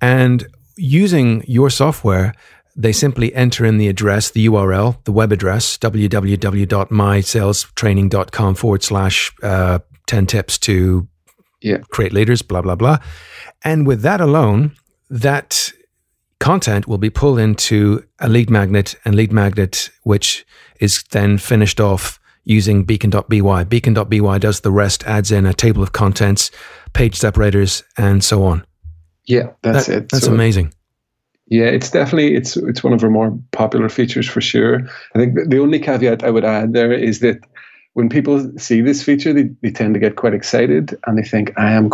and 0.00 0.46
using 0.76 1.44
your 1.46 1.70
software. 1.70 2.34
They 2.74 2.92
simply 2.92 3.34
enter 3.34 3.66
in 3.66 3.76
the 3.76 3.88
address, 3.88 4.30
the 4.30 4.46
URL, 4.46 4.96
the 5.04 5.12
web 5.12 5.30
address, 5.30 5.76
www.mysalestraining.com 5.76 8.54
forward 8.54 8.82
slash 8.82 9.30
uh, 9.42 9.80
10 10.06 10.26
tips 10.26 10.56
to 10.60 11.06
yeah. 11.60 11.80
create 11.90 12.14
leaders, 12.14 12.40
blah, 12.40 12.62
blah, 12.62 12.74
blah. 12.74 12.96
And 13.62 13.86
with 13.86 14.00
that 14.02 14.22
alone, 14.22 14.74
that 15.10 15.70
content 16.42 16.88
will 16.88 16.98
be 16.98 17.08
pulled 17.08 17.38
into 17.38 18.04
a 18.18 18.28
lead 18.28 18.50
magnet 18.50 18.96
and 19.04 19.14
lead 19.14 19.32
magnet, 19.32 19.90
which 20.02 20.44
is 20.80 21.04
then 21.12 21.38
finished 21.38 21.80
off 21.80 22.18
using 22.44 22.82
beacon.by. 22.82 23.62
Beacon.by 23.62 24.38
does 24.38 24.60
the 24.60 24.72
rest, 24.72 25.04
adds 25.04 25.30
in 25.30 25.46
a 25.46 25.54
table 25.54 25.84
of 25.84 25.92
contents, 25.92 26.50
page 26.94 27.14
separators, 27.14 27.84
and 27.96 28.24
so 28.24 28.42
on. 28.42 28.66
Yeah, 29.24 29.50
that's 29.62 29.86
that, 29.86 29.96
it. 29.96 30.08
That's 30.08 30.24
so, 30.24 30.32
amazing. 30.32 30.74
Yeah, 31.46 31.66
it's 31.66 31.90
definitely 31.90 32.34
it's 32.34 32.56
it's 32.56 32.82
one 32.82 32.92
of 32.92 33.04
our 33.04 33.10
more 33.10 33.38
popular 33.52 33.88
features 33.88 34.28
for 34.28 34.40
sure. 34.40 34.80
I 35.14 35.18
think 35.18 35.38
the 35.48 35.60
only 35.60 35.78
caveat 35.78 36.24
I 36.24 36.30
would 36.30 36.44
add 36.44 36.72
there 36.72 36.92
is 36.92 37.20
that 37.20 37.38
when 37.92 38.08
people 38.08 38.50
see 38.58 38.80
this 38.80 39.02
feature, 39.02 39.32
they, 39.32 39.50
they 39.62 39.70
tend 39.70 39.94
to 39.94 40.00
get 40.00 40.16
quite 40.16 40.34
excited 40.34 40.98
and 41.06 41.16
they 41.16 41.22
think, 41.22 41.52
I 41.56 41.70
am 41.70 41.88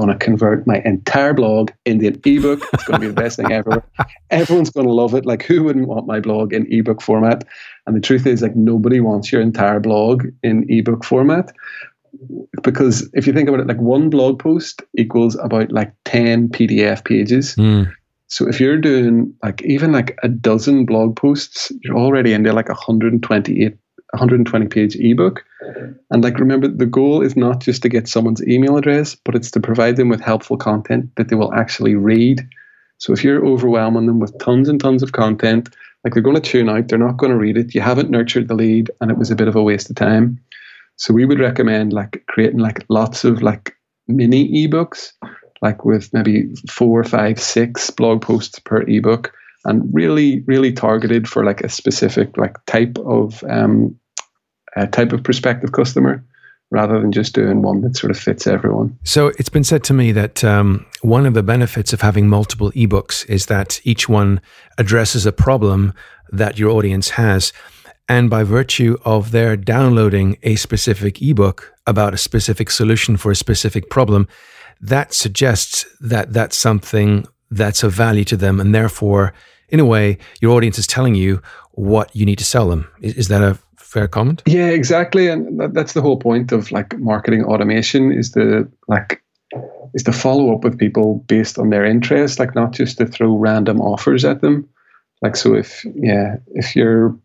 going 0.00 0.18
to 0.18 0.24
convert 0.24 0.66
my 0.66 0.80
entire 0.84 1.34
blog 1.34 1.70
into 1.84 2.08
an 2.08 2.20
ebook. 2.24 2.62
It's 2.72 2.84
going 2.84 3.00
to 3.00 3.06
be 3.06 3.12
the 3.12 3.20
best 3.20 3.36
thing 3.36 3.52
ever. 3.52 3.84
Everyone's 4.30 4.70
going 4.70 4.86
to 4.86 4.92
love 4.92 5.14
it. 5.14 5.26
Like, 5.26 5.42
who 5.42 5.64
wouldn't 5.64 5.88
want 5.88 6.06
my 6.06 6.20
blog 6.20 6.52
in 6.52 6.66
ebook 6.72 7.00
format? 7.02 7.44
And 7.86 7.96
the 7.96 8.00
truth 8.00 8.26
is, 8.26 8.42
like, 8.42 8.56
nobody 8.56 9.00
wants 9.00 9.30
your 9.30 9.40
entire 9.40 9.80
blog 9.80 10.26
in 10.42 10.66
ebook 10.68 11.04
format. 11.04 11.52
Because 12.62 13.08
if 13.14 13.26
you 13.26 13.32
think 13.32 13.48
about 13.48 13.60
it, 13.60 13.66
like 13.66 13.80
one 13.80 14.10
blog 14.10 14.38
post 14.38 14.82
equals 14.98 15.36
about 15.36 15.70
like 15.70 15.92
10 16.04 16.48
PDF 16.48 17.04
pages. 17.04 17.54
Mm. 17.54 17.92
So 18.26 18.48
if 18.48 18.60
you're 18.60 18.78
doing 18.78 19.34
like 19.42 19.62
even 19.62 19.92
like 19.92 20.18
a 20.22 20.28
dozen 20.28 20.86
blog 20.86 21.16
posts, 21.16 21.72
you're 21.82 21.96
already 21.96 22.32
into 22.32 22.52
like 22.52 22.68
128 22.68 23.76
120 24.12 24.66
page 24.66 24.96
ebook. 24.96 25.44
And 26.10 26.24
like, 26.24 26.38
remember, 26.38 26.68
the 26.68 26.86
goal 26.86 27.22
is 27.22 27.36
not 27.36 27.60
just 27.60 27.82
to 27.82 27.88
get 27.88 28.08
someone's 28.08 28.46
email 28.46 28.76
address, 28.76 29.14
but 29.14 29.34
it's 29.34 29.50
to 29.52 29.60
provide 29.60 29.96
them 29.96 30.08
with 30.08 30.20
helpful 30.20 30.56
content 30.56 31.10
that 31.16 31.28
they 31.28 31.36
will 31.36 31.54
actually 31.54 31.94
read. 31.94 32.46
So 32.98 33.12
if 33.12 33.22
you're 33.22 33.46
overwhelming 33.46 34.06
them 34.06 34.18
with 34.18 34.36
tons 34.38 34.68
and 34.68 34.80
tons 34.80 35.02
of 35.02 35.12
content, 35.12 35.74
like 36.04 36.14
they're 36.14 36.22
going 36.22 36.40
to 36.40 36.42
tune 36.42 36.68
out, 36.68 36.88
they're 36.88 36.98
not 36.98 37.18
going 37.18 37.32
to 37.32 37.38
read 37.38 37.56
it. 37.56 37.74
You 37.74 37.80
haven't 37.80 38.10
nurtured 38.10 38.48
the 38.48 38.54
lead, 38.54 38.90
and 39.00 39.10
it 39.10 39.18
was 39.18 39.30
a 39.30 39.36
bit 39.36 39.48
of 39.48 39.56
a 39.56 39.62
waste 39.62 39.90
of 39.90 39.96
time. 39.96 40.40
So 40.96 41.14
we 41.14 41.24
would 41.24 41.38
recommend 41.38 41.92
like 41.92 42.24
creating 42.28 42.58
like 42.58 42.84
lots 42.88 43.24
of 43.24 43.42
like 43.42 43.74
mini 44.08 44.66
ebooks, 44.66 45.12
like 45.62 45.84
with 45.84 46.12
maybe 46.12 46.52
four, 46.68 47.04
five, 47.04 47.40
six 47.40 47.90
blog 47.90 48.22
posts 48.22 48.58
per 48.58 48.82
ebook 48.82 49.32
and 49.64 49.82
really 49.92 50.40
really 50.46 50.72
targeted 50.72 51.28
for 51.28 51.44
like 51.44 51.60
a 51.60 51.68
specific 51.68 52.36
like 52.36 52.56
type 52.66 52.96
of 53.04 53.44
um, 53.48 53.98
a 54.76 54.86
type 54.86 55.12
of 55.12 55.22
prospective 55.22 55.72
customer 55.72 56.24
rather 56.70 57.00
than 57.00 57.10
just 57.10 57.34
doing 57.34 57.62
one 57.62 57.80
that 57.80 57.96
sort 57.96 58.10
of 58.10 58.18
fits 58.18 58.46
everyone. 58.46 58.96
So 59.02 59.28
it's 59.38 59.48
been 59.48 59.64
said 59.64 59.82
to 59.84 59.94
me 59.94 60.12
that 60.12 60.44
um, 60.44 60.86
one 61.02 61.26
of 61.26 61.34
the 61.34 61.42
benefits 61.42 61.92
of 61.92 62.00
having 62.00 62.28
multiple 62.28 62.70
ebooks 62.72 63.28
is 63.28 63.46
that 63.46 63.80
each 63.84 64.08
one 64.08 64.40
addresses 64.78 65.26
a 65.26 65.32
problem 65.32 65.92
that 66.30 66.58
your 66.58 66.70
audience 66.70 67.10
has. 67.10 67.52
And 68.08 68.30
by 68.30 68.44
virtue 68.44 68.96
of 69.04 69.30
their 69.30 69.56
downloading 69.56 70.36
a 70.42 70.56
specific 70.56 71.20
ebook 71.20 71.72
about 71.86 72.14
a 72.14 72.18
specific 72.18 72.70
solution 72.70 73.16
for 73.16 73.32
a 73.32 73.36
specific 73.36 73.90
problem, 73.90 74.28
that 74.80 75.12
suggests 75.12 75.86
that 76.00 76.32
that's 76.32 76.56
something 76.56 77.26
that's 77.50 77.82
of 77.82 77.92
value 77.92 78.24
to 78.24 78.36
them. 78.36 78.60
And 78.60 78.74
therefore, 78.74 79.32
in 79.68 79.80
a 79.80 79.84
way, 79.84 80.18
your 80.40 80.56
audience 80.56 80.78
is 80.78 80.86
telling 80.86 81.14
you 81.14 81.42
what 81.72 82.14
you 82.14 82.24
need 82.24 82.38
to 82.38 82.44
sell 82.44 82.68
them. 82.68 82.88
Is, 83.00 83.14
is 83.14 83.28
that 83.28 83.42
a 83.42 83.58
fair 83.90 84.06
comment? 84.06 84.42
Yeah, 84.46 84.68
exactly. 84.68 85.28
And 85.28 85.58
that, 85.60 85.74
that's 85.74 85.94
the 85.94 86.00
whole 86.00 86.16
point 86.16 86.52
of 86.52 86.70
like 86.70 86.96
marketing 86.98 87.44
automation 87.44 88.12
is 88.12 88.32
the 88.32 88.70
like 88.86 89.22
is 89.94 90.04
to 90.04 90.12
follow 90.12 90.54
up 90.54 90.62
with 90.62 90.78
people 90.78 91.24
based 91.26 91.58
on 91.58 91.70
their 91.70 91.84
interest, 91.84 92.38
like 92.38 92.54
not 92.54 92.72
just 92.72 92.98
to 92.98 93.06
throw 93.06 93.36
random 93.36 93.80
offers 93.80 94.24
at 94.24 94.40
them. 94.40 94.68
Like 95.22 95.34
so 95.34 95.54
if 95.54 95.84
yeah, 95.96 96.36
if 96.54 96.76
you're 96.76 97.18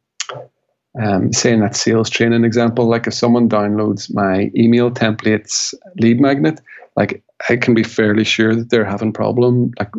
um, 1.02 1.32
saying 1.32 1.60
that 1.60 1.76
sales 1.76 2.10
training 2.10 2.44
example, 2.44 2.86
like 2.86 3.06
if 3.06 3.14
someone 3.14 3.48
downloads 3.48 4.12
my 4.14 4.50
email 4.56 4.90
templates 4.90 5.74
lead 5.98 6.20
magnet, 6.20 6.62
like 6.96 7.24
I 7.48 7.58
can 7.58 7.76
be 7.76 7.84
fairly 7.84 8.24
sure 8.24 8.56
that 8.56 8.72
they're 8.72 8.86
having 8.86 9.14
problem 9.14 9.72
like 9.78 9.92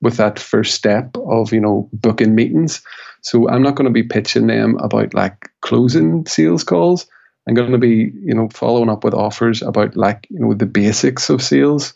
with 0.00 0.16
that 0.18 0.38
first 0.38 0.74
step 0.74 1.16
of 1.26 1.52
you 1.52 1.60
know 1.60 1.90
booking 1.92 2.34
meetings. 2.34 2.80
So 3.22 3.48
I'm 3.48 3.62
not 3.62 3.74
going 3.74 3.86
to 3.86 3.92
be 3.92 4.02
pitching 4.02 4.46
them 4.46 4.76
about 4.78 5.14
like 5.14 5.50
closing 5.60 6.26
sales 6.26 6.64
calls. 6.64 7.06
I'm 7.48 7.54
going 7.54 7.72
to 7.72 7.78
be 7.78 8.12
you 8.22 8.34
know 8.34 8.48
following 8.50 8.90
up 8.90 9.04
with 9.04 9.14
offers 9.14 9.62
about 9.62 9.96
like 9.96 10.26
you 10.30 10.40
know 10.40 10.54
the 10.54 10.66
basics 10.66 11.30
of 11.30 11.42
sales. 11.42 11.94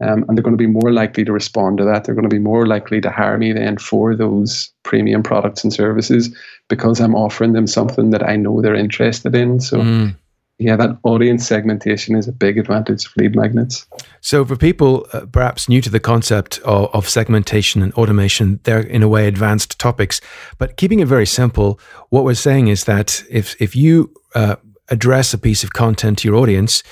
Um, 0.00 0.24
and 0.28 0.38
they're 0.38 0.44
going 0.44 0.56
to 0.56 0.64
be 0.64 0.68
more 0.68 0.92
likely 0.92 1.24
to 1.24 1.32
respond 1.32 1.78
to 1.78 1.84
that. 1.84 2.04
They're 2.04 2.14
going 2.14 2.28
to 2.28 2.34
be 2.34 2.38
more 2.38 2.68
likely 2.68 3.00
to 3.00 3.10
hire 3.10 3.36
me 3.36 3.52
then 3.52 3.78
for 3.78 4.14
those 4.14 4.72
premium 4.84 5.24
products 5.24 5.64
and 5.64 5.72
services 5.72 6.32
because 6.68 7.00
I'm 7.00 7.16
offering 7.16 7.52
them 7.52 7.66
something 7.66 8.10
that 8.10 8.22
I 8.22 8.36
know 8.36 8.62
they're 8.62 8.76
interested 8.76 9.34
in. 9.34 9.58
So 9.58 9.78
mm 9.78 10.14
yeah, 10.58 10.74
that 10.74 10.98
audience 11.04 11.46
segmentation 11.46 12.16
is 12.16 12.26
a 12.26 12.32
big 12.32 12.58
advantage 12.58 13.06
of 13.06 13.16
lead 13.16 13.36
magnets. 13.36 13.86
So, 14.20 14.44
for 14.44 14.56
people 14.56 15.06
uh, 15.12 15.26
perhaps 15.26 15.68
new 15.68 15.80
to 15.80 15.90
the 15.90 16.00
concept 16.00 16.58
of, 16.64 16.90
of, 16.92 17.08
segmentation 17.08 17.80
and 17.80 17.92
automation, 17.94 18.58
they're 18.64 18.80
in 18.80 19.04
a 19.04 19.08
way 19.08 19.28
advanced 19.28 19.78
topics. 19.78 20.20
But 20.58 20.76
keeping 20.76 20.98
it 20.98 21.06
very 21.06 21.26
simple, 21.26 21.78
what 22.08 22.24
we're 22.24 22.34
saying 22.34 22.66
is 22.68 22.84
that 22.84 23.22
if 23.30 23.54
if 23.60 23.76
you 23.76 24.12
uh, 24.34 24.56
address 24.88 25.32
a 25.32 25.38
piece 25.38 25.62
of 25.62 25.72
content 25.74 26.18
to 26.18 26.28
your 26.28 26.36
audience, 26.36 26.82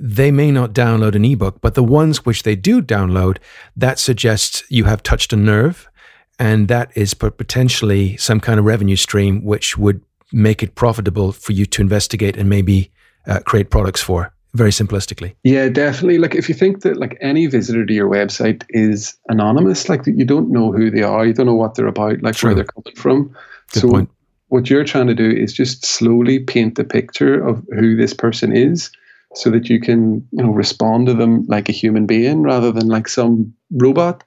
they 0.00 0.30
may 0.30 0.50
not 0.50 0.72
download 0.72 1.14
an 1.14 1.26
ebook, 1.26 1.60
but 1.60 1.74
the 1.74 1.84
ones 1.84 2.24
which 2.24 2.44
they 2.44 2.56
do 2.56 2.80
download, 2.80 3.36
that 3.76 3.98
suggests 3.98 4.62
you 4.70 4.84
have 4.84 5.02
touched 5.02 5.34
a 5.34 5.36
nerve, 5.36 5.90
and 6.38 6.68
that 6.68 6.90
is 6.96 7.12
potentially 7.12 8.16
some 8.16 8.40
kind 8.40 8.58
of 8.58 8.64
revenue 8.64 8.96
stream 8.96 9.44
which 9.44 9.76
would 9.76 10.00
make 10.32 10.62
it 10.62 10.74
profitable 10.74 11.32
for 11.32 11.52
you 11.52 11.66
to 11.66 11.82
investigate 11.82 12.38
and 12.38 12.48
maybe 12.48 12.90
uh, 13.26 13.40
create 13.40 13.70
products 13.70 14.00
for 14.00 14.32
very 14.54 14.70
simplistically 14.70 15.34
yeah 15.44 15.68
definitely 15.68 16.18
like 16.18 16.34
if 16.34 16.48
you 16.48 16.54
think 16.54 16.82
that 16.82 16.96
like 16.96 17.16
any 17.20 17.46
visitor 17.46 17.86
to 17.86 17.94
your 17.94 18.10
website 18.10 18.64
is 18.70 19.16
anonymous 19.28 19.88
like 19.88 20.02
you 20.06 20.24
don't 20.24 20.50
know 20.50 20.72
who 20.72 20.90
they 20.90 21.02
are 21.02 21.24
you 21.24 21.32
don't 21.32 21.46
know 21.46 21.54
what 21.54 21.74
they're 21.74 21.86
about 21.86 22.20
like 22.22 22.34
True. 22.34 22.48
where 22.48 22.54
they're 22.56 22.64
coming 22.64 22.96
from 22.96 23.28
Good 23.72 23.80
so 23.80 23.88
point. 23.88 24.10
what 24.48 24.68
you're 24.68 24.84
trying 24.84 25.06
to 25.06 25.14
do 25.14 25.30
is 25.30 25.52
just 25.52 25.84
slowly 25.84 26.40
paint 26.40 26.74
the 26.74 26.84
picture 26.84 27.46
of 27.46 27.64
who 27.78 27.94
this 27.94 28.12
person 28.12 28.54
is 28.54 28.90
so 29.36 29.50
that 29.50 29.68
you 29.68 29.78
can 29.80 30.26
you 30.32 30.42
know 30.42 30.50
respond 30.50 31.06
to 31.06 31.14
them 31.14 31.44
like 31.46 31.68
a 31.68 31.72
human 31.72 32.06
being 32.06 32.42
rather 32.42 32.72
than 32.72 32.88
like 32.88 33.06
some 33.06 33.54
robot 33.70 34.24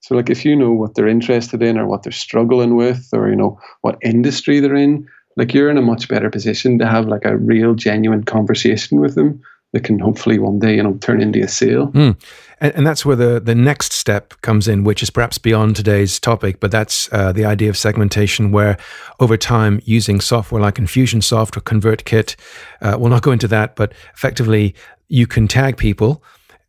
so 0.00 0.14
like 0.14 0.28
if 0.28 0.44
you 0.44 0.54
know 0.54 0.72
what 0.72 0.94
they're 0.94 1.08
interested 1.08 1.62
in 1.62 1.78
or 1.78 1.86
what 1.86 2.02
they're 2.02 2.12
struggling 2.12 2.76
with 2.76 3.08
or 3.14 3.30
you 3.30 3.36
know 3.36 3.58
what 3.80 3.96
industry 4.02 4.60
they're 4.60 4.74
in 4.74 5.08
like 5.36 5.54
you're 5.54 5.70
in 5.70 5.78
a 5.78 5.82
much 5.82 6.08
better 6.08 6.30
position 6.30 6.78
to 6.78 6.86
have 6.86 7.06
like 7.06 7.24
a 7.24 7.36
real 7.36 7.74
genuine 7.74 8.24
conversation 8.24 9.00
with 9.00 9.14
them 9.14 9.42
that 9.72 9.84
can 9.84 9.98
hopefully 9.98 10.38
one 10.38 10.58
day 10.58 10.76
you 10.76 10.82
know 10.82 10.94
turn 11.00 11.20
into 11.20 11.42
a 11.42 11.48
sale 11.48 11.88
mm. 11.88 12.16
and, 12.60 12.74
and, 12.74 12.86
that's 12.86 13.04
where 13.04 13.16
the 13.16 13.40
the 13.40 13.54
next 13.54 13.92
step 13.92 14.34
comes 14.42 14.68
in 14.68 14.84
which 14.84 15.02
is 15.02 15.10
perhaps 15.10 15.38
beyond 15.38 15.74
today's 15.74 16.20
topic 16.20 16.60
but 16.60 16.70
that's 16.70 17.12
uh, 17.12 17.32
the 17.32 17.44
idea 17.44 17.68
of 17.68 17.76
segmentation 17.76 18.52
where 18.52 18.76
over 19.20 19.36
time 19.36 19.80
using 19.84 20.20
software 20.20 20.60
like 20.60 20.74
infusionsoft 20.74 21.56
or 21.56 21.60
convertkit 21.60 22.36
uh, 22.82 22.96
we'll 22.98 23.10
not 23.10 23.22
go 23.22 23.32
into 23.32 23.48
that 23.48 23.76
but 23.76 23.92
effectively 24.14 24.74
you 25.08 25.26
can 25.26 25.48
tag 25.48 25.76
people 25.76 26.22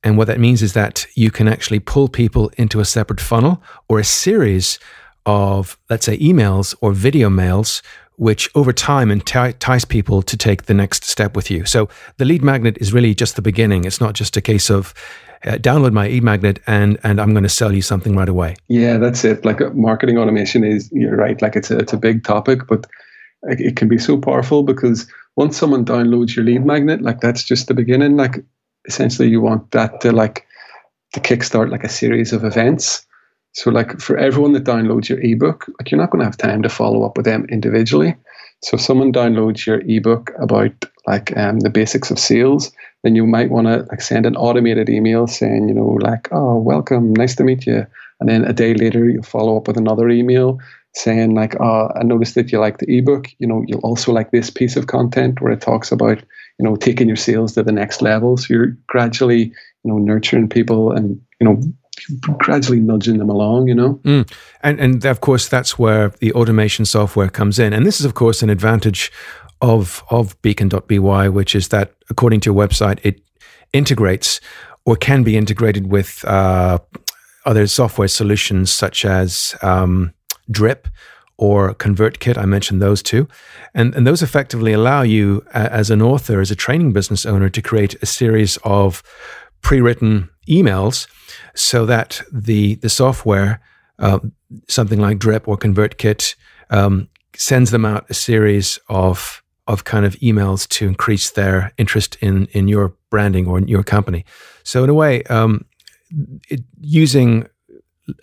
and 0.03 0.17
what 0.17 0.27
that 0.27 0.39
means 0.39 0.61
is 0.61 0.73
that 0.73 1.05
you 1.15 1.31
can 1.31 1.47
actually 1.47 1.79
pull 1.79 2.09
people 2.09 2.51
into 2.57 2.79
a 2.79 2.85
separate 2.85 3.21
funnel 3.21 3.63
or 3.87 3.99
a 3.99 4.03
series 4.03 4.79
of 5.25 5.77
let's 5.89 6.05
say 6.05 6.17
emails 6.17 6.75
or 6.81 6.91
video 6.91 7.29
mails 7.29 7.81
which 8.17 8.49
over 8.55 8.71
time 8.71 9.11
entice 9.11 9.85
people 9.85 10.21
to 10.21 10.37
take 10.37 10.63
the 10.63 10.73
next 10.73 11.03
step 11.05 11.35
with 11.35 11.49
you. 11.49 11.65
So 11.65 11.89
the 12.17 12.25
lead 12.25 12.43
magnet 12.43 12.77
is 12.79 12.93
really 12.93 13.15
just 13.15 13.35
the 13.35 13.41
beginning. 13.41 13.85
It's 13.85 13.99
not 13.99 14.13
just 14.13 14.37
a 14.37 14.41
case 14.41 14.69
of 14.69 14.93
uh, 15.45 15.57
download 15.57 15.91
my 15.91 16.07
e-magnet 16.07 16.59
and 16.67 16.97
and 17.03 17.19
I'm 17.19 17.31
going 17.31 17.43
to 17.43 17.49
sell 17.49 17.73
you 17.73 17.81
something 17.81 18.15
right 18.15 18.29
away. 18.29 18.55
Yeah, 18.69 18.97
that's 18.97 19.25
it. 19.25 19.43
Like 19.43 19.61
uh, 19.61 19.71
marketing 19.71 20.17
automation 20.17 20.63
is 20.63 20.89
you're 20.91 21.17
right. 21.17 21.41
Like 21.41 21.55
it's 21.55 21.71
a 21.71 21.77
it's 21.79 21.93
a 21.93 21.97
big 21.97 22.23
topic, 22.23 22.67
but 22.67 22.87
it 23.43 23.75
can 23.75 23.89
be 23.89 23.97
so 23.97 24.17
powerful 24.17 24.63
because 24.63 25.05
once 25.35 25.57
someone 25.57 25.83
downloads 25.83 26.35
your 26.35 26.45
lead 26.45 26.65
magnet, 26.65 27.01
like 27.01 27.19
that's 27.19 27.43
just 27.43 27.67
the 27.67 27.73
beginning. 27.73 28.15
Like 28.15 28.43
essentially, 28.85 29.27
you 29.27 29.41
want 29.41 29.71
that 29.71 29.99
to 30.01 30.11
like 30.11 30.45
to 31.13 31.19
kickstart 31.19 31.69
like 31.69 31.83
a 31.83 31.89
series 31.89 32.31
of 32.31 32.43
events 32.43 33.05
So, 33.53 33.69
like 33.69 33.99
for 33.99 34.17
everyone 34.17 34.53
that 34.53 34.63
downloads 34.63 35.09
your 35.09 35.21
ebook, 35.21 35.67
like 35.79 35.91
you're 35.91 35.99
not 35.99 36.09
going 36.09 36.19
to 36.19 36.25
have 36.25 36.37
time 36.37 36.63
to 36.63 36.69
follow 36.69 37.03
up 37.03 37.17
with 37.17 37.25
them 37.25 37.45
individually. 37.49 38.15
So, 38.63 38.75
if 38.75 38.81
someone 38.81 39.13
downloads 39.13 39.65
your 39.65 39.81
ebook 39.87 40.31
about 40.39 40.71
like 41.05 41.35
um, 41.37 41.59
the 41.59 41.69
basics 41.69 42.09
of 42.09 42.17
sales, 42.17 42.71
then 43.03 43.15
you 43.15 43.27
might 43.27 43.51
want 43.51 43.67
to 43.67 43.85
like 43.91 44.01
send 44.01 44.25
an 44.25 44.35
automated 44.35 44.89
email 44.89 45.27
saying, 45.27 45.67
you 45.67 45.75
know, 45.75 45.97
like, 46.01 46.29
oh, 46.31 46.57
welcome, 46.57 47.13
nice 47.13 47.35
to 47.35 47.43
meet 47.43 47.67
you. 47.67 47.85
And 48.19 48.29
then 48.29 48.45
a 48.45 48.53
day 48.53 48.73
later, 48.73 49.09
you 49.09 49.21
follow 49.21 49.57
up 49.57 49.67
with 49.67 49.77
another 49.77 50.09
email 50.09 50.59
saying, 50.95 51.35
like, 51.35 51.59
oh, 51.59 51.89
I 51.95 52.03
noticed 52.03 52.35
that 52.35 52.51
you 52.51 52.59
like 52.59 52.77
the 52.77 52.97
ebook. 52.97 53.27
You 53.39 53.47
know, 53.47 53.63
you'll 53.67 53.81
also 53.81 54.13
like 54.13 54.31
this 54.31 54.49
piece 54.49 54.77
of 54.77 54.87
content 54.87 55.41
where 55.41 55.51
it 55.51 55.61
talks 55.61 55.91
about, 55.91 56.19
you 56.57 56.65
know, 56.65 56.75
taking 56.75 57.07
your 57.07 57.17
sales 57.17 57.53
to 57.53 57.63
the 57.63 57.71
next 57.71 58.01
level. 58.01 58.37
So 58.37 58.47
you're 58.49 58.77
gradually, 58.87 59.45
you 59.83 59.91
know, 59.91 59.97
nurturing 59.97 60.47
people 60.47 60.91
and, 60.91 61.19
you 61.41 61.47
know, 61.47 61.61
gradually 62.37 62.79
nudging 62.79 63.17
them 63.17 63.29
along, 63.29 63.67
you 63.67 63.75
know. 63.75 63.95
Mm. 64.03 64.31
And 64.61 64.79
and 64.79 65.05
of 65.05 65.21
course 65.21 65.47
that's 65.47 65.79
where 65.79 66.09
the 66.19 66.33
automation 66.33 66.85
software 66.85 67.29
comes 67.29 67.59
in. 67.59 67.73
And 67.73 67.85
this 67.85 67.99
is 67.99 68.05
of 68.05 68.13
course 68.13 68.41
an 68.41 68.49
advantage 68.49 69.11
of 69.61 70.03
of 70.09 70.39
beacon.by, 70.41 71.29
which 71.29 71.55
is 71.55 71.69
that 71.69 71.93
according 72.09 72.41
to 72.41 72.53
your 72.53 72.67
website, 72.67 72.99
it 73.03 73.21
integrates 73.71 74.39
or 74.85 74.95
can 74.95 75.23
be 75.23 75.37
integrated 75.37 75.89
with 75.91 76.23
uh, 76.25 76.77
other 77.45 77.67
software 77.67 78.07
solutions 78.07 78.71
such 78.71 79.05
as 79.05 79.55
um, 79.61 80.13
Drip 80.51 80.87
or 81.37 81.73
ConvertKit. 81.73 82.37
I 82.37 82.45
mentioned 82.45 82.81
those 82.81 83.01
two. 83.01 83.27
And, 83.73 83.95
and 83.95 84.05
those 84.05 84.21
effectively 84.21 84.73
allow 84.73 85.01
you, 85.01 85.43
uh, 85.53 85.69
as 85.71 85.89
an 85.89 86.01
author, 86.01 86.39
as 86.41 86.51
a 86.51 86.55
training 86.55 86.93
business 86.93 87.25
owner, 87.25 87.49
to 87.49 87.61
create 87.61 87.95
a 88.01 88.05
series 88.05 88.57
of 88.63 89.01
pre 89.61 89.81
written 89.81 90.29
emails 90.47 91.07
so 91.55 91.85
that 91.85 92.21
the, 92.31 92.75
the 92.75 92.89
software, 92.89 93.61
uh, 93.99 94.19
something 94.67 94.99
like 94.99 95.19
Drip 95.19 95.47
or 95.47 95.57
ConvertKit, 95.57 96.35
um, 96.69 97.09
sends 97.35 97.71
them 97.71 97.85
out 97.85 98.05
a 98.09 98.13
series 98.13 98.79
of 98.89 99.41
of 99.65 99.85
kind 99.85 100.05
of 100.05 100.13
emails 100.15 100.67
to 100.67 100.85
increase 100.87 101.31
their 101.31 101.71
interest 101.77 102.17
in 102.21 102.47
in 102.47 102.67
your 102.67 102.93
branding 103.09 103.47
or 103.47 103.57
in 103.57 103.67
your 103.67 103.83
company. 103.83 104.25
So 104.63 104.83
in 104.83 104.89
a 104.89 104.93
way, 104.93 105.23
um, 105.23 105.65
it, 106.49 106.61
using 106.81 107.47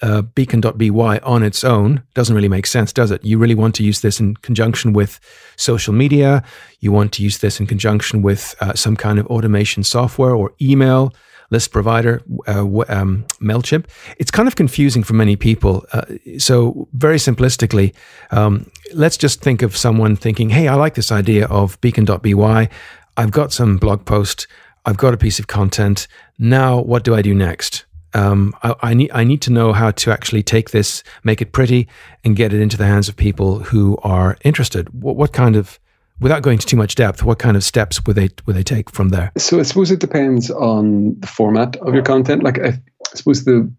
uh, 0.02 0.22
beacon.by 0.22 1.18
on 1.20 1.42
its 1.42 1.64
own 1.64 2.02
doesn't 2.14 2.34
really 2.34 2.48
make 2.48 2.66
sense, 2.66 2.92
does 2.92 3.10
it? 3.10 3.24
You 3.24 3.38
really 3.38 3.54
want 3.54 3.74
to 3.76 3.82
use 3.82 4.00
this 4.00 4.20
in 4.20 4.36
conjunction 4.36 4.92
with 4.92 5.18
social 5.56 5.94
media. 5.94 6.42
You 6.80 6.92
want 6.92 7.12
to 7.14 7.22
use 7.22 7.38
this 7.38 7.60
in 7.60 7.66
conjunction 7.66 8.20
with 8.20 8.54
uh, 8.60 8.74
some 8.74 8.96
kind 8.96 9.18
of 9.18 9.26
automation 9.26 9.82
software 9.82 10.34
or 10.34 10.52
email 10.60 11.14
list 11.50 11.72
provider, 11.72 12.22
uh, 12.46 12.64
um, 12.88 13.26
MailChimp. 13.40 13.86
It's 14.18 14.30
kind 14.30 14.48
of 14.48 14.56
confusing 14.56 15.02
for 15.02 15.14
many 15.14 15.36
people. 15.36 15.84
Uh, 15.92 16.02
so, 16.38 16.88
very 16.92 17.16
simplistically, 17.16 17.94
um, 18.30 18.70
let's 18.94 19.16
just 19.16 19.40
think 19.40 19.62
of 19.62 19.76
someone 19.76 20.16
thinking, 20.16 20.50
hey, 20.50 20.68
I 20.68 20.74
like 20.74 20.94
this 20.94 21.12
idea 21.12 21.46
of 21.46 21.80
beacon.by. 21.80 22.68
I've 23.16 23.30
got 23.32 23.52
some 23.52 23.76
blog 23.76 24.04
post, 24.04 24.46
I've 24.86 24.96
got 24.96 25.12
a 25.12 25.18
piece 25.18 25.38
of 25.38 25.46
content. 25.46 26.06
Now, 26.38 26.80
what 26.80 27.04
do 27.04 27.14
I 27.14 27.22
do 27.22 27.34
next? 27.34 27.84
Um, 28.14 28.54
I, 28.62 28.74
I, 28.80 28.94
need 28.94 29.10
I 29.12 29.24
need 29.24 29.42
to 29.42 29.52
know 29.52 29.72
how 29.72 29.90
to 29.90 30.10
actually 30.10 30.42
take 30.42 30.70
this, 30.70 31.04
make 31.22 31.40
it 31.40 31.52
pretty, 31.52 31.88
and 32.24 32.34
get 32.34 32.52
it 32.52 32.60
into 32.60 32.76
the 32.76 32.86
hands 32.86 33.08
of 33.08 33.16
people 33.16 33.60
who 33.60 33.98
are 34.02 34.36
interested. 34.42 34.88
What, 34.92 35.16
what 35.16 35.32
kind 35.32 35.54
of 35.56 35.78
without 36.20 36.42
going 36.42 36.54
into 36.54 36.66
too 36.66 36.76
much 36.76 36.94
depth, 36.94 37.24
what 37.24 37.38
kind 37.38 37.56
of 37.56 37.64
steps 37.64 38.04
would 38.06 38.16
they 38.16 38.30
would 38.46 38.56
they 38.56 38.62
take 38.62 38.90
from 38.90 39.08
there? 39.08 39.32
So 39.36 39.58
I 39.58 39.62
suppose 39.62 39.90
it 39.90 40.00
depends 40.00 40.50
on 40.50 41.18
the 41.20 41.26
format 41.26 41.76
of 41.76 41.94
your 41.94 42.02
content. 42.02 42.42
Like 42.42 42.58
I, 42.58 42.68
I 42.68 43.14
suppose 43.14 43.44
the 43.44 43.70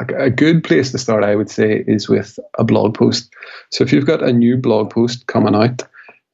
like 0.00 0.12
a 0.12 0.30
good 0.30 0.62
place 0.62 0.92
to 0.92 0.98
start, 0.98 1.24
I 1.24 1.34
would 1.34 1.50
say, 1.50 1.84
is 1.86 2.08
with 2.08 2.38
a 2.56 2.64
blog 2.64 2.94
post. 2.94 3.32
So 3.72 3.82
if 3.82 3.92
you've 3.92 4.06
got 4.06 4.22
a 4.22 4.32
new 4.32 4.56
blog 4.56 4.90
post 4.90 5.26
coming 5.26 5.56
out, 5.56 5.82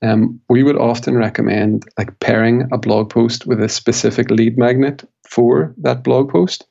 um, 0.02 0.38
we 0.50 0.62
would 0.62 0.76
often 0.76 1.16
recommend 1.16 1.88
like 1.96 2.18
pairing 2.20 2.68
a 2.72 2.78
blog 2.78 3.08
post 3.08 3.46
with 3.46 3.62
a 3.62 3.68
specific 3.68 4.30
lead 4.30 4.58
magnet 4.58 5.08
for 5.26 5.74
that 5.78 6.02
blog 6.02 6.30
post. 6.30 6.66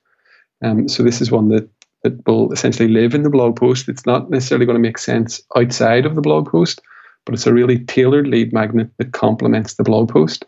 Um, 0.64 0.88
so 0.88 1.02
this 1.02 1.20
is 1.20 1.32
one 1.32 1.50
that 1.50 1.68
that 2.04 2.28
will 2.28 2.52
essentially 2.52 2.90
live 2.90 3.16
in 3.16 3.24
the 3.24 3.30
blog 3.30 3.56
post. 3.56 3.88
It's 3.90 4.06
not 4.06 4.30
necessarily 4.30 4.66
going 4.66 4.76
to 4.76 4.88
make 4.88 4.98
sense 4.98 5.42
outside 5.56 6.06
of 6.06 6.16
the 6.16 6.22
blog 6.22 6.50
post, 6.52 6.82
but 7.26 7.34
it's 7.34 7.48
a 7.48 7.54
really 7.54 7.80
tailored 7.80 8.28
lead 8.28 8.54
magnet 8.54 8.90
that 8.98 9.14
complements 9.14 9.76
the 9.76 9.84
blog 9.84 10.10
post. 10.10 10.46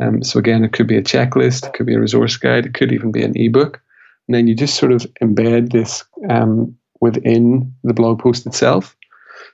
Um, 0.00 0.22
so 0.22 0.38
again, 0.38 0.64
it 0.64 0.72
could 0.72 0.86
be 0.86 0.96
a 0.96 1.02
checklist, 1.02 1.66
it 1.66 1.74
could 1.74 1.86
be 1.86 1.94
a 1.94 2.00
resource 2.00 2.36
guide, 2.36 2.66
it 2.66 2.74
could 2.74 2.92
even 2.92 3.12
be 3.12 3.22
an 3.22 3.36
ebook. 3.36 3.80
And 4.28 4.34
then 4.34 4.46
you 4.46 4.54
just 4.54 4.76
sort 4.76 4.92
of 4.92 5.06
embed 5.22 5.72
this 5.72 6.04
um, 6.30 6.76
within 7.00 7.72
the 7.84 7.94
blog 7.94 8.20
post 8.20 8.46
itself. 8.46 8.96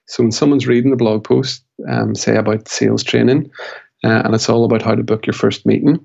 So 0.06 0.22
when 0.22 0.32
someone's 0.32 0.66
reading 0.66 0.90
the 0.90 0.96
blog 0.96 1.24
post, 1.24 1.64
um, 1.88 2.14
say 2.14 2.36
about 2.36 2.68
sales 2.68 3.02
training, 3.02 3.50
uh, 4.04 4.22
and 4.24 4.34
it's 4.34 4.48
all 4.48 4.64
about 4.64 4.82
how 4.82 4.94
to 4.94 5.02
book 5.02 5.26
your 5.26 5.34
first 5.34 5.66
meeting, 5.66 6.04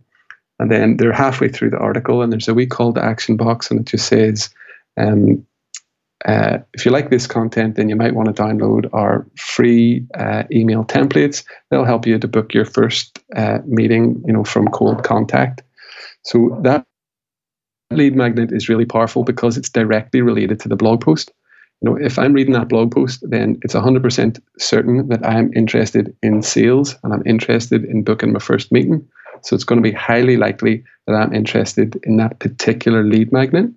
and 0.60 0.72
then 0.72 0.98
they're 0.98 1.14
halfway 1.14 1.50
through 1.50 1.70
the 1.70 1.78
article, 1.78 2.22
and 2.22 2.32
there's 2.32 2.48
a 2.48 2.54
wee 2.54 2.66
call 2.66 2.94
to 2.94 3.04
action 3.04 3.38
box, 3.38 3.70
and 3.70 3.82
it 3.82 3.86
just 3.86 4.08
says, 4.08 4.50
um, 4.98 5.46
uh, 6.26 6.60
if 6.74 6.86
you 6.86 6.92
like 6.92 7.10
this 7.10 7.28
content, 7.28 7.76
then 7.76 7.90
you 7.90 7.96
might 7.96 8.16
want 8.16 8.34
to 8.34 8.42
download 8.42 8.90
our 8.94 9.28
free 9.38 10.06
uh, 10.18 10.44
email 10.52 10.86
templates. 10.86 11.44
They'll 11.70 11.86
help 11.86 12.08
you 12.08 12.18
to 12.18 12.28
book 12.28 12.54
your 12.54 12.66
first 12.66 13.20
uh, 13.36 13.60
meeting, 13.66 14.24
you 14.26 14.34
know, 14.34 14.44
from 14.44 14.68
cold 14.70 15.04
contact. 15.04 15.64
So 16.24 16.58
that 16.64 16.86
lead 17.92 18.16
magnet 18.16 18.52
is 18.52 18.70
really 18.70 18.86
powerful 18.86 19.24
because 19.24 19.58
it's 19.58 19.70
directly 19.70 20.22
related 20.22 20.60
to 20.62 20.70
the 20.70 20.78
blog 20.78 21.02
post. 21.02 21.32
You 21.82 21.90
know, 21.90 21.98
if 21.98 22.18
I'm 22.18 22.32
reading 22.32 22.54
that 22.54 22.70
blog 22.70 22.94
post, 22.94 23.20
then 23.30 23.60
it's 23.62 23.74
100% 23.74 24.40
certain 24.58 25.10
that 25.10 25.26
I'm 25.26 25.52
interested 25.54 26.16
in 26.24 26.42
sales 26.42 26.96
and 27.04 27.14
I'm 27.14 27.24
interested 27.26 27.84
in 27.84 28.04
booking 28.04 28.32
my 28.32 28.40
first 28.40 28.72
meeting. 28.72 29.06
So 29.42 29.56
it's 29.56 29.66
going 29.66 29.84
to 29.84 29.90
be 29.90 29.92
highly 29.92 30.38
likely 30.38 30.86
that 31.06 31.16
I'm 31.16 31.34
interested 31.34 32.00
in 32.04 32.16
that 32.18 32.40
particular 32.40 33.04
lead 33.04 33.34
magnet. 33.34 33.70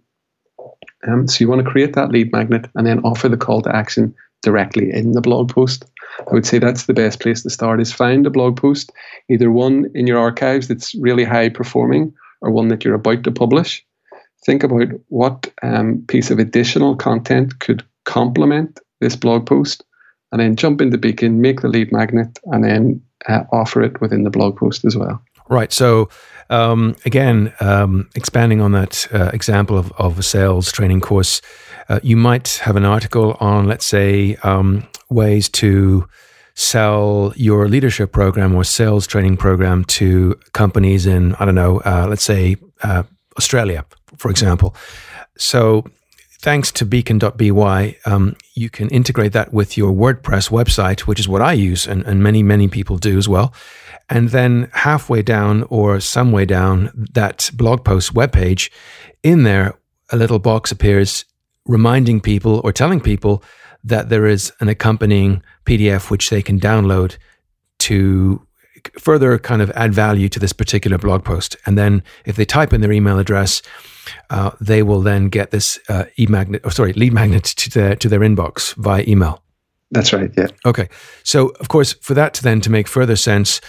Um, 1.07 1.29
so 1.29 1.39
you 1.41 1.49
want 1.49 1.65
to 1.65 1.71
create 1.71 1.95
that 1.95 2.11
lead 2.11 2.33
magnet 2.33 2.69
and 2.75 2.87
then 2.87 3.01
offer 3.01 3.29
the 3.29 3.37
call 3.37 3.63
to 3.63 3.75
action 3.75 4.15
directly 4.43 4.93
in 4.93 5.13
the 5.13 5.21
blog 5.21 5.51
post. 5.51 5.85
I 6.21 6.33
would 6.33 6.47
say 6.47 6.59
that's 6.59 6.87
the 6.87 6.95
best 6.95 7.21
place 7.21 7.43
to 7.43 7.51
start 7.51 7.81
is 7.81 7.93
find 7.93 8.27
a 8.27 8.31
blog 8.31 8.57
post, 8.57 8.93
either 9.29 9.51
one 9.51 9.91
in 9.95 10.07
your 10.07 10.19
archives 10.19 10.69
that's 10.69 10.95
really 10.95 11.25
high 11.25 11.49
performing 11.49 12.15
or 12.41 12.51
one 12.51 12.69
that 12.69 12.85
you're 12.85 12.95
about 12.95 13.25
to 13.25 13.31
publish. 13.31 13.85
Think 14.45 14.63
about 14.63 14.89
what 15.09 15.53
um, 15.63 16.05
piece 16.09 16.31
of 16.31 16.39
additional 16.39 16.97
content 16.97 17.59
could 17.59 17.85
complement 18.05 18.79
this 19.01 19.17
blog 19.17 19.47
post 19.47 19.85
and 20.33 20.41
then 20.41 20.57
jump 20.57 20.81
into 20.81 20.99
Beacon, 20.99 21.41
make 21.41 21.61
the 21.61 21.69
lead 21.69 21.93
magnet, 21.93 22.39
and 22.47 22.65
then 22.65 23.03
uh, 23.29 23.45
offer 23.53 23.83
it 23.83 24.01
within 24.01 24.25
the 24.25 24.31
blog 24.31 24.57
post 24.57 24.85
as 24.85 24.97
well. 24.97 25.23
Right. 25.49 25.73
So, 25.73 26.09
um, 26.51 26.97
again, 27.05 27.53
um, 27.61 28.09
expanding 28.15 28.61
on 28.61 28.73
that 28.73 29.07
uh, 29.13 29.31
example 29.33 29.79
of, 29.79 29.93
of 29.93 30.19
a 30.19 30.23
sales 30.23 30.73
training 30.73 31.01
course, 31.01 31.41
uh, 31.89 32.01
you 32.03 32.17
might 32.17 32.61
have 32.63 32.77
an 32.77 32.85
article 32.85 33.37
on, 33.41 33.67
let's 33.67 33.87
say, 33.87 34.37
um, 34.43 34.87
ways 35.09 35.49
to 35.49 36.09
sell 36.55 37.33
your 37.37 37.69
leadership 37.69 38.13
program 38.13 38.55
or 38.55 38.65
sales 38.65 39.07
training 39.07 39.37
program 39.37 39.85
to 39.85 40.35
companies 40.53 41.07
in, 41.07 41.35
I 41.35 41.45
don't 41.45 41.55
know, 41.55 41.81
uh, 41.85 42.07
let's 42.09 42.25
say 42.25 42.57
uh, 42.83 43.03
Australia, 43.37 43.85
for 44.17 44.31
example. 44.31 44.75
So, 45.37 45.85
thanks 46.41 46.73
to 46.73 46.85
beacon.by, 46.85 47.97
um, 48.07 48.37
you 48.55 48.71
can 48.71 48.89
integrate 48.91 49.33
that 49.33 49.53
with 49.53 49.77
your 49.77 49.93
WordPress 49.93 50.51
website, 50.51 51.01
which 51.01 51.21
is 51.21 51.29
what 51.29 51.43
I 51.43 51.53
use, 51.53 51.87
and, 51.87 52.05
and 52.05 52.23
many, 52.23 52.43
many 52.43 52.69
people 52.69 52.99
do 52.99 53.19
as 53.19 53.29
well. 53.29 53.53
And 54.09 54.29
then 54.31 54.71
halfway 54.73 55.23
down 55.23 55.65
or 55.65 56.01
some 56.01 56.33
way 56.33 56.45
down 56.45 56.91
that 57.15 57.51
blog 57.55 57.85
post 57.85 58.15
webpage, 58.15 58.71
in 59.23 59.43
there, 59.43 59.79
a 60.11 60.17
little 60.17 60.39
box 60.39 60.71
appears 60.71 61.25
reminding 61.65 62.21
people 62.21 62.61
or 62.63 62.73
telling 62.73 63.01
people 63.01 63.43
that 63.83 64.09
there 64.09 64.27
is 64.27 64.53
an 64.61 64.69
accompanying 64.69 65.43
PDF 65.65 66.11
which 66.11 66.31
they 66.31 66.43
can 66.43 66.61
download 66.61 67.17
to 67.79 68.47
further 68.99 69.39
kind 69.39 69.63
of 69.63 69.71
add 69.73 69.93
value 69.93 70.29
to 70.29 70.39
this 70.39 70.53
particular 70.53 70.99
blog 70.99 71.25
post. 71.25 71.57
And 71.67 71.77
then 71.77 72.03
if 72.25 72.37
they 72.37 72.45
type 72.45 72.73
in 72.73 72.81
their 72.81 72.93
email 72.93 73.19
address, 73.19 73.63
uh, 74.31 74.51
they 74.61 74.83
will 74.83 75.01
then 75.01 75.29
get 75.29 75.51
this 75.51 75.79
uh, 75.89 76.05
e-magnet, 76.19 76.63
or 76.65 76.71
sorry, 76.71 76.93
lead 76.93 77.13
magnet 77.13 77.45
to 77.57 77.71
their 77.71 77.97
to 77.97 78.09
their 78.09 78.21
inbox 78.21 78.75
via 78.75 79.05
email. 79.07 79.43
That's 79.93 80.13
right. 80.13 80.31
Yeah. 80.37 80.49
Okay. 80.65 80.89
So, 81.23 81.49
of 81.61 81.69
course, 81.69 81.93
for 81.95 82.15
that 82.15 82.35
to 82.35 82.43
then 82.43 82.61
to 82.63 82.71
make 82.71 82.89
further 82.89 83.15
sense, 83.15 83.61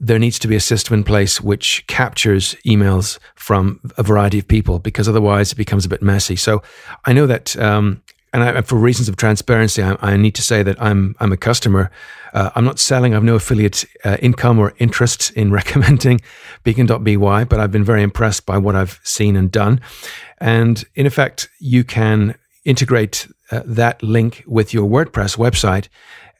there 0.00 0.18
needs 0.18 0.38
to 0.38 0.48
be 0.48 0.56
a 0.56 0.60
system 0.60 0.94
in 0.94 1.04
place 1.04 1.40
which 1.40 1.86
captures 1.86 2.56
emails 2.66 3.18
from 3.34 3.80
a 3.98 4.02
variety 4.02 4.38
of 4.38 4.48
people 4.48 4.78
because 4.78 5.08
otherwise 5.08 5.52
it 5.52 5.56
becomes 5.56 5.84
a 5.84 5.88
bit 5.88 6.02
messy. 6.02 6.36
So 6.36 6.62
I 7.04 7.12
know 7.12 7.26
that, 7.26 7.54
um, 7.58 8.02
and 8.32 8.42
I, 8.42 8.62
for 8.62 8.76
reasons 8.76 9.10
of 9.10 9.16
transparency, 9.16 9.82
I, 9.82 9.96
I, 10.00 10.16
need 10.16 10.34
to 10.36 10.42
say 10.42 10.62
that 10.62 10.80
I'm 10.80 11.16
I'm 11.20 11.32
a 11.32 11.36
customer. 11.36 11.90
Uh, 12.32 12.50
I'm 12.54 12.64
not 12.64 12.78
selling. 12.78 13.12
I 13.12 13.16
have 13.16 13.24
no 13.24 13.34
affiliate 13.34 13.84
uh, 14.04 14.16
income 14.22 14.58
or 14.58 14.72
interest 14.78 15.32
in 15.32 15.50
recommending 15.60 16.20
Beacon.by, 16.64 17.44
but 17.44 17.60
I've 17.60 17.72
been 17.72 17.84
very 17.84 18.02
impressed 18.02 18.46
by 18.46 18.56
what 18.56 18.76
I've 18.76 19.00
seen 19.02 19.36
and 19.36 19.50
done. 19.50 19.80
And 20.38 20.82
in 20.94 21.06
effect, 21.06 21.48
you 21.58 21.84
can 21.84 22.36
integrate 22.64 23.26
uh, 23.50 23.62
that 23.66 24.02
link 24.02 24.44
with 24.46 24.72
your 24.72 24.88
WordPress 24.88 25.36
website. 25.36 25.88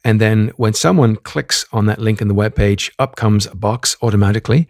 And 0.03 0.19
then 0.19 0.51
when 0.57 0.73
someone 0.73 1.15
clicks 1.15 1.65
on 1.71 1.85
that 1.85 1.99
link 1.99 2.21
in 2.21 2.27
the 2.27 2.33
web 2.33 2.55
page, 2.55 2.91
up 2.97 3.15
comes 3.15 3.45
a 3.45 3.55
box 3.55 3.95
automatically, 4.01 4.67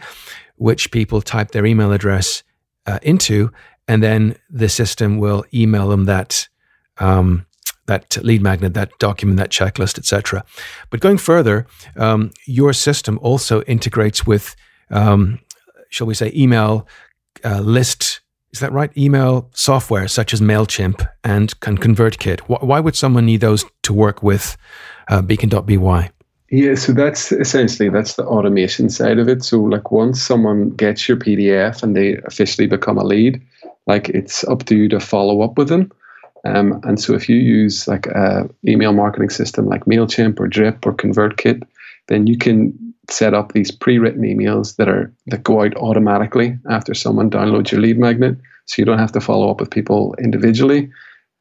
which 0.56 0.92
people 0.92 1.22
type 1.22 1.52
their 1.52 1.66
email 1.66 1.94
address 1.94 2.44
uh, 2.86 3.00
into, 3.02 3.52
and 3.88 4.04
then 4.04 4.36
the 4.50 4.70
system 4.70 5.18
will 5.18 5.46
email 5.54 5.90
them 5.90 6.06
that 6.06 6.48
um, 6.98 7.46
that 7.88 8.24
lead 8.24 8.42
magnet, 8.42 8.74
that 8.74 8.98
document, 9.00 9.38
that 9.38 9.50
checklist, 9.50 9.98
etc. 9.98 10.44
But 10.90 11.00
going 11.00 11.18
further, 11.18 11.68
um, 11.98 12.32
your 12.46 12.74
system 12.74 13.20
also 13.22 13.64
integrates 13.64 14.26
with, 14.26 14.56
um, 14.92 15.40
shall 15.90 16.08
we 16.08 16.14
say, 16.14 16.32
email 16.36 16.88
uh, 17.44 17.60
list. 17.60 18.22
Is 18.54 18.60
that 18.60 18.72
right? 18.72 18.96
Email 18.98 19.50
software 19.54 20.08
such 20.08 20.34
as 20.34 20.42
Mailchimp 20.42 21.08
and 21.24 21.58
ConvertKit. 21.60 22.42
Why 22.42 22.80
would 22.80 22.96
someone 22.96 23.26
need 23.26 23.42
those 23.42 23.66
to 23.84 23.94
work 23.94 24.22
with 24.22 24.58
uh, 25.12 25.22
Beacon.by? 25.22 26.10
Yeah, 26.50 26.76
so 26.76 26.92
that's 26.92 27.32
essentially 27.32 27.90
that's 27.90 28.16
the 28.16 28.26
automation 28.26 28.90
side 28.90 29.20
of 29.20 29.30
it. 29.30 29.44
So 29.44 29.62
like 29.62 29.92
once 29.92 30.22
someone 30.22 30.72
gets 30.72 31.08
your 31.08 31.18
PDF 31.18 31.82
and 31.82 31.96
they 31.96 32.18
officially 32.26 32.68
become 32.68 32.98
a 32.98 33.06
lead, 33.06 33.42
like 33.88 34.10
it's 34.10 34.44
up 34.46 34.66
to 34.66 34.76
you 34.76 34.90
to 34.90 35.00
follow 35.00 35.42
up 35.42 35.58
with 35.58 35.70
them. 35.70 35.92
Um, 36.44 36.82
and 36.84 37.00
so 37.00 37.14
if 37.14 37.30
you 37.30 37.38
use 37.38 37.88
like 37.88 38.08
a 38.08 38.50
email 38.68 38.92
marketing 38.92 39.30
system 39.30 39.68
like 39.68 39.86
MailChimp 39.86 40.40
or 40.40 40.48
Drip 40.48 40.86
or 40.86 40.94
ConvertKit, 40.94 41.64
then 42.08 42.28
you 42.28 42.38
can 42.38 42.74
set 43.10 43.34
up 43.34 43.54
these 43.54 43.72
pre-written 43.72 44.24
emails 44.24 44.76
that 44.76 44.90
are 44.90 45.14
that 45.28 45.44
go 45.44 45.64
out 45.64 45.76
automatically 45.78 46.58
after 46.70 46.94
someone 46.94 47.30
downloads 47.30 47.72
your 47.72 47.80
lead 47.80 47.98
magnet. 47.98 48.38
So 48.66 48.82
you 48.82 48.86
don't 48.86 49.00
have 49.00 49.12
to 49.14 49.22
follow 49.22 49.50
up 49.50 49.60
with 49.60 49.72
people 49.72 50.16
individually. 50.20 50.90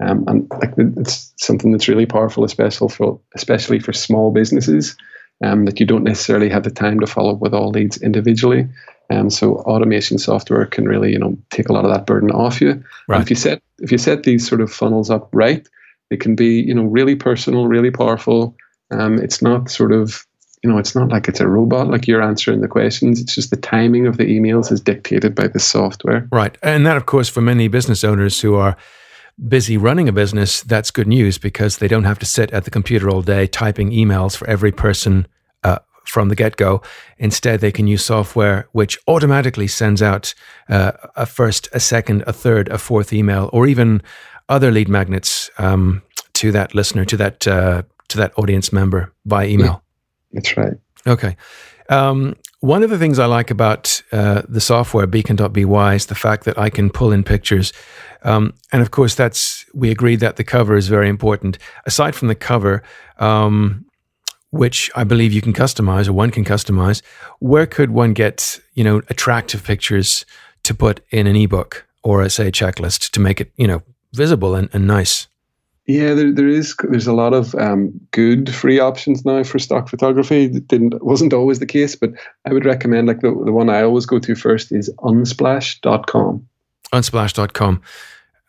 Um, 0.02 0.24
and 0.26 0.50
like 0.60 0.72
it's 0.76 1.32
something 1.36 1.72
that's 1.72 1.88
really 1.88 2.06
powerful, 2.06 2.44
especially 2.44 2.88
for 2.88 3.20
especially 3.34 3.78
for 3.80 3.92
small 3.92 4.30
businesses, 4.30 4.96
um, 5.44 5.64
that 5.64 5.80
you 5.80 5.86
don't 5.86 6.04
necessarily 6.04 6.48
have 6.48 6.64
the 6.64 6.70
time 6.70 7.00
to 7.00 7.06
follow 7.06 7.34
up 7.34 7.40
with 7.40 7.54
all 7.54 7.70
leads 7.70 8.00
individually. 8.02 8.68
Um, 9.10 9.28
so 9.28 9.56
automation 9.56 10.18
software 10.18 10.66
can 10.66 10.86
really, 10.86 11.12
you 11.12 11.18
know, 11.18 11.36
take 11.50 11.68
a 11.68 11.72
lot 11.72 11.84
of 11.84 11.90
that 11.90 12.06
burden 12.06 12.30
off 12.30 12.60
you. 12.60 12.82
Right. 13.08 13.20
if 13.20 13.30
you 13.30 13.36
set 13.36 13.62
if 13.80 13.90
you 13.90 13.98
set 13.98 14.22
these 14.22 14.46
sort 14.46 14.60
of 14.60 14.72
funnels 14.72 15.10
up 15.10 15.28
right, 15.32 15.66
it 16.10 16.20
can 16.20 16.34
be, 16.34 16.60
you 16.60 16.74
know, 16.74 16.84
really 16.84 17.16
personal, 17.16 17.66
really 17.66 17.90
powerful. 17.90 18.56
Um, 18.90 19.18
it's 19.18 19.42
not 19.42 19.70
sort 19.70 19.92
of, 19.92 20.26
you 20.62 20.70
know, 20.70 20.78
it's 20.78 20.94
not 20.94 21.08
like 21.08 21.28
it's 21.28 21.40
a 21.40 21.48
robot, 21.48 21.88
like 21.88 22.06
you're 22.06 22.22
answering 22.22 22.60
the 22.60 22.68
questions. 22.68 23.20
It's 23.20 23.34
just 23.34 23.50
the 23.50 23.56
timing 23.56 24.06
of 24.06 24.16
the 24.16 24.24
emails 24.24 24.70
is 24.70 24.80
dictated 24.80 25.34
by 25.34 25.48
the 25.48 25.60
software. 25.60 26.28
Right, 26.30 26.56
and 26.62 26.86
that, 26.86 26.96
of 26.96 27.06
course, 27.06 27.28
for 27.28 27.40
many 27.40 27.68
business 27.68 28.04
owners 28.04 28.40
who 28.40 28.56
are 28.56 28.76
busy 29.48 29.76
running 29.76 30.08
a 30.08 30.12
business, 30.12 30.62
that's 30.62 30.90
good 30.90 31.06
news 31.06 31.38
because 31.38 31.78
they 31.78 31.88
don't 31.88 32.04
have 32.04 32.18
to 32.18 32.26
sit 32.26 32.50
at 32.52 32.64
the 32.64 32.70
computer 32.70 33.08
all 33.08 33.22
day 33.22 33.46
typing 33.46 33.90
emails 33.90 34.36
for 34.36 34.48
every 34.48 34.72
person 34.72 35.26
uh, 35.64 35.78
from 36.04 36.28
the 36.28 36.34
get 36.34 36.56
go. 36.56 36.82
Instead, 37.18 37.60
they 37.60 37.72
can 37.72 37.86
use 37.86 38.04
software 38.04 38.68
which 38.72 38.98
automatically 39.06 39.66
sends 39.66 40.02
out 40.02 40.34
uh, 40.68 40.92
a 41.16 41.26
first, 41.26 41.68
a 41.72 41.80
second, 41.80 42.22
a 42.26 42.32
third, 42.32 42.68
a 42.68 42.78
fourth 42.78 43.12
email, 43.12 43.48
or 43.52 43.66
even 43.66 44.02
other 44.48 44.70
lead 44.70 44.88
magnets 44.88 45.50
um, 45.58 46.02
to 46.34 46.52
that 46.52 46.74
listener, 46.74 47.04
to 47.04 47.16
that 47.16 47.46
uh, 47.46 47.82
to 48.08 48.18
that 48.18 48.32
audience 48.36 48.72
member 48.72 49.12
by 49.24 49.46
email. 49.46 49.82
Yeah, 50.32 50.40
that's 50.40 50.56
right. 50.56 50.74
Okay. 51.06 51.36
Um, 51.90 52.36
one 52.60 52.82
of 52.82 52.90
the 52.90 52.98
things 52.98 53.18
I 53.18 53.26
like 53.26 53.50
about 53.50 54.02
uh, 54.12 54.42
the 54.48 54.60
software 54.60 55.06
Beacon.by 55.06 55.94
is 55.94 56.06
the 56.06 56.14
fact 56.14 56.44
that 56.44 56.58
I 56.58 56.70
can 56.70 56.88
pull 56.88 57.10
in 57.12 57.24
pictures. 57.24 57.72
Um, 58.22 58.54
and 58.70 58.80
of 58.80 58.90
course, 58.90 59.14
that's 59.14 59.66
we 59.74 59.90
agreed 59.90 60.20
that 60.20 60.36
the 60.36 60.44
cover 60.44 60.76
is 60.76 60.88
very 60.88 61.08
important. 61.08 61.58
Aside 61.86 62.14
from 62.14 62.28
the 62.28 62.34
cover, 62.34 62.82
um, 63.18 63.84
which 64.50 64.90
I 64.94 65.04
believe 65.04 65.32
you 65.32 65.42
can 65.42 65.52
customize 65.52 66.08
or 66.08 66.12
one 66.12 66.30
can 66.30 66.44
customize. 66.44 67.02
Where 67.40 67.66
could 67.66 67.90
one 67.90 68.12
get, 68.12 68.60
you 68.74 68.84
know, 68.84 69.02
attractive 69.08 69.64
pictures 69.64 70.24
to 70.62 70.74
put 70.74 71.00
in 71.10 71.26
an 71.26 71.36
ebook 71.36 71.86
or 72.02 72.22
a, 72.22 72.30
say 72.30 72.50
checklist 72.50 73.10
to 73.10 73.20
make 73.20 73.40
it, 73.40 73.52
you 73.56 73.66
know, 73.66 73.82
visible 74.12 74.54
and, 74.54 74.68
and 74.72 74.86
nice? 74.86 75.28
Yeah, 75.90 76.14
there, 76.14 76.32
there 76.32 76.46
is. 76.46 76.76
There's 76.88 77.08
a 77.08 77.12
lot 77.12 77.34
of 77.34 77.52
um, 77.56 78.00
good 78.12 78.54
free 78.54 78.78
options 78.78 79.24
now 79.24 79.42
for 79.42 79.58
stock 79.58 79.88
photography. 79.88 80.44
It 80.44 80.68
didn't 80.68 81.02
wasn't 81.04 81.32
always 81.32 81.58
the 81.58 81.66
case, 81.66 81.96
but 81.96 82.12
I 82.44 82.52
would 82.52 82.64
recommend 82.64 83.08
like 83.08 83.22
the, 83.22 83.30
the 83.44 83.50
one 83.50 83.68
I 83.68 83.82
always 83.82 84.06
go 84.06 84.20
to 84.20 84.36
first 84.36 84.70
is 84.70 84.88
unsplash.com. 85.00 86.46
Unsplash.com. 86.92 87.82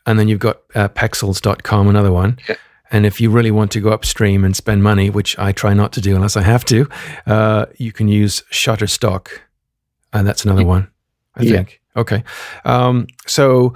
And 0.06 0.18
then 0.20 0.28
you've 0.28 0.38
got 0.38 0.60
uh, 0.76 0.88
pexels.com, 0.90 1.88
another 1.88 2.12
one. 2.12 2.38
Yeah. 2.48 2.54
And 2.92 3.06
if 3.06 3.20
you 3.20 3.28
really 3.28 3.50
want 3.50 3.72
to 3.72 3.80
go 3.80 3.90
upstream 3.90 4.44
and 4.44 4.54
spend 4.54 4.84
money, 4.84 5.10
which 5.10 5.36
I 5.36 5.50
try 5.50 5.74
not 5.74 5.92
to 5.94 6.00
do 6.00 6.14
unless 6.14 6.36
I 6.36 6.42
have 6.42 6.64
to, 6.66 6.88
uh, 7.26 7.66
you 7.76 7.90
can 7.90 8.06
use 8.06 8.42
Shutterstock. 8.52 9.28
And 10.12 10.28
that's 10.28 10.44
another 10.44 10.64
one, 10.64 10.88
I 11.34 11.42
yeah. 11.42 11.56
think. 11.56 11.80
Okay. 11.96 12.22
Um, 12.64 13.08
so 13.26 13.74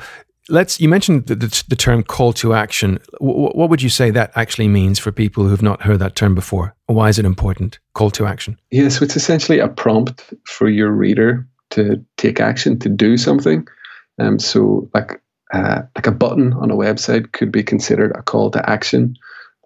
let's, 0.48 0.80
you 0.80 0.88
mentioned 0.88 1.26
the, 1.26 1.34
the, 1.34 1.64
the, 1.68 1.76
term 1.76 2.02
call 2.02 2.32
to 2.34 2.54
action. 2.54 2.98
W- 3.20 3.50
what 3.50 3.70
would 3.70 3.82
you 3.82 3.88
say 3.88 4.10
that 4.10 4.32
actually 4.34 4.68
means 4.68 4.98
for 4.98 5.12
people 5.12 5.46
who've 5.46 5.62
not 5.62 5.82
heard 5.82 5.98
that 5.98 6.16
term 6.16 6.34
before? 6.34 6.74
Why 6.86 7.08
is 7.08 7.18
it 7.18 7.24
important? 7.24 7.78
Call 7.94 8.10
to 8.12 8.26
action. 8.26 8.58
Yeah, 8.70 8.88
so 8.88 9.04
it's 9.04 9.16
essentially 9.16 9.58
a 9.58 9.68
prompt 9.68 10.32
for 10.44 10.68
your 10.68 10.90
reader 10.90 11.46
to 11.70 12.04
take 12.16 12.40
action, 12.40 12.78
to 12.80 12.88
do 12.88 13.16
something. 13.16 13.66
Um, 14.18 14.38
so, 14.38 14.88
like 14.94 15.20
uh, 15.52 15.82
like 15.94 16.06
a 16.06 16.12
button 16.12 16.52
on 16.54 16.70
a 16.70 16.76
website 16.76 17.32
could 17.32 17.52
be 17.52 17.62
considered 17.62 18.12
a 18.16 18.22
call 18.22 18.50
to 18.50 18.68
action. 18.70 19.16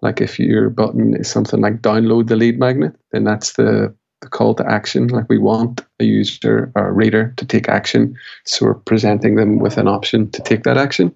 Like 0.01 0.21
if 0.21 0.39
your 0.39 0.69
button 0.69 1.15
is 1.15 1.29
something 1.29 1.61
like 1.61 1.81
download 1.81 2.27
the 2.27 2.35
lead 2.35 2.59
magnet, 2.59 2.95
then 3.11 3.23
that's 3.23 3.53
the, 3.53 3.63
the 3.63 3.95
call 4.31 4.55
to 4.55 4.69
action. 4.69 5.07
Like 5.07 5.29
we 5.29 5.37
want 5.37 5.85
a 5.99 6.03
user 6.03 6.71
or 6.75 6.89
a 6.89 6.91
reader 6.91 7.33
to 7.37 7.45
take 7.45 7.69
action. 7.69 8.15
So 8.45 8.65
we're 8.65 8.73
presenting 8.73 9.35
them 9.35 9.59
with 9.59 9.77
an 9.77 9.87
option 9.87 10.29
to 10.31 10.41
take 10.41 10.63
that 10.63 10.77
action. 10.77 11.13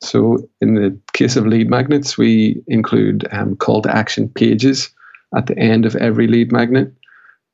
So 0.00 0.38
in 0.60 0.74
the 0.74 0.96
case 1.12 1.36
of 1.36 1.46
lead 1.46 1.68
magnets, 1.68 2.16
we 2.16 2.62
include 2.68 3.26
um, 3.32 3.56
call 3.56 3.82
to 3.82 3.94
action 3.94 4.28
pages 4.28 4.90
at 5.36 5.46
the 5.46 5.58
end 5.58 5.86
of 5.86 5.96
every 5.96 6.26
lead 6.26 6.52
magnet. 6.52 6.92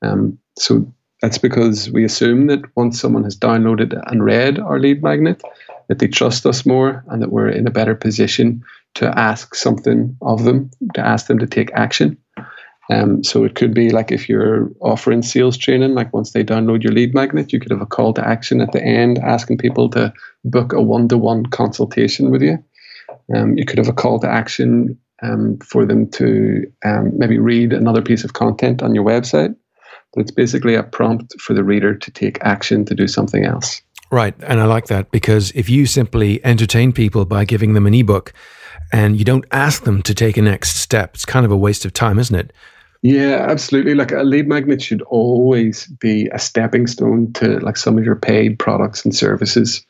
Um, 0.02 0.38
so 0.58 0.86
that's 1.22 1.38
because 1.38 1.90
we 1.90 2.04
assume 2.04 2.48
that 2.48 2.62
once 2.76 3.00
someone 3.00 3.24
has 3.24 3.36
downloaded 3.36 3.98
and 4.10 4.24
read 4.24 4.58
our 4.58 4.78
lead 4.78 5.02
magnet, 5.02 5.42
that 5.88 5.98
they 5.98 6.08
trust 6.08 6.44
us 6.44 6.66
more 6.66 7.04
and 7.08 7.22
that 7.22 7.32
we're 7.32 7.48
in 7.48 7.66
a 7.66 7.70
better 7.70 7.94
position 7.94 8.62
to 8.94 9.18
ask 9.18 9.54
something 9.54 10.16
of 10.22 10.44
them, 10.44 10.70
to 10.94 11.00
ask 11.00 11.26
them 11.26 11.38
to 11.38 11.46
take 11.46 11.72
action. 11.72 12.16
Um, 12.90 13.24
so 13.24 13.44
it 13.44 13.54
could 13.54 13.72
be 13.72 13.90
like 13.90 14.12
if 14.12 14.28
you're 14.28 14.70
offering 14.80 15.22
sales 15.22 15.56
training, 15.56 15.94
like 15.94 16.12
once 16.12 16.32
they 16.32 16.44
download 16.44 16.82
your 16.82 16.92
lead 16.92 17.14
magnet, 17.14 17.52
you 17.52 17.58
could 17.58 17.70
have 17.70 17.80
a 17.80 17.86
call 17.86 18.12
to 18.14 18.26
action 18.26 18.60
at 18.60 18.72
the 18.72 18.82
end 18.82 19.18
asking 19.18 19.58
people 19.58 19.88
to 19.90 20.12
book 20.44 20.72
a 20.72 20.82
one 20.82 21.08
to 21.08 21.16
one 21.16 21.46
consultation 21.46 22.30
with 22.30 22.42
you. 22.42 22.62
Um, 23.34 23.56
you 23.56 23.64
could 23.64 23.78
have 23.78 23.88
a 23.88 23.92
call 23.92 24.20
to 24.20 24.28
action 24.28 24.98
um, 25.22 25.58
for 25.58 25.86
them 25.86 26.10
to 26.10 26.70
um, 26.84 27.18
maybe 27.18 27.38
read 27.38 27.72
another 27.72 28.02
piece 28.02 28.24
of 28.24 28.34
content 28.34 28.82
on 28.82 28.94
your 28.94 29.04
website. 29.04 29.54
But 30.12 30.22
it's 30.22 30.30
basically 30.30 30.74
a 30.74 30.82
prompt 30.82 31.40
for 31.40 31.54
the 31.54 31.64
reader 31.64 31.94
to 31.94 32.10
take 32.10 32.38
action 32.42 32.84
to 32.84 32.94
do 32.94 33.08
something 33.08 33.44
else. 33.44 33.80
Right. 34.10 34.34
And 34.42 34.60
I 34.60 34.64
like 34.64 34.86
that 34.86 35.10
because 35.10 35.50
if 35.52 35.68
you 35.68 35.86
simply 35.86 36.44
entertain 36.44 36.92
people 36.92 37.24
by 37.24 37.44
giving 37.44 37.72
them 37.72 37.86
an 37.86 37.94
ebook 37.94 38.32
and 38.92 39.16
you 39.16 39.24
don't 39.24 39.44
ask 39.50 39.84
them 39.84 40.02
to 40.02 40.14
take 40.14 40.36
a 40.36 40.42
next 40.42 40.76
step, 40.76 41.14
it's 41.14 41.24
kind 41.24 41.44
of 41.46 41.50
a 41.50 41.56
waste 41.56 41.84
of 41.84 41.92
time, 41.94 42.18
isn't 42.18 42.36
it? 42.36 42.52
Yeah, 43.04 43.44
absolutely. 43.50 43.94
Like 43.94 44.12
a 44.12 44.22
lead 44.22 44.48
magnet 44.48 44.80
should 44.80 45.02
always 45.02 45.86
be 45.86 46.30
a 46.32 46.38
stepping 46.38 46.86
stone 46.86 47.34
to 47.34 47.58
like 47.60 47.76
some 47.76 47.98
of 47.98 48.04
your 48.04 48.16
paid 48.16 48.58
products 48.58 49.04
and 49.04 49.14
services. 49.14 49.84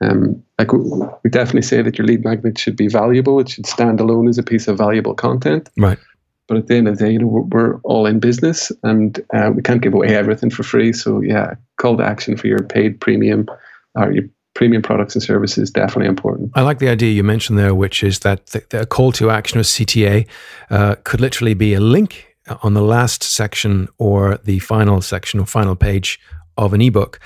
Um, 0.00 0.40
like 0.60 0.72
we 0.72 1.30
definitely 1.30 1.62
say 1.62 1.82
that 1.82 1.98
your 1.98 2.06
lead 2.06 2.24
magnet 2.24 2.56
should 2.56 2.76
be 2.76 2.86
valuable. 2.86 3.40
It 3.40 3.48
should 3.48 3.66
stand 3.66 3.98
alone 3.98 4.28
as 4.28 4.38
a 4.38 4.44
piece 4.44 4.68
of 4.68 4.78
valuable 4.78 5.12
content. 5.12 5.70
Right. 5.76 5.98
But 6.46 6.56
at 6.56 6.68
the 6.68 6.76
end 6.76 6.86
of 6.86 6.98
the 6.98 7.04
day, 7.04 7.12
you 7.12 7.18
know, 7.18 7.26
we're, 7.26 7.40
we're 7.40 7.80
all 7.80 8.06
in 8.06 8.20
business 8.20 8.70
and 8.84 9.20
uh, 9.34 9.50
we 9.52 9.60
can't 9.60 9.82
give 9.82 9.94
away 9.94 10.14
everything 10.14 10.50
for 10.50 10.62
free. 10.62 10.92
So 10.92 11.20
yeah, 11.20 11.54
call 11.78 11.96
to 11.96 12.04
action 12.04 12.36
for 12.36 12.46
your 12.46 12.62
paid 12.62 13.00
premium 13.00 13.48
or 13.96 14.12
your 14.12 14.24
premium 14.54 14.82
products 14.82 15.16
and 15.16 15.22
services 15.22 15.68
definitely 15.68 16.06
important. 16.06 16.52
I 16.54 16.62
like 16.62 16.78
the 16.78 16.88
idea 16.88 17.10
you 17.10 17.24
mentioned 17.24 17.58
there, 17.58 17.74
which 17.74 18.04
is 18.04 18.20
that 18.20 18.46
the, 18.46 18.64
the 18.68 18.86
call 18.86 19.10
to 19.12 19.30
action 19.30 19.58
or 19.58 19.64
CTA 19.64 20.28
uh, 20.70 20.94
could 21.02 21.20
literally 21.20 21.54
be 21.54 21.74
a 21.74 21.80
link 21.80 22.31
Uh, 22.48 22.56
on 22.62 22.74
the 22.74 22.82
last 22.82 23.22
section 23.22 23.88
or 23.98 24.36
the 24.44 24.58
final 24.58 25.00
section 25.00 25.38
or 25.38 25.46
final 25.46 25.76
page 25.76 26.18
of 26.56 26.72
an 26.72 26.80
ebook. 26.80 27.20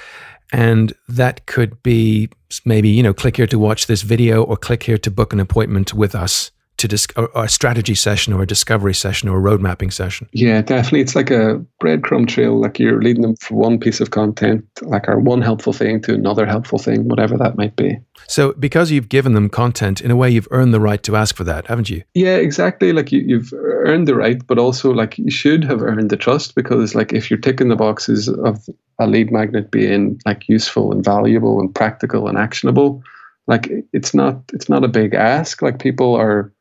And 0.53 0.93
that 1.09 1.47
could 1.47 1.83
be 1.83 2.29
maybe, 2.67 2.91
you 2.91 3.03
know, 3.03 3.15
click 3.15 3.39
here 3.39 3.47
to 3.47 3.59
watch 3.59 3.87
this 3.87 4.03
video 4.03 4.43
or 4.43 4.59
click 4.59 4.83
here 4.83 4.99
to 4.99 5.11
book 5.11 5.33
an 5.33 5.41
appointment 5.41 5.95
with 5.95 6.15
us 6.15 6.51
to 6.79 6.89
dis- 6.89 7.07
a 7.35 7.49
strategy 7.49 7.95
session 7.95 8.33
or 8.33 8.43
a 8.43 8.47
discovery 8.47 8.95
session 8.95 9.29
or 9.29 9.37
a 9.37 9.41
road 9.41 9.61
mapping 9.61 9.91
session. 9.91 10.29
Yeah, 10.33 10.63
definitely. 10.63 11.01
It's 11.01 11.17
like 11.17 11.31
a 11.31 11.65
breadcrumb 11.83 12.29
trail. 12.29 12.61
Like 12.61 12.79
you're 12.79 13.01
leading 13.01 13.23
them 13.23 13.37
from 13.37 13.57
one 13.57 13.79
piece 13.79 14.01
of 14.01 14.11
content, 14.11 14.65
like 14.83 15.09
our 15.09 15.19
one 15.19 15.43
helpful 15.43 15.73
thing 15.73 16.01
to 16.03 16.15
another 16.15 16.47
helpful 16.47 16.79
thing, 16.79 17.09
whatever 17.09 17.37
that 17.39 17.57
might 17.57 17.77
be. 17.77 17.99
So, 18.29 18.53
because 18.55 18.91
you've 18.91 19.09
given 19.09 19.35
them 19.35 19.49
content, 19.49 20.01
in 20.01 20.11
a 20.11 20.17
way, 20.17 20.31
you've 20.31 20.49
earned 20.51 20.75
the 20.75 20.81
right 20.81 21.03
to 21.05 21.17
ask 21.17 21.37
for 21.37 21.45
that, 21.45 21.67
haven't 21.67 21.91
you? 21.91 22.03
Yeah, 22.15 22.37
exactly. 22.37 22.93
Like 22.93 23.13
you, 23.13 23.21
you've 23.21 23.53
earned 23.55 24.09
the 24.09 24.15
right, 24.15 24.45
but 24.47 24.59
also 24.59 24.91
like 24.91 25.19
you 25.19 25.31
should 25.31 25.65
have 25.65 25.83
earned 25.83 26.11
the 26.11 26.17
trust 26.17 26.55
because, 26.55 26.95
like, 26.95 27.13
if 27.13 27.31
you're 27.31 27.39
ticking 27.39 27.69
the 27.69 27.77
boxes 27.77 28.29
of 28.29 28.67
a 28.99 29.07
lead 29.07 29.31
magnet 29.31 29.71
being 29.71 30.21
like 30.27 30.49
useful 30.49 30.93
and 30.93 31.05
valuable 31.05 31.61
and 31.61 31.75
practical 31.75 32.29
and 32.29 32.39
actionable, 32.39 33.03
like 33.47 33.71
it's 33.93 34.13
not 34.15 34.43
it's 34.53 34.69
not 34.69 34.85
a 34.85 34.89
big 34.89 35.15
ask. 35.15 35.63
Like 35.63 35.79
people 35.79 36.15
are 36.17 36.53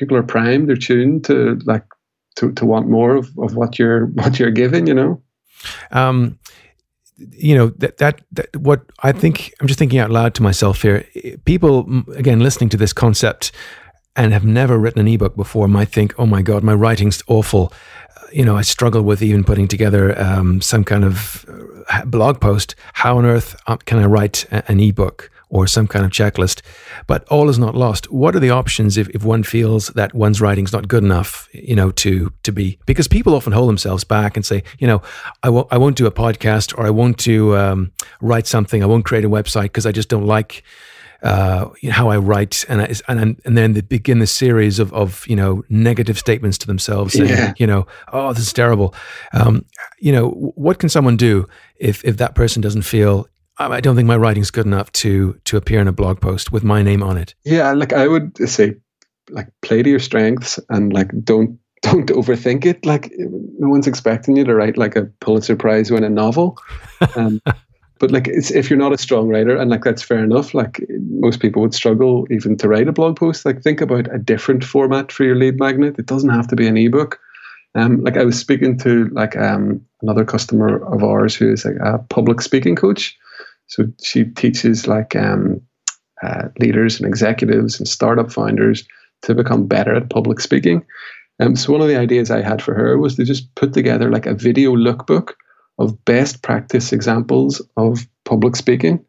people 0.00 0.16
are 0.16 0.22
primed, 0.24 0.68
they're 0.68 0.76
tuned 0.76 1.24
to 1.26 1.60
like 1.64 1.84
to, 2.36 2.50
to 2.52 2.64
want 2.64 2.88
more 2.88 3.14
of, 3.16 3.28
of 3.38 3.54
what 3.54 3.78
you're 3.78 4.06
what 4.20 4.40
you're 4.40 4.50
giving, 4.50 4.88
you 4.88 4.94
know. 4.94 5.22
Um, 5.92 6.38
you 7.16 7.54
know 7.54 7.68
that, 7.76 7.98
that 7.98 8.22
that 8.32 8.56
what 8.56 8.80
I 9.02 9.12
think 9.12 9.52
I'm 9.60 9.66
just 9.66 9.78
thinking 9.78 9.98
out 9.98 10.10
loud 10.10 10.34
to 10.34 10.42
myself 10.42 10.82
here. 10.82 11.06
People 11.44 12.02
again 12.16 12.40
listening 12.40 12.70
to 12.70 12.78
this 12.78 12.94
concept 12.94 13.52
and 14.16 14.32
have 14.32 14.44
never 14.44 14.78
written 14.78 15.00
an 15.00 15.08
ebook 15.08 15.36
before 15.36 15.68
might 15.68 15.90
think, 15.90 16.14
"Oh 16.18 16.26
my 16.26 16.40
god, 16.40 16.64
my 16.64 16.72
writing's 16.72 17.22
awful." 17.26 17.74
Uh, 18.16 18.26
you 18.32 18.44
know, 18.44 18.56
I 18.56 18.62
struggle 18.62 19.02
with 19.02 19.22
even 19.22 19.44
putting 19.44 19.68
together 19.68 20.18
um, 20.18 20.62
some 20.62 20.82
kind 20.82 21.04
of 21.04 21.44
uh, 21.90 22.06
blog 22.06 22.40
post. 22.40 22.74
How 22.94 23.18
on 23.18 23.26
earth 23.26 23.54
uh, 23.66 23.76
can 23.76 23.98
I 23.98 24.06
write 24.06 24.46
an 24.50 24.80
ebook? 24.80 25.30
Or 25.50 25.66
some 25.66 25.86
kind 25.86 26.04
of 26.04 26.10
checklist. 26.10 26.62
But 27.06 27.24
all 27.28 27.50
is 27.50 27.58
not 27.58 27.74
lost. 27.74 28.10
What 28.10 28.34
are 28.34 28.40
the 28.40 28.50
options 28.50 28.96
if, 28.96 29.08
if 29.10 29.24
one 29.24 29.42
feels 29.42 29.88
that 29.88 30.14
one's 30.14 30.40
writing's 30.40 30.72
not 30.72 30.88
good 30.88 31.04
enough, 31.04 31.48
you 31.52 31.76
know, 31.76 31.90
to 31.90 32.32
to 32.44 32.52
be 32.52 32.78
because 32.86 33.08
people 33.08 33.34
often 33.34 33.52
hold 33.52 33.68
themselves 33.68 34.04
back 34.04 34.36
and 34.36 34.46
say, 34.46 34.62
you 34.78 34.86
know, 34.86 35.02
I 35.42 35.50
won't 35.50 35.68
I 35.70 35.76
won't 35.76 35.96
do 35.96 36.06
a 36.06 36.12
podcast 36.12 36.76
or 36.78 36.86
I 36.86 36.90
won't 36.90 37.18
do 37.18 37.56
um, 37.56 37.92
write 38.20 38.46
something, 38.46 38.82
I 38.82 38.86
won't 38.86 39.04
create 39.04 39.24
a 39.24 39.30
website 39.30 39.64
because 39.64 39.86
I 39.86 39.92
just 39.92 40.08
don't 40.08 40.26
like 40.26 40.62
uh, 41.22 41.68
how 41.90 42.08
I 42.08 42.16
write, 42.16 42.64
and 42.68 42.80
I, 42.80 42.94
and 43.08 43.40
and 43.44 43.58
then 43.58 43.74
they 43.74 43.82
begin 43.82 44.20
the 44.20 44.26
series 44.26 44.78
of 44.78 44.92
of 44.94 45.26
you 45.26 45.36
know 45.36 45.62
negative 45.68 46.18
statements 46.18 46.56
to 46.58 46.66
themselves, 46.66 47.12
saying, 47.12 47.28
yeah. 47.28 47.52
you 47.58 47.66
know, 47.66 47.86
oh, 48.12 48.32
this 48.32 48.46
is 48.46 48.52
terrible. 48.52 48.94
Um, 49.32 49.66
you 49.98 50.12
know, 50.12 50.30
what 50.30 50.78
can 50.78 50.88
someone 50.88 51.16
do 51.16 51.46
if 51.76 52.02
if 52.04 52.16
that 52.18 52.34
person 52.34 52.62
doesn't 52.62 52.82
feel 52.82 53.28
I 53.60 53.80
don't 53.80 53.96
think 53.96 54.08
my 54.08 54.16
writing's 54.16 54.50
good 54.50 54.66
enough 54.66 54.90
to 54.92 55.38
to 55.44 55.56
appear 55.56 55.80
in 55.80 55.88
a 55.88 55.92
blog 55.92 56.20
post 56.20 56.52
with 56.52 56.64
my 56.64 56.82
name 56.82 57.02
on 57.02 57.18
it. 57.18 57.34
Yeah, 57.44 57.72
like 57.72 57.92
I 57.92 58.08
would 58.08 58.36
say, 58.48 58.74
like 59.28 59.48
play 59.60 59.82
to 59.82 59.90
your 59.90 59.98
strengths 59.98 60.58
and 60.70 60.92
like 60.92 61.10
don't 61.22 61.58
don't 61.82 62.08
overthink 62.08 62.64
it. 62.64 62.84
Like 62.86 63.12
no 63.18 63.68
one's 63.68 63.86
expecting 63.86 64.36
you 64.36 64.44
to 64.44 64.54
write 64.54 64.78
like 64.78 64.96
a 64.96 65.04
Pulitzer 65.20 65.56
Prize 65.56 65.90
winning 65.90 66.14
novel. 66.14 66.58
Um, 67.16 67.40
but 68.00 68.10
like 68.10 68.26
if 68.28 68.68
you're 68.68 68.78
not 68.78 68.94
a 68.94 68.98
strong 68.98 69.28
writer 69.28 69.56
and 69.56 69.70
like 69.70 69.84
that's 69.84 70.02
fair 70.02 70.24
enough 70.24 70.54
like 70.54 70.82
most 71.10 71.38
people 71.38 71.62
would 71.62 71.74
struggle 71.74 72.26
even 72.30 72.56
to 72.56 72.66
write 72.66 72.88
a 72.88 72.92
blog 72.92 73.14
post 73.14 73.44
like 73.44 73.62
think 73.62 73.80
about 73.80 74.12
a 74.12 74.18
different 74.18 74.64
format 74.64 75.12
for 75.12 75.22
your 75.24 75.36
lead 75.36 75.60
magnet 75.60 75.98
it 75.98 76.06
doesn't 76.06 76.30
have 76.30 76.48
to 76.48 76.56
be 76.56 76.66
an 76.66 76.78
ebook 76.78 77.20
um, 77.74 78.02
like 78.02 78.16
i 78.16 78.24
was 78.24 78.38
speaking 78.38 78.76
to 78.78 79.04
like 79.12 79.36
um, 79.36 79.84
another 80.00 80.24
customer 80.24 80.82
of 80.92 81.04
ours 81.04 81.36
who 81.36 81.52
is 81.52 81.64
like 81.64 81.76
a 81.84 81.98
public 82.08 82.40
speaking 82.40 82.74
coach 82.74 83.16
so 83.70 83.84
she 84.02 84.24
teaches 84.24 84.88
like 84.88 85.14
um, 85.14 85.60
uh, 86.22 86.48
leaders 86.58 86.98
and 86.98 87.06
executives 87.06 87.78
and 87.78 87.88
startup 87.88 88.32
founders 88.32 88.84
to 89.22 89.34
become 89.34 89.66
better 89.66 89.94
at 89.94 90.10
public 90.10 90.40
speaking. 90.40 90.84
Um, 91.38 91.54
so 91.54 91.72
one 91.72 91.80
of 91.80 91.86
the 91.86 91.96
ideas 91.96 92.30
I 92.30 92.42
had 92.42 92.60
for 92.60 92.74
her 92.74 92.98
was 92.98 93.14
to 93.14 93.24
just 93.24 93.54
put 93.54 93.72
together 93.72 94.10
like 94.10 94.26
a 94.26 94.34
video 94.34 94.74
lookbook 94.74 95.34
of 95.78 96.04
best 96.04 96.42
practice 96.42 96.92
examples 96.92 97.62
of 97.76 98.06
public 98.24 98.56
speaking. 98.56 99.04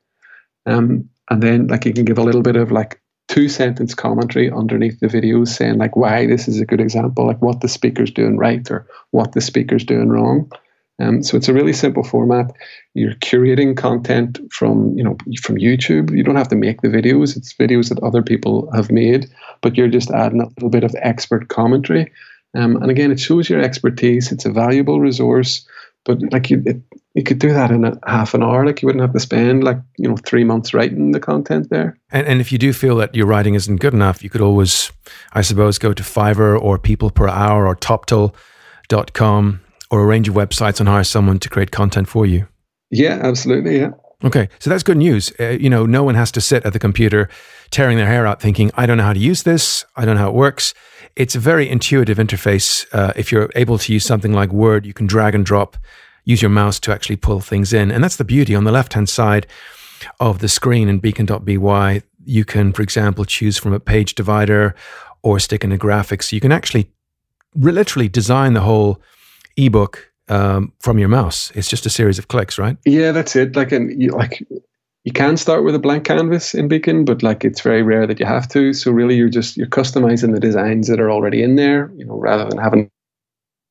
Um, 0.68 1.09
and 1.32 1.41
then 1.41 1.68
like 1.68 1.86
you 1.86 1.93
can 1.93 2.05
give 2.05 2.20
a 2.20 2.24
little 2.24 2.43
bit 2.43 2.55
of 2.55 2.72
like 2.72 3.01
two 3.30 3.49
sentence 3.49 3.95
commentary 3.95 4.51
underneath 4.51 4.99
the 4.99 5.07
videos 5.07 5.47
saying 5.47 5.80
like 5.80 5.95
why 5.95 6.28
this 6.28 6.47
is 6.47 6.59
a 6.59 6.66
good 6.66 6.82
example, 6.82 7.26
like 7.26 7.41
what 7.41 7.62
the 7.62 7.68
speaker's 7.68 8.12
doing 8.12 8.38
right 8.38 8.70
or 8.70 8.86
what 9.09 9.32
the 9.32 9.41
speaker's 9.41 9.84
doing 9.84 10.09
wrong. 10.09 10.51
Um, 11.02 11.24
so 11.24 11.36
it's 11.36 11.49
a 11.49 11.54
really 11.54 11.74
simple 11.74 12.04
format. 12.04 12.52
You're 12.93 13.16
curating 13.16 13.76
content 13.76 14.39
from 14.52 14.95
you 14.97 15.04
know 15.04 15.18
from 15.41 15.56
YouTube. 15.56 16.16
You 16.16 16.24
don't 16.24 16.36
have 16.36 16.49
to 16.49 16.56
make 16.56 16.82
the 16.82 16.89
videos. 16.89 17.36
It's 17.36 17.54
videos 17.54 17.89
that 17.89 18.04
other 18.04 18.22
people 18.22 18.70
have 18.74 18.91
made, 18.91 19.30
but 19.62 19.76
you're 19.76 19.88
just 19.88 20.12
adding 20.12 20.41
a 20.41 20.47
little 20.47 20.70
bit 20.70 20.84
of 20.84 20.95
expert 20.99 21.49
commentary. 21.49 22.12
Um, 22.54 22.76
and 22.76 22.91
again, 22.91 23.12
it 23.12 23.20
shows 23.20 23.49
your 23.49 23.62
expertise. 23.62 24.32
It's 24.32 24.45
a 24.45 24.52
valuable 24.52 24.99
resource. 24.99 25.66
But 26.04 26.20
like 26.32 26.49
you, 26.49 26.62
it, 26.66 26.82
you 27.14 27.24
could 27.24 27.39
do 27.39 27.54
that 27.54 27.72
in 27.72 27.86
a 27.86 27.97
half 28.06 28.34
an 28.34 28.43
hour. 28.43 28.66
Like 28.66 28.82
you 28.82 28.88
wouldn't 28.88 29.04
have 29.04 29.14
to 29.14 29.20
spend 29.20 29.64
like 29.64 29.78
you 29.97 30.08
know 30.08 30.18
three 30.18 30.43
months 30.43 30.74
writing 30.74 31.14
the 31.14 31.20
content 31.20 31.70
there. 31.72 31.97
And, 32.12 32.28
and 32.28 32.41
if 32.41 32.52
you 32.52 32.60
do 32.60 32.74
feel 32.74 32.95
that 32.97 33.16
your 33.16 33.26
writing 33.26 33.56
isn't 33.56 33.78
good 33.78 33.93
enough, 33.93 34.24
you 34.24 34.30
could 34.30 34.41
always, 34.41 34.91
I 35.34 35.41
suppose, 35.41 35.80
go 35.80 35.93
to 35.93 36.04
Fiverr 36.04 36.62
or 36.62 36.78
People 36.78 37.10
Per 37.10 37.28
Hour 37.28 37.66
or 37.66 37.76
Toptal.com 37.76 39.62
or 39.92 40.02
a 40.02 40.06
range 40.06 40.28
of 40.28 40.34
websites 40.34 40.80
and 40.80 40.89
hire 40.89 41.04
someone 41.04 41.38
to 41.39 41.50
create 41.50 41.70
content 41.70 42.08
for 42.08 42.26
you. 42.26 42.48
Yeah, 42.89 43.20
absolutely. 43.22 43.78
Yeah. 43.78 43.92
Okay, 44.24 44.50
so 44.60 44.70
that's 44.70 44.84
good 44.84 44.98
news. 44.98 45.34
Uh, 45.39 45.50
you 45.50 45.70
know, 45.70 45.86
no 45.86 46.04
one 46.04 46.16
has 46.16 46.32
to 46.32 46.42
sit 46.42 46.66
at 46.66 46.74
the 46.74 46.80
computer 46.80 47.28
tearing 47.72 47.98
their 47.98 48.08
hair 48.08 48.28
out 48.28 48.42
thinking, 48.42 48.72
I 48.76 48.86
don't 48.86 48.98
know 48.98 49.04
how 49.04 49.14
to 49.14 49.20
use 49.20 49.44
this, 49.44 49.84
I 49.96 50.06
don't 50.06 50.16
know 50.16 50.22
how 50.22 50.30
it 50.30 50.36
works. 50.36 50.74
It's 51.16 51.36
a 51.36 51.39
very 51.39 51.70
intuitive 51.70 52.18
interface. 52.18 52.86
Uh, 52.94 53.14
if 53.16 53.32
you're 53.32 53.50
able 53.56 53.78
to 53.80 53.94
use 53.94 54.06
something 54.06 54.32
like 54.34 54.52
Word, 54.52 54.86
you 54.86 54.94
can 54.94 55.08
drag 55.08 55.36
and 55.36 55.46
drop, 55.46 55.78
use 56.24 56.42
your 56.42 56.52
mouse 56.52 56.80
to 56.82 56.92
actually 56.92 57.16
pull 57.16 57.42
things 57.42 57.74
in. 57.74 57.92
And 57.92 58.04
that's 58.04 58.18
the 58.18 58.24
beauty. 58.24 58.56
On 58.56 58.64
the 58.64 58.72
left 58.72 58.94
hand 58.94 59.10
side 59.10 59.48
of 60.20 60.39
the 60.39 60.48
screen 60.48 60.88
in 60.88 61.00
beacon.by, 61.00 62.04
you 62.24 62.46
can, 62.46 62.72
for 62.72 62.82
example, 62.82 63.26
choose 63.26 63.58
from 63.58 63.74
a 63.74 63.80
page 63.80 64.16
divider 64.16 64.76
or 65.24 65.39
stick 65.39 65.64
in 65.64 65.72
a 65.72 65.78
graphic. 65.78 66.22
So 66.24 66.36
you 66.36 66.39
can 66.39 66.52
actually 66.52 66.92
literally 67.56 68.08
design 68.08 68.54
the 68.54 68.62
whole 68.62 69.02
ebook 69.58 70.12
um, 70.28 70.74
from 70.80 70.99
your 70.99 71.10
mouse. 71.10 71.52
It's 71.56 71.70
just 71.70 71.86
a 71.86 71.89
series 71.89 72.18
of 72.20 72.28
clicks, 72.28 72.58
right? 72.58 72.78
Yeah, 72.86 73.12
that's 73.12 73.36
it. 73.36 73.56
Like, 73.56 73.72
and 73.72 74.02
you, 74.02 74.12
like 74.12 74.43
you 75.04 75.12
can 75.12 75.38
start 75.38 75.64
with 75.64 75.76
a 75.76 75.80
blank 75.80 76.06
canvas 76.06 76.54
in 76.54 76.68
Beacon, 76.68 77.06
but 77.06 77.24
like 77.24 77.43
it's 77.43 77.62
very 77.62 77.84
rare 77.84 78.08
that 78.08 78.20
you 78.20 78.26
have 78.26 78.47
to. 78.49 78.74
So 78.74 78.91
really, 78.91 79.16
you're 79.16 79.30
just 79.30 79.58
you're 79.58 79.68
customizing 79.68 80.34
the 80.34 80.39
designs 80.39 80.88
that 80.88 80.99
are 80.99 81.12
already 81.12 81.43
in 81.43 81.56
there, 81.56 81.91
you 81.95 82.06
know, 82.06 82.18
rather 82.18 82.45
than 82.45 82.58
having 82.58 82.89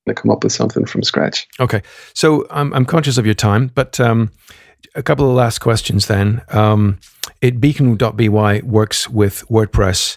to 0.07 0.15
come 0.15 0.31
up 0.31 0.45
with 0.45 0.53
something 0.53 0.87
from 0.87 1.03
scratch. 1.03 1.47
Okay, 1.59 1.83
so 2.15 2.47
I'm 2.51 2.73
I'm 2.75 2.85
conscious 2.85 3.19
of 3.19 3.27
your 3.27 3.35
time, 3.35 3.71
but. 3.75 3.99
Um, 4.01 4.31
a 4.95 5.03
couple 5.03 5.29
of 5.29 5.37
last 5.37 5.59
questions 5.59 6.07
then. 6.07 6.43
Um, 6.49 6.99
it 7.41 7.61
beacon.by 7.61 8.61
works 8.65 9.09
with 9.09 9.47
WordPress 9.49 10.17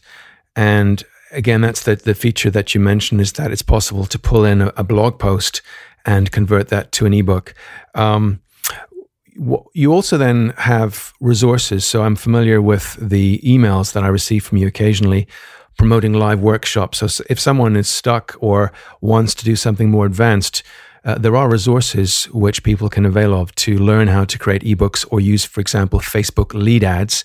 and 0.56 1.04
again, 1.34 1.62
that's 1.62 1.84
the, 1.84 1.96
the 1.96 2.16
feature 2.16 2.52
that 2.52 2.74
you 2.74 2.82
mentioned 2.82 3.22
is 3.22 3.34
that 3.34 3.52
it's 3.52 3.62
possible 3.62 4.06
to 4.06 4.20
pull 4.20 4.46
in 4.46 4.62
a, 4.62 4.74
a 4.78 4.84
blog 4.84 5.20
post 5.20 5.62
and 6.06 6.32
convert 6.32 6.70
that 6.70 6.92
to 6.94 7.06
an 7.06 7.14
ebook. 7.14 7.54
Um, 7.96 8.42
you 9.74 9.92
also 9.92 10.18
then 10.18 10.54
have 10.58 11.14
resources. 11.20 11.86
So 11.86 12.04
I'm 12.04 12.16
familiar 12.16 12.62
with 12.62 12.96
the 13.02 13.40
emails 13.40 13.94
that 13.94 14.04
I 14.04 14.08
receive 14.08 14.44
from 14.46 14.60
you 14.60 14.68
occasionally 14.68 15.28
promoting 15.78 16.14
live 16.14 16.40
workshops. 16.40 17.00
So 17.00 17.24
if 17.30 17.40
someone 17.40 17.76
is 17.76 17.90
stuck 17.90 18.36
or 18.40 18.72
wants 19.02 19.34
to 19.36 19.46
do 19.46 19.56
something 19.56 19.90
more 19.90 20.06
advanced, 20.06 20.62
uh, 21.04 21.18
there 21.18 21.36
are 21.36 21.50
resources 21.50 22.26
which 22.26 22.64
people 22.64 22.90
can 22.90 23.06
avail 23.06 23.34
of 23.34 23.54
to 23.56 23.78
learn 23.78 24.08
how 24.08 24.24
to 24.24 24.38
create 24.38 24.62
ebooks 24.62 25.06
or 25.10 25.20
use, 25.20 25.44
for 25.44 25.62
example, 25.62 26.00
Facebook 26.00 26.54
lead 26.54 26.84
ads 26.84 27.24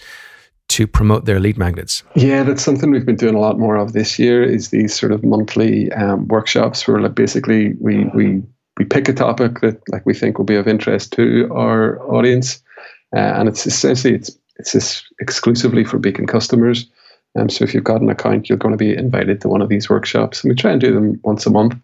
to 0.68 0.86
promote 0.86 1.24
their 1.24 1.40
lead 1.40 1.58
magnets? 1.58 2.02
Yeah, 2.14 2.42
that's 2.42 2.62
something 2.62 2.90
we've 2.90 3.06
been 3.06 3.16
doing 3.16 3.34
a 3.34 3.40
lot 3.40 3.58
more 3.58 3.76
of 3.76 3.92
this 3.92 4.18
year. 4.18 4.42
Is 4.42 4.68
these 4.68 4.98
sort 4.98 5.12
of 5.12 5.24
monthly 5.24 5.90
um, 5.92 6.28
workshops 6.28 6.86
where 6.86 7.00
like 7.00 7.14
basically 7.14 7.74
we 7.80 8.04
we 8.14 8.42
we 8.78 8.84
pick 8.84 9.08
a 9.08 9.12
topic 9.12 9.60
that 9.60 9.80
like 9.88 10.06
we 10.06 10.14
think 10.14 10.38
will 10.38 10.44
be 10.44 10.56
of 10.56 10.68
interest 10.68 11.12
to 11.14 11.48
our 11.52 12.00
audience, 12.14 12.62
uh, 13.14 13.18
and 13.18 13.48
it's 13.48 13.66
essentially 13.66 14.14
it's 14.14 14.30
it's 14.56 15.04
exclusively 15.20 15.84
for 15.84 15.98
Beacon 15.98 16.26
customers. 16.26 16.86
Um, 17.38 17.48
so 17.48 17.64
if 17.64 17.74
you've 17.74 17.84
got 17.84 18.00
an 18.00 18.10
account, 18.10 18.48
you're 18.48 18.58
going 18.58 18.72
to 18.72 18.78
be 18.78 18.96
invited 18.96 19.40
to 19.40 19.48
one 19.48 19.62
of 19.62 19.68
these 19.68 19.88
workshops, 19.88 20.42
and 20.42 20.50
we 20.50 20.54
try 20.54 20.72
and 20.72 20.80
do 20.80 20.92
them 20.92 21.20
once 21.24 21.46
a 21.46 21.50
month. 21.50 21.74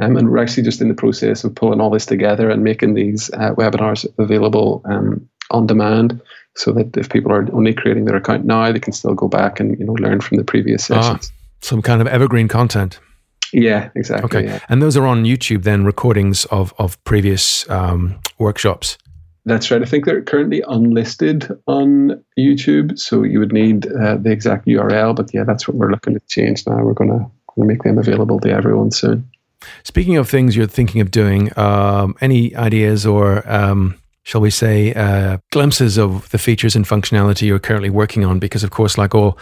Um, 0.00 0.16
and 0.16 0.30
we're 0.30 0.42
actually 0.42 0.62
just 0.62 0.80
in 0.80 0.88
the 0.88 0.94
process 0.94 1.44
of 1.44 1.54
pulling 1.54 1.80
all 1.80 1.90
this 1.90 2.06
together 2.06 2.50
and 2.50 2.64
making 2.64 2.94
these 2.94 3.30
uh, 3.34 3.54
webinars 3.54 4.06
available 4.18 4.82
um, 4.86 5.28
on 5.50 5.66
demand 5.66 6.20
so 6.56 6.72
that 6.72 6.96
if 6.96 7.08
people 7.08 7.32
are 7.32 7.46
only 7.52 7.72
creating 7.72 8.04
their 8.04 8.16
account 8.16 8.44
now, 8.44 8.70
they 8.72 8.80
can 8.80 8.92
still 8.92 9.14
go 9.14 9.28
back 9.28 9.60
and 9.60 9.78
you 9.78 9.84
know 9.84 9.94
learn 9.94 10.20
from 10.20 10.38
the 10.38 10.44
previous 10.44 10.90
ah, 10.90 11.00
sessions. 11.00 11.32
Ah, 11.32 11.38
some 11.60 11.82
kind 11.82 12.00
of 12.00 12.06
evergreen 12.06 12.48
content. 12.48 13.00
Yeah, 13.52 13.90
exactly. 13.94 14.24
Okay, 14.24 14.46
yeah. 14.48 14.60
and 14.68 14.80
those 14.80 14.96
are 14.96 15.06
on 15.06 15.24
YouTube 15.24 15.62
then 15.62 15.84
recordings 15.84 16.44
of 16.46 16.74
of 16.78 17.02
previous 17.04 17.68
um, 17.70 18.18
workshops. 18.38 18.98
That's 19.44 19.70
right. 19.70 19.82
I 19.82 19.86
think 19.86 20.04
they're 20.04 20.22
currently 20.22 20.62
unlisted 20.68 21.48
on 21.66 22.22
YouTube, 22.38 22.98
so 22.98 23.24
you 23.24 23.40
would 23.40 23.52
need 23.52 23.86
uh, 23.86 24.16
the 24.16 24.30
exact 24.30 24.66
URL. 24.66 25.16
But 25.16 25.34
yeah, 25.34 25.42
that's 25.44 25.66
what 25.66 25.76
we're 25.76 25.90
looking 25.90 26.14
to 26.14 26.20
change 26.28 26.64
now. 26.66 26.82
We're 26.82 26.94
going 26.94 27.10
to 27.10 27.30
make 27.56 27.82
them 27.82 27.98
available 27.98 28.38
to 28.40 28.50
everyone 28.50 28.92
soon. 28.92 29.28
Speaking 29.82 30.16
of 30.16 30.28
things 30.28 30.56
you're 30.56 30.66
thinking 30.66 31.00
of 31.00 31.10
doing, 31.10 31.56
um, 31.58 32.14
any 32.20 32.54
ideas 32.54 33.04
or 33.04 33.48
um, 33.50 34.00
shall 34.24 34.40
we 34.40 34.50
say, 34.50 34.94
uh, 34.94 35.38
glimpses 35.50 35.98
of 35.98 36.30
the 36.30 36.38
features 36.38 36.76
and 36.76 36.84
functionality 36.84 37.42
you're 37.42 37.58
currently 37.58 37.90
working 37.90 38.24
on. 38.24 38.38
Because, 38.38 38.62
of 38.62 38.70
course, 38.70 38.96
like 38.96 39.14
all 39.14 39.36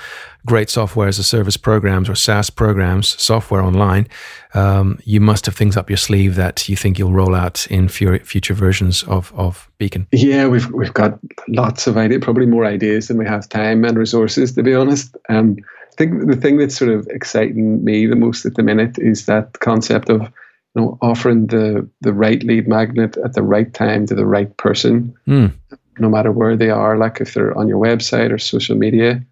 great 0.46 0.70
software 0.70 1.06
as 1.06 1.18
a 1.18 1.22
service 1.22 1.56
programs 1.56 2.08
or 2.08 2.14
SaaS 2.14 2.48
programs, 2.48 3.20
software 3.20 3.60
online, 3.60 4.08
um, 4.54 4.98
you 5.04 5.20
must 5.20 5.44
have 5.46 5.54
things 5.54 5.76
up 5.76 5.90
your 5.90 5.98
sleeve 5.98 6.34
that 6.36 6.68
you 6.68 6.76
think 6.76 6.98
you'll 6.98 7.12
roll 7.12 7.34
out 7.34 7.66
in 7.66 7.88
future 7.88 8.54
versions 8.54 9.02
of, 9.04 9.32
of 9.34 9.70
Beacon. 9.78 10.06
Yeah, 10.12 10.46
we've 10.48 10.70
we've 10.70 10.94
got 10.94 11.18
lots 11.48 11.86
of 11.86 11.96
ideas, 11.96 12.22
probably 12.22 12.46
more 12.46 12.64
ideas 12.64 13.08
than 13.08 13.18
we 13.18 13.26
have 13.26 13.48
time 13.48 13.84
and 13.84 13.98
resources, 13.98 14.52
to 14.52 14.62
be 14.62 14.74
honest. 14.74 15.16
Um, 15.28 15.56
I 15.92 15.96
think 15.96 16.26
the 16.26 16.36
thing 16.36 16.56
that's 16.56 16.76
sort 16.76 16.90
of 16.90 17.06
exciting 17.08 17.84
me 17.84 18.06
the 18.06 18.16
most 18.16 18.46
at 18.46 18.54
the 18.54 18.62
minute 18.62 18.98
is 18.98 19.26
that 19.26 19.60
concept 19.60 20.08
of 20.08 20.32
you 20.74 20.82
know, 20.82 20.98
offering 21.02 21.46
the 21.46 21.88
the 22.00 22.12
right 22.12 22.42
lead 22.42 22.68
magnet 22.68 23.16
at 23.24 23.34
the 23.34 23.42
right 23.42 23.72
time 23.74 24.06
to 24.06 24.14
the 24.14 24.26
right 24.26 24.56
person, 24.56 25.14
mm. 25.26 25.52
no 25.98 26.08
matter 26.08 26.30
where 26.32 26.56
they 26.56 26.70
are, 26.70 26.96
like 26.96 27.20
if 27.20 27.34
they're 27.34 27.56
on 27.58 27.68
your 27.68 27.82
website 27.84 28.32
or 28.32 28.38
social 28.38 28.76
media. 28.76 29.24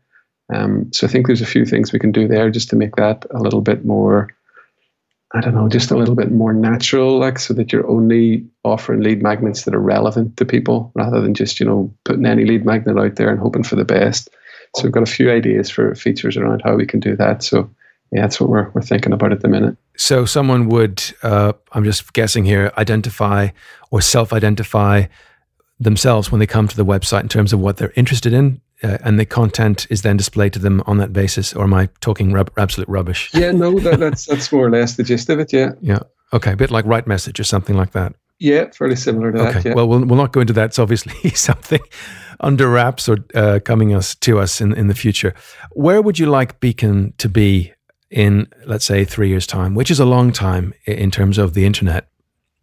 Um, 0.53 0.91
so 0.93 1.07
I 1.07 1.11
think 1.11 1.27
there's 1.27 1.43
a 1.43 1.47
few 1.47 1.65
things 1.65 1.93
we 1.93 1.99
can 1.99 2.13
do 2.13 2.27
there 2.27 2.51
just 2.51 2.71
to 2.71 2.77
make 2.77 2.97
that 2.97 3.25
a 3.31 3.39
little 3.39 3.61
bit 3.61 3.85
more, 3.85 4.29
I 5.35 5.41
don't 5.41 5.55
know, 5.55 5.69
just 5.69 5.91
a 5.91 5.97
little 5.97 6.15
bit 6.15 6.33
more 6.33 6.55
natural, 6.55 7.19
like 7.19 7.39
so 7.39 7.53
that 7.55 7.73
you're 7.73 7.89
only 7.89 8.47
offering 8.65 9.03
lead 9.03 9.23
magnets 9.23 9.65
that 9.65 9.75
are 9.75 9.81
relevant 9.81 10.39
to 10.39 10.47
people 10.47 10.91
rather 10.95 11.21
than 11.21 11.35
just, 11.35 11.61
you 11.61 11.67
know, 11.67 11.95
putting 12.05 12.27
any 12.27 12.47
lead 12.47 12.65
magnet 12.65 12.99
out 12.99 13.17
there 13.17 13.29
and 13.29 13.39
hoping 13.39 13.63
for 13.63 13.77
the 13.77 13.85
best. 13.85 14.31
So 14.77 14.85
we've 14.85 14.93
got 14.93 15.03
a 15.03 15.07
few 15.07 15.31
ideas 15.31 15.71
for 15.71 15.95
features 15.95 16.37
around 16.37 16.63
how 16.65 16.75
we 16.75 16.87
can 16.87 17.01
do 17.01 17.15
that. 17.17 17.43
So 17.43 17.71
yeah, 18.13 18.23
that's 18.23 18.41
what 18.41 18.49
we're, 18.49 18.71
we're 18.71 18.83
thinking 18.83 19.13
about 19.13 19.33
at 19.33 19.41
the 19.41 19.49
minute. 19.49 19.77
So 19.97 20.25
someone 20.25 20.69
would, 20.69 21.03
uh, 21.23 21.53
I'm 21.73 21.85
just 21.85 22.13
guessing 22.13 22.45
here, 22.45 22.73
identify 22.79 23.49
or 23.91 24.01
self-identify 24.01 25.07
themselves 25.81 26.33
when 26.33 26.39
they 26.39 26.47
come 26.47 26.69
to 26.69 26.77
the 26.77 26.85
website 26.85 27.23
in 27.23 27.29
terms 27.29 27.53
of 27.53 27.61
what 27.61 27.77
they're 27.77 27.93
interested 27.97 28.33
in, 28.33 28.61
uh, 28.83 28.99
and 29.03 29.19
the 29.19 29.27
content 29.27 29.87
is 29.91 30.03
then 30.03 30.17
displayed 30.17 30.53
to 30.55 30.59
them 30.59 30.83
on 30.87 30.99
that 30.99 31.13
basis. 31.13 31.53
Or 31.55 31.65
am 31.65 31.75
I 31.75 31.89
talking 32.01 32.33
rub- 32.33 32.53
absolute 32.57 32.89
rubbish? 32.89 33.31
Yeah, 33.35 33.51
no, 33.53 33.79
that, 33.81 33.99
that's 33.99 34.27
that's 34.27 34.51
more 34.53 34.67
or 34.67 34.71
less 34.71 34.97
the 34.97 35.03
gist 35.03 35.29
of 35.31 35.41
it. 35.41 35.53
Yeah. 35.53 35.73
Yeah. 35.81 36.01
Okay, 36.31 36.53
a 36.53 36.57
bit 36.57 36.71
like 36.71 36.85
Right 36.85 37.07
Message 37.07 37.41
or 37.41 37.45
something 37.45 37.75
like 37.75 37.93
that. 37.93 38.15
Yeah, 38.39 38.71
fairly 38.71 38.97
similar 38.97 39.33
to 39.33 39.39
okay. 39.39 39.53
that. 39.53 39.65
Yeah. 39.65 39.75
Well, 39.75 39.89
well, 39.89 40.05
we'll 40.05 40.19
not 40.19 40.33
go 40.33 40.41
into 40.41 40.53
that. 40.53 40.67
It's 40.67 40.79
obviously 40.79 41.31
something 41.35 41.81
under 42.41 42.69
wraps 42.69 43.09
or 43.09 43.19
uh, 43.35 43.61
coming 43.65 43.95
us 43.95 44.15
to 44.17 44.39
us 44.39 44.61
in, 44.61 44.75
in 44.75 44.89
the 44.89 44.95
future. 44.95 45.35
Where 45.73 46.03
would 46.03 46.19
you 46.19 46.27
like 46.27 46.61
Beacon 46.61 47.15
to 47.19 47.29
be 47.31 47.73
in, 48.11 48.47
let's 48.67 48.85
say, 48.85 49.05
three 49.05 49.29
years' 49.29 49.47
time, 49.47 49.75
which 49.75 49.91
is 49.91 50.01
a 50.01 50.05
long 50.05 50.33
time 50.33 50.75
in 50.87 51.11
terms 51.11 51.39
of 51.39 51.55
the 51.55 51.65
internet. 51.65 52.09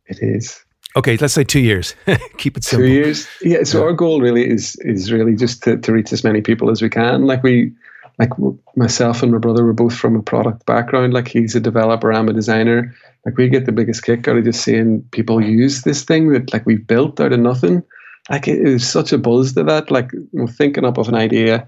It 0.08 0.20
is. 0.22 0.64
Okay, 0.96 1.18
let's 1.18 1.34
say 1.34 1.44
two 1.44 1.60
years. 1.60 1.94
Keep 2.38 2.58
it 2.58 2.64
simple. 2.64 2.86
Two 2.86 2.92
years. 2.92 3.28
Yeah. 3.42 3.64
So 3.64 3.80
yeah. 3.80 3.86
our 3.86 3.94
goal 3.94 4.22
really 4.22 4.50
is 4.50 4.78
is 4.82 5.12
really 5.12 5.36
just 5.36 5.64
to, 5.64 5.78
to 5.78 5.92
reach 5.92 6.14
as 6.14 6.24
many 6.24 6.42
people 6.42 6.70
as 6.70 6.82
we 6.82 6.90
can. 6.90 7.26
Like 7.26 7.44
we, 7.44 7.74
like 8.18 8.30
myself 8.78 9.22
and 9.22 9.32
my 9.32 9.38
brother 9.38 9.66
were 9.66 9.74
both 9.74 9.96
from 9.96 10.16
a 10.16 10.24
product 10.24 10.66
background. 10.66 11.14
Like 11.14 11.28
he's 11.28 11.54
a 11.54 11.60
developer, 11.60 12.14
I'm 12.14 12.30
a 12.30 12.34
designer. 12.34 12.96
Like 13.26 13.38
we 13.38 13.50
get 13.50 13.66
the 13.66 13.74
biggest 13.74 14.04
kick 14.04 14.28
out 14.28 14.38
of 14.38 14.46
just 14.46 14.64
seeing 14.64 15.02
people 15.12 15.44
use 15.44 15.82
this 15.82 16.04
thing 16.04 16.32
that 16.32 16.54
like 16.54 16.66
we've 16.66 16.88
built 16.88 17.20
out 17.20 17.34
of 17.34 17.40
nothing. 17.40 17.84
Like 18.30 18.48
it 18.48 18.66
is 18.66 18.88
such 18.88 19.12
a 19.12 19.18
buzz 19.18 19.54
to 19.54 19.64
that. 19.64 19.92
Like 19.92 20.12
thinking 20.52 20.86
up 20.86 20.98
of 20.98 21.10
an 21.10 21.16
idea, 21.16 21.68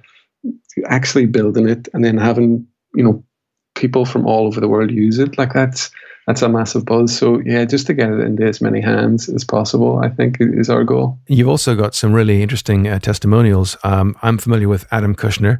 actually 0.85 1.25
building 1.25 1.67
it, 1.67 1.89
and 1.93 2.05
then 2.05 2.17
having 2.17 2.65
you 2.95 3.03
know 3.03 3.23
people 3.77 4.05
from 4.05 4.25
all 4.25 4.47
over 4.47 4.59
the 4.59 4.67
world 4.67 4.91
use 4.91 5.19
it. 5.19 5.37
Like 5.37 5.53
that's 5.53 5.91
that's 6.25 6.41
a 6.41 6.49
massive 6.49 6.83
buzz. 6.85 7.15
So 7.15 7.39
yeah, 7.45 7.63
just 7.63 7.87
to 7.87 7.93
get 7.93 8.09
it 8.09 8.19
into 8.19 8.45
as 8.45 8.59
many 8.59 8.81
hands 8.81 9.29
as 9.29 9.45
possible, 9.45 9.99
I 10.03 10.09
think 10.09 10.37
is 10.39 10.69
our 10.69 10.83
goal. 10.83 11.17
You've 11.27 11.47
also 11.47 11.75
got 11.75 11.95
some 11.95 12.11
really 12.11 12.41
interesting 12.41 12.87
uh, 12.87 12.99
testimonials. 12.99 13.77
Um, 13.83 14.17
I'm 14.21 14.37
familiar 14.37 14.67
with 14.67 14.85
Adam 14.91 15.15
Kushner, 15.15 15.59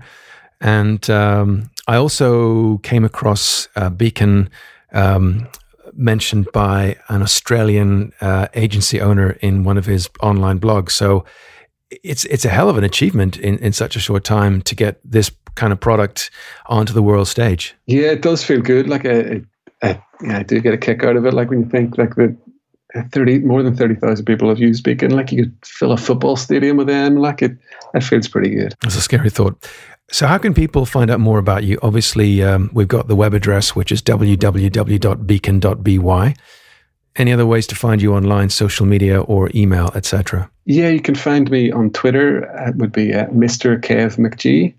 and 0.59 1.09
um, 1.09 1.69
I 1.87 1.95
also 1.95 2.79
came 2.79 3.05
across 3.05 3.69
uh, 3.75 3.89
Beacon. 3.89 4.49
Um, 4.91 5.47
mentioned 5.99 6.47
by 6.53 6.95
an 7.09 7.23
Australian 7.23 8.13
uh, 8.21 8.47
agency 8.53 9.01
owner 9.01 9.31
in 9.41 9.63
one 9.63 9.79
of 9.79 9.87
his 9.87 10.07
online 10.21 10.59
blogs. 10.59 10.91
So 10.91 11.25
it's 11.89 12.25
it's 12.25 12.45
a 12.45 12.49
hell 12.49 12.69
of 12.69 12.77
an 12.77 12.83
achievement 12.83 13.37
in, 13.37 13.57
in 13.59 13.73
such 13.73 13.95
a 13.95 13.99
short 13.99 14.23
time 14.23 14.61
to 14.63 14.75
get 14.75 14.99
this 15.03 15.31
kind 15.55 15.73
of 15.73 15.79
product 15.79 16.29
onto 16.67 16.93
the 16.93 17.01
world 17.01 17.27
stage. 17.27 17.75
Yeah, 17.85 18.11
it 18.11 18.21
does 18.21 18.43
feel 18.43 18.61
good. 18.61 18.87
Like 18.87 19.05
I, 19.05 19.41
I, 19.81 20.01
I 20.27 20.43
do 20.43 20.59
get 20.59 20.73
a 20.73 20.77
kick 20.77 21.03
out 21.03 21.15
of 21.15 21.25
it. 21.25 21.33
Like 21.33 21.49
when 21.49 21.61
you 21.61 21.69
think 21.69 21.97
like 21.97 22.15
the 22.15 22.35
thirty 23.11 23.39
more 23.39 23.63
than 23.63 23.75
thirty 23.75 23.95
thousand 23.95 24.25
people 24.25 24.49
have 24.49 24.59
used 24.59 24.83
Beacon. 24.83 25.11
Like 25.11 25.31
you 25.31 25.45
could 25.45 25.57
fill 25.63 25.91
a 25.91 25.97
football 25.97 26.35
stadium 26.35 26.77
with 26.77 26.87
them. 26.87 27.17
Like 27.17 27.41
it, 27.41 27.57
it 27.93 28.03
feels 28.03 28.27
pretty 28.27 28.51
good. 28.51 28.75
That's 28.81 28.95
a 28.95 29.01
scary 29.01 29.29
thought. 29.29 29.67
So, 30.09 30.25
how 30.25 30.37
can 30.37 30.53
people 30.53 30.85
find 30.85 31.11
out 31.11 31.19
more 31.19 31.37
about 31.37 31.65
you? 31.65 31.77
Obviously, 31.81 32.41
um, 32.41 32.69
we've 32.71 32.87
got 32.87 33.09
the 33.09 33.15
web 33.15 33.33
address, 33.33 33.75
which 33.75 33.91
is 33.91 34.01
www.beacon.by. 34.01 36.35
Any 37.17 37.33
other 37.33 37.45
ways 37.45 37.65
to 37.67 37.75
find 37.75 38.01
you 38.01 38.13
online, 38.13 38.49
social 38.49 38.85
media, 38.85 39.21
or 39.21 39.49
email, 39.55 39.91
etc.? 39.95 40.49
Yeah, 40.65 40.89
you 40.89 41.01
can 41.01 41.15
find 41.15 41.49
me 41.49 41.71
on 41.71 41.89
Twitter. 41.91 42.43
It 42.67 42.75
would 42.75 42.91
be 42.91 43.13
uh, 43.13 43.25
Mr. 43.27 43.81
Kev 43.81 44.17
McGee 44.17 44.75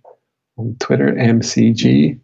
on 0.57 0.76
Twitter, 0.78 1.12
MCG. 1.12 2.20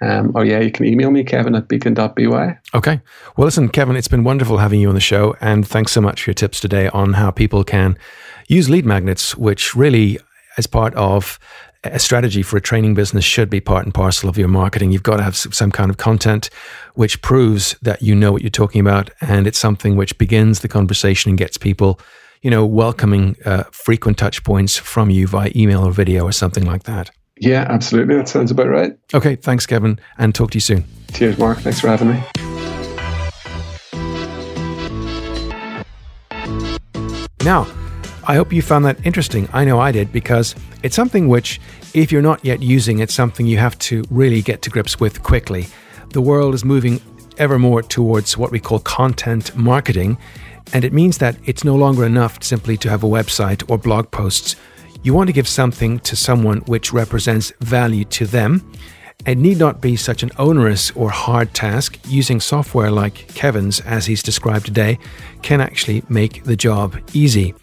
Um, 0.00 0.30
or 0.36 0.44
yeah, 0.44 0.60
you 0.60 0.70
can 0.70 0.86
email 0.86 1.10
me, 1.10 1.24
kevin 1.24 1.56
at 1.56 1.66
beacon.by. 1.66 2.58
Okay. 2.72 3.00
Well, 3.36 3.44
listen, 3.44 3.68
Kevin, 3.68 3.96
it's 3.96 4.06
been 4.06 4.22
wonderful 4.22 4.58
having 4.58 4.80
you 4.80 4.88
on 4.88 4.94
the 4.94 5.00
show. 5.00 5.34
And 5.40 5.66
thanks 5.66 5.90
so 5.90 6.00
much 6.00 6.22
for 6.22 6.30
your 6.30 6.34
tips 6.34 6.60
today 6.60 6.88
on 6.90 7.14
how 7.14 7.32
people 7.32 7.64
can 7.64 7.98
use 8.46 8.70
lead 8.70 8.86
magnets, 8.86 9.36
which 9.36 9.74
really, 9.74 10.20
as 10.56 10.68
part 10.68 10.94
of 10.94 11.40
a 11.84 11.98
strategy 11.98 12.42
for 12.42 12.56
a 12.56 12.60
training 12.60 12.94
business, 12.94 13.24
should 13.24 13.48
be 13.48 13.60
part 13.60 13.84
and 13.84 13.94
parcel 13.94 14.28
of 14.28 14.36
your 14.36 14.48
marketing. 14.48 14.90
You've 14.90 15.02
got 15.02 15.18
to 15.18 15.22
have 15.22 15.36
some 15.36 15.70
kind 15.70 15.90
of 15.90 15.96
content 15.96 16.50
which 16.94 17.22
proves 17.22 17.76
that 17.82 18.02
you 18.02 18.14
know 18.14 18.32
what 18.32 18.42
you're 18.42 18.50
talking 18.50 18.80
about. 18.80 19.10
And 19.20 19.46
it's 19.46 19.58
something 19.58 19.96
which 19.96 20.18
begins 20.18 20.60
the 20.60 20.68
conversation 20.68 21.30
and 21.30 21.38
gets 21.38 21.56
people 21.56 22.00
you 22.42 22.50
know, 22.50 22.64
welcoming 22.64 23.36
uh, 23.44 23.64
frequent 23.72 24.18
touch 24.18 24.44
points 24.44 24.76
from 24.76 25.10
you 25.10 25.26
via 25.26 25.50
email 25.56 25.84
or 25.84 25.92
video 25.92 26.24
or 26.24 26.32
something 26.32 26.64
like 26.64 26.84
that. 26.84 27.10
Yeah, 27.40 27.66
absolutely. 27.68 28.16
That 28.16 28.28
sounds 28.28 28.50
about 28.50 28.68
right. 28.68 28.92
Okay. 29.14 29.36
Thanks, 29.36 29.66
Kevin, 29.66 29.98
and 30.18 30.34
talk 30.34 30.50
to 30.52 30.56
you 30.56 30.60
soon. 30.60 30.84
Cheers, 31.12 31.38
Mark. 31.38 31.58
Thanks 31.58 31.80
for 31.80 31.88
having 31.88 32.10
me. 32.10 32.22
Now, 37.44 37.66
I 38.28 38.34
hope 38.34 38.52
you 38.52 38.60
found 38.60 38.84
that 38.84 39.06
interesting. 39.06 39.48
I 39.54 39.64
know 39.64 39.80
I 39.80 39.90
did 39.90 40.12
because 40.12 40.54
it's 40.82 40.94
something 40.94 41.28
which, 41.28 41.58
if 41.94 42.12
you're 42.12 42.20
not 42.20 42.44
yet 42.44 42.62
using, 42.62 42.98
it's 42.98 43.14
something 43.14 43.46
you 43.46 43.56
have 43.56 43.78
to 43.78 44.04
really 44.10 44.42
get 44.42 44.60
to 44.62 44.70
grips 44.70 45.00
with 45.00 45.22
quickly. 45.22 45.66
The 46.10 46.20
world 46.20 46.54
is 46.54 46.62
moving 46.62 47.00
ever 47.38 47.58
more 47.58 47.80
towards 47.80 48.36
what 48.36 48.50
we 48.50 48.60
call 48.60 48.80
content 48.80 49.56
marketing, 49.56 50.18
and 50.74 50.84
it 50.84 50.92
means 50.92 51.16
that 51.18 51.38
it's 51.46 51.64
no 51.64 51.74
longer 51.74 52.04
enough 52.04 52.42
simply 52.42 52.76
to 52.76 52.90
have 52.90 53.02
a 53.02 53.08
website 53.08 53.64
or 53.70 53.78
blog 53.78 54.10
posts. 54.10 54.56
You 55.02 55.14
want 55.14 55.28
to 55.28 55.32
give 55.32 55.48
something 55.48 55.98
to 56.00 56.14
someone 56.14 56.58
which 56.66 56.92
represents 56.92 57.54
value 57.60 58.04
to 58.04 58.26
them. 58.26 58.70
It 59.24 59.38
need 59.38 59.56
not 59.56 59.80
be 59.80 59.96
such 59.96 60.22
an 60.22 60.32
onerous 60.36 60.90
or 60.90 61.08
hard 61.08 61.54
task. 61.54 61.98
Using 62.06 62.40
software 62.40 62.90
like 62.90 63.28
Kevin's, 63.28 63.80
as 63.80 64.04
he's 64.04 64.22
described 64.22 64.66
today, 64.66 64.98
can 65.40 65.62
actually 65.62 66.02
make 66.10 66.44
the 66.44 66.56
job 66.56 67.00
easy. 67.14 67.54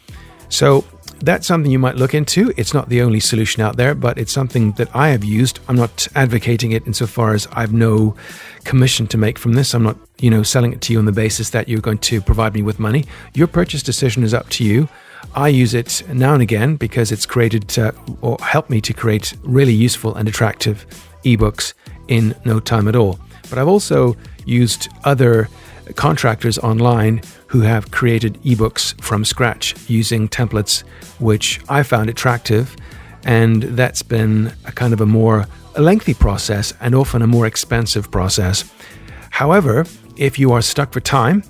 So, 0.50 0.86
that's 1.22 1.48
something 1.48 1.72
you 1.72 1.80
might 1.80 1.96
look 1.96 2.14
into. 2.14 2.54
It's 2.58 2.74
not 2.74 2.90
the 2.90 3.02
only 3.02 3.20
solution 3.20 3.64
out 3.64 3.78
there, 3.78 3.96
but 3.96 4.18
it's 4.18 4.32
something 4.32 4.74
that 4.74 4.94
I 4.94 5.10
have 5.10 5.24
used. 5.24 5.60
I'm 5.68 5.76
not 5.76 6.08
advocating 6.14 6.72
it 6.72 6.86
insofar 6.86 7.34
as 7.34 7.48
I've 7.54 7.74
no 7.74 8.16
commission 8.64 9.08
to 9.08 9.18
make 9.18 9.40
from 9.40 9.54
this. 9.54 9.74
I'm 9.74 9.84
not, 9.84 9.98
you 10.20 10.30
know, 10.30 10.44
selling 10.44 10.74
it 10.74 10.82
to 10.82 10.94
you 10.94 11.00
on 11.00 11.06
the 11.06 11.12
basis 11.12 11.50
that 11.52 11.70
you're 11.70 11.82
going 11.82 12.00
to 12.00 12.22
provide 12.22 12.54
me 12.54 12.62
with 12.62 12.80
money. 12.80 13.06
Your 13.34 13.48
purchase 13.48 13.82
decision 13.82 14.24
is 14.24 14.34
up 14.34 14.50
to 14.50 14.64
you. 14.64 14.90
I 15.34 15.48
use 15.48 15.74
it 15.74 16.04
now 16.14 16.34
and 16.34 16.42
again 16.42 16.76
because 16.76 17.12
it's 17.12 17.26
created 17.26 17.78
uh, 17.80 17.92
or 18.22 18.38
helped 18.42 18.70
me 18.70 18.82
to 18.82 18.94
create 18.94 19.34
really 19.44 19.74
useful 19.74 20.16
and 20.16 20.28
attractive 20.28 20.86
ebooks 21.24 21.74
in 22.08 22.36
no 22.46 22.60
time 22.60 22.88
at 22.88 22.96
all. 22.96 23.20
But 23.50 23.58
I've 23.58 23.68
also 23.68 24.16
used 24.46 24.90
other 25.04 25.50
contractors 25.96 26.58
online 26.60 27.22
who 27.56 27.62
have 27.62 27.90
created 27.90 28.34
ebooks 28.44 29.02
from 29.02 29.24
scratch 29.24 29.74
using 29.90 30.28
templates 30.28 30.82
which 31.22 31.62
I 31.70 31.84
found 31.84 32.10
attractive. 32.10 32.76
And 33.24 33.64
that's 33.64 34.02
been 34.02 34.52
a 34.66 34.74
kind 34.74 34.92
of 34.92 35.00
a 35.00 35.06
more 35.06 35.46
lengthy 35.78 36.14
process 36.14 36.74
and 36.82 36.94
often 36.94 37.22
a 37.22 37.28
more 37.28 37.46
expensive 37.46 38.12
process. 38.12 38.70
However, 39.30 39.86
if 40.18 40.38
you 40.38 40.52
are 40.52 40.62
stuck 40.62 40.92
for 40.92 41.00
time 41.00 41.44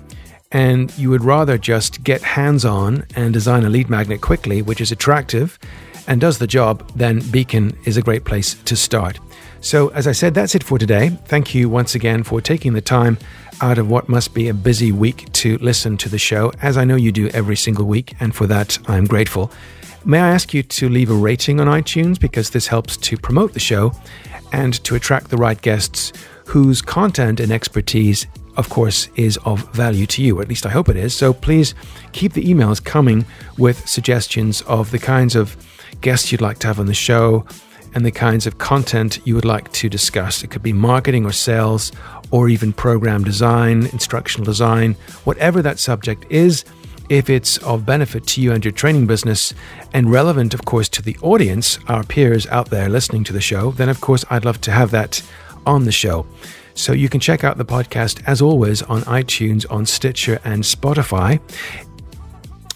and 0.52 0.96
you 0.96 1.10
would 1.10 1.24
rather 1.24 1.58
just 1.58 2.04
get 2.04 2.22
hands 2.22 2.64
on 2.64 3.04
and 3.16 3.32
design 3.32 3.64
a 3.64 3.68
lead 3.68 3.90
magnet 3.90 4.20
quickly, 4.20 4.62
which 4.62 4.80
is 4.80 4.92
attractive 4.92 5.58
and 6.06 6.20
does 6.20 6.38
the 6.38 6.46
job, 6.46 6.88
then 6.94 7.18
Beacon 7.32 7.76
is 7.84 7.96
a 7.96 8.02
great 8.02 8.24
place 8.24 8.54
to 8.54 8.76
start. 8.76 9.18
So, 9.60 9.88
as 9.88 10.06
I 10.06 10.12
said, 10.12 10.34
that's 10.34 10.54
it 10.54 10.62
for 10.62 10.78
today. 10.78 11.10
Thank 11.26 11.54
you 11.54 11.68
once 11.68 11.94
again 11.94 12.22
for 12.22 12.40
taking 12.40 12.72
the 12.72 12.80
time 12.80 13.18
out 13.60 13.78
of 13.78 13.88
what 13.88 14.08
must 14.08 14.34
be 14.34 14.48
a 14.48 14.54
busy 14.54 14.92
week 14.92 15.32
to 15.32 15.58
listen 15.58 15.96
to 15.98 16.08
the 16.08 16.18
show, 16.18 16.52
as 16.62 16.76
I 16.76 16.84
know 16.84 16.96
you 16.96 17.10
do 17.10 17.28
every 17.28 17.56
single 17.56 17.86
week, 17.86 18.14
and 18.20 18.34
for 18.34 18.46
that 18.46 18.78
I'm 18.88 19.06
grateful. 19.06 19.50
May 20.04 20.20
I 20.20 20.28
ask 20.28 20.54
you 20.54 20.62
to 20.62 20.88
leave 20.88 21.10
a 21.10 21.14
rating 21.14 21.58
on 21.58 21.66
iTunes 21.66 22.20
because 22.20 22.50
this 22.50 22.68
helps 22.68 22.96
to 22.98 23.16
promote 23.16 23.54
the 23.54 23.60
show 23.60 23.92
and 24.52 24.74
to 24.84 24.94
attract 24.94 25.30
the 25.30 25.36
right 25.36 25.60
guests 25.60 26.12
whose 26.46 26.80
content 26.80 27.40
and 27.40 27.50
expertise, 27.50 28.26
of 28.56 28.68
course, 28.68 29.08
is 29.16 29.36
of 29.38 29.68
value 29.72 30.06
to 30.06 30.22
you. 30.22 30.40
At 30.40 30.48
least 30.48 30.64
I 30.64 30.70
hope 30.70 30.88
it 30.88 30.96
is. 30.96 31.16
So 31.16 31.32
please 31.32 31.74
keep 32.12 32.34
the 32.34 32.44
emails 32.44 32.82
coming 32.82 33.24
with 33.58 33.88
suggestions 33.88 34.62
of 34.62 34.92
the 34.92 34.98
kinds 35.00 35.34
of 35.34 35.56
guests 36.02 36.30
you'd 36.30 36.40
like 36.40 36.58
to 36.60 36.68
have 36.68 36.78
on 36.78 36.86
the 36.86 36.94
show 36.94 37.44
and 37.96 38.04
the 38.04 38.12
kinds 38.12 38.46
of 38.46 38.58
content 38.58 39.20
you 39.24 39.34
would 39.34 39.46
like 39.46 39.72
to 39.72 39.88
discuss. 39.88 40.44
It 40.44 40.50
could 40.50 40.62
be 40.62 40.74
marketing 40.74 41.24
or 41.24 41.32
sales 41.32 41.90
or 42.30 42.50
even 42.50 42.74
program 42.74 43.24
design, 43.24 43.86
instructional 43.86 44.44
design, 44.44 44.96
whatever 45.24 45.62
that 45.62 45.78
subject 45.78 46.26
is. 46.30 46.64
If 47.08 47.30
it's 47.30 47.56
of 47.58 47.86
benefit 47.86 48.26
to 48.28 48.42
you 48.42 48.52
and 48.52 48.62
your 48.62 48.72
training 48.72 49.06
business 49.06 49.54
and 49.94 50.12
relevant, 50.12 50.52
of 50.52 50.66
course, 50.66 50.90
to 50.90 51.02
the 51.02 51.16
audience, 51.22 51.78
our 51.88 52.04
peers 52.04 52.46
out 52.48 52.68
there 52.68 52.90
listening 52.90 53.24
to 53.24 53.32
the 53.32 53.40
show, 53.40 53.70
then 53.70 53.88
of 53.88 54.02
course 54.02 54.26
I'd 54.28 54.44
love 54.44 54.60
to 54.62 54.72
have 54.72 54.90
that 54.90 55.22
on 55.64 55.84
the 55.84 55.92
show. 55.92 56.26
So 56.74 56.92
you 56.92 57.08
can 57.08 57.20
check 57.20 57.44
out 57.44 57.56
the 57.56 57.64
podcast 57.64 58.22
as 58.26 58.42
always 58.42 58.82
on 58.82 59.02
iTunes, 59.02 59.64
on 59.70 59.86
Stitcher, 59.86 60.38
and 60.44 60.64
Spotify. 60.64 61.40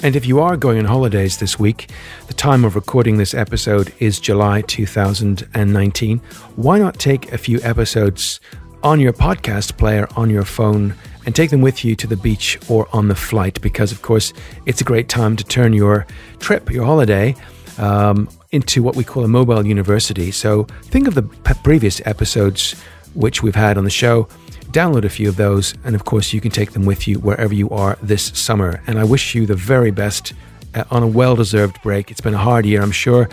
And 0.02 0.16
if 0.16 0.24
you 0.24 0.40
are 0.40 0.56
going 0.56 0.78
on 0.78 0.86
holidays 0.86 1.36
this 1.36 1.58
week, 1.58 1.90
the 2.26 2.32
time 2.32 2.64
of 2.64 2.74
recording 2.74 3.18
this 3.18 3.34
episode 3.34 3.92
is 3.98 4.18
July 4.18 4.62
2019. 4.62 6.18
Why 6.56 6.78
not 6.78 6.98
take 6.98 7.30
a 7.32 7.38
few 7.38 7.60
episodes 7.62 8.40
on 8.82 8.98
your 8.98 9.12
podcast 9.12 9.76
player 9.76 10.08
on 10.16 10.30
your 10.30 10.46
phone 10.46 10.94
and 11.26 11.36
take 11.36 11.50
them 11.50 11.60
with 11.60 11.84
you 11.84 11.94
to 11.96 12.06
the 12.06 12.16
beach 12.16 12.58
or 12.70 12.88
on 12.94 13.08
the 13.08 13.14
flight? 13.14 13.60
Because, 13.60 13.92
of 13.92 14.00
course, 14.00 14.32
it's 14.64 14.80
a 14.80 14.84
great 14.84 15.10
time 15.10 15.36
to 15.36 15.44
turn 15.44 15.74
your 15.74 16.06
trip, 16.38 16.70
your 16.70 16.86
holiday, 16.86 17.34
um, 17.76 18.26
into 18.52 18.82
what 18.82 18.96
we 18.96 19.04
call 19.04 19.22
a 19.22 19.28
mobile 19.28 19.66
university. 19.66 20.30
So 20.30 20.64
think 20.84 21.08
of 21.08 21.14
the 21.14 21.24
previous 21.62 22.00
episodes 22.06 22.74
which 23.12 23.42
we've 23.42 23.54
had 23.54 23.76
on 23.76 23.84
the 23.84 23.90
show 23.90 24.28
download 24.70 25.04
a 25.04 25.08
few 25.08 25.28
of 25.28 25.36
those, 25.36 25.74
and 25.84 25.94
of 25.94 26.04
course, 26.04 26.32
you 26.32 26.40
can 26.40 26.50
take 26.50 26.72
them 26.72 26.84
with 26.84 27.06
you 27.06 27.18
wherever 27.18 27.54
you 27.54 27.68
are 27.70 27.98
this 28.02 28.26
summer. 28.34 28.82
And 28.86 28.98
I 28.98 29.04
wish 29.04 29.34
you 29.34 29.46
the 29.46 29.54
very 29.54 29.90
best 29.90 30.32
uh, 30.74 30.84
on 30.90 31.02
a 31.02 31.06
well 31.06 31.36
deserved 31.36 31.82
break. 31.82 32.10
It's 32.10 32.20
been 32.20 32.34
a 32.34 32.38
hard 32.38 32.64
year, 32.64 32.82
I'm 32.82 32.92
sure, 32.92 33.28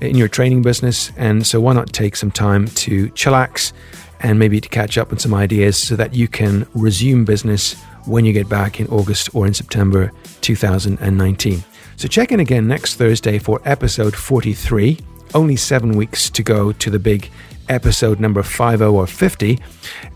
in 0.00 0.16
your 0.16 0.28
training 0.28 0.62
business. 0.62 1.10
And 1.16 1.46
so, 1.46 1.60
why 1.60 1.72
not 1.72 1.92
take 1.92 2.16
some 2.16 2.30
time 2.30 2.66
to 2.68 3.08
chillax 3.10 3.72
and 4.20 4.38
maybe 4.38 4.60
to 4.60 4.68
catch 4.68 4.98
up 4.98 5.12
on 5.12 5.18
some 5.18 5.34
ideas 5.34 5.76
so 5.76 5.96
that 5.96 6.14
you 6.14 6.28
can 6.28 6.66
resume 6.74 7.24
business 7.24 7.74
when 8.06 8.24
you 8.24 8.32
get 8.32 8.48
back 8.48 8.80
in 8.80 8.86
August 8.88 9.34
or 9.34 9.46
in 9.46 9.54
September 9.54 10.12
2019. 10.42 11.64
So, 11.96 12.08
check 12.08 12.32
in 12.32 12.40
again 12.40 12.68
next 12.68 12.96
Thursday 12.96 13.38
for 13.38 13.60
episode 13.64 14.14
43. 14.14 14.98
Only 15.34 15.56
seven 15.56 15.96
weeks 15.96 16.30
to 16.30 16.42
go 16.42 16.72
to 16.72 16.90
the 16.90 16.98
big 16.98 17.30
episode 17.68 18.20
number 18.20 18.42
50 18.42 18.84
or 18.84 19.06
50 19.06 19.58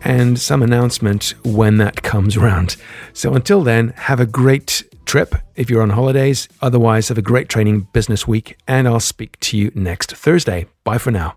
and 0.02 0.38
some 0.38 0.62
announcement 0.62 1.34
when 1.44 1.78
that 1.78 2.02
comes 2.02 2.36
around. 2.36 2.76
So 3.12 3.34
until 3.34 3.62
then, 3.62 3.88
have 3.96 4.20
a 4.20 4.26
great 4.26 4.82
trip 5.04 5.34
if 5.56 5.68
you're 5.68 5.82
on 5.82 5.90
holidays. 5.90 6.48
Otherwise, 6.62 7.08
have 7.08 7.18
a 7.18 7.22
great 7.22 7.48
training 7.48 7.88
business 7.92 8.28
week, 8.28 8.56
and 8.68 8.86
I'll 8.86 9.00
speak 9.00 9.38
to 9.40 9.56
you 9.56 9.72
next 9.74 10.14
Thursday. 10.14 10.66
Bye 10.84 10.98
for 10.98 11.10
now. 11.10 11.36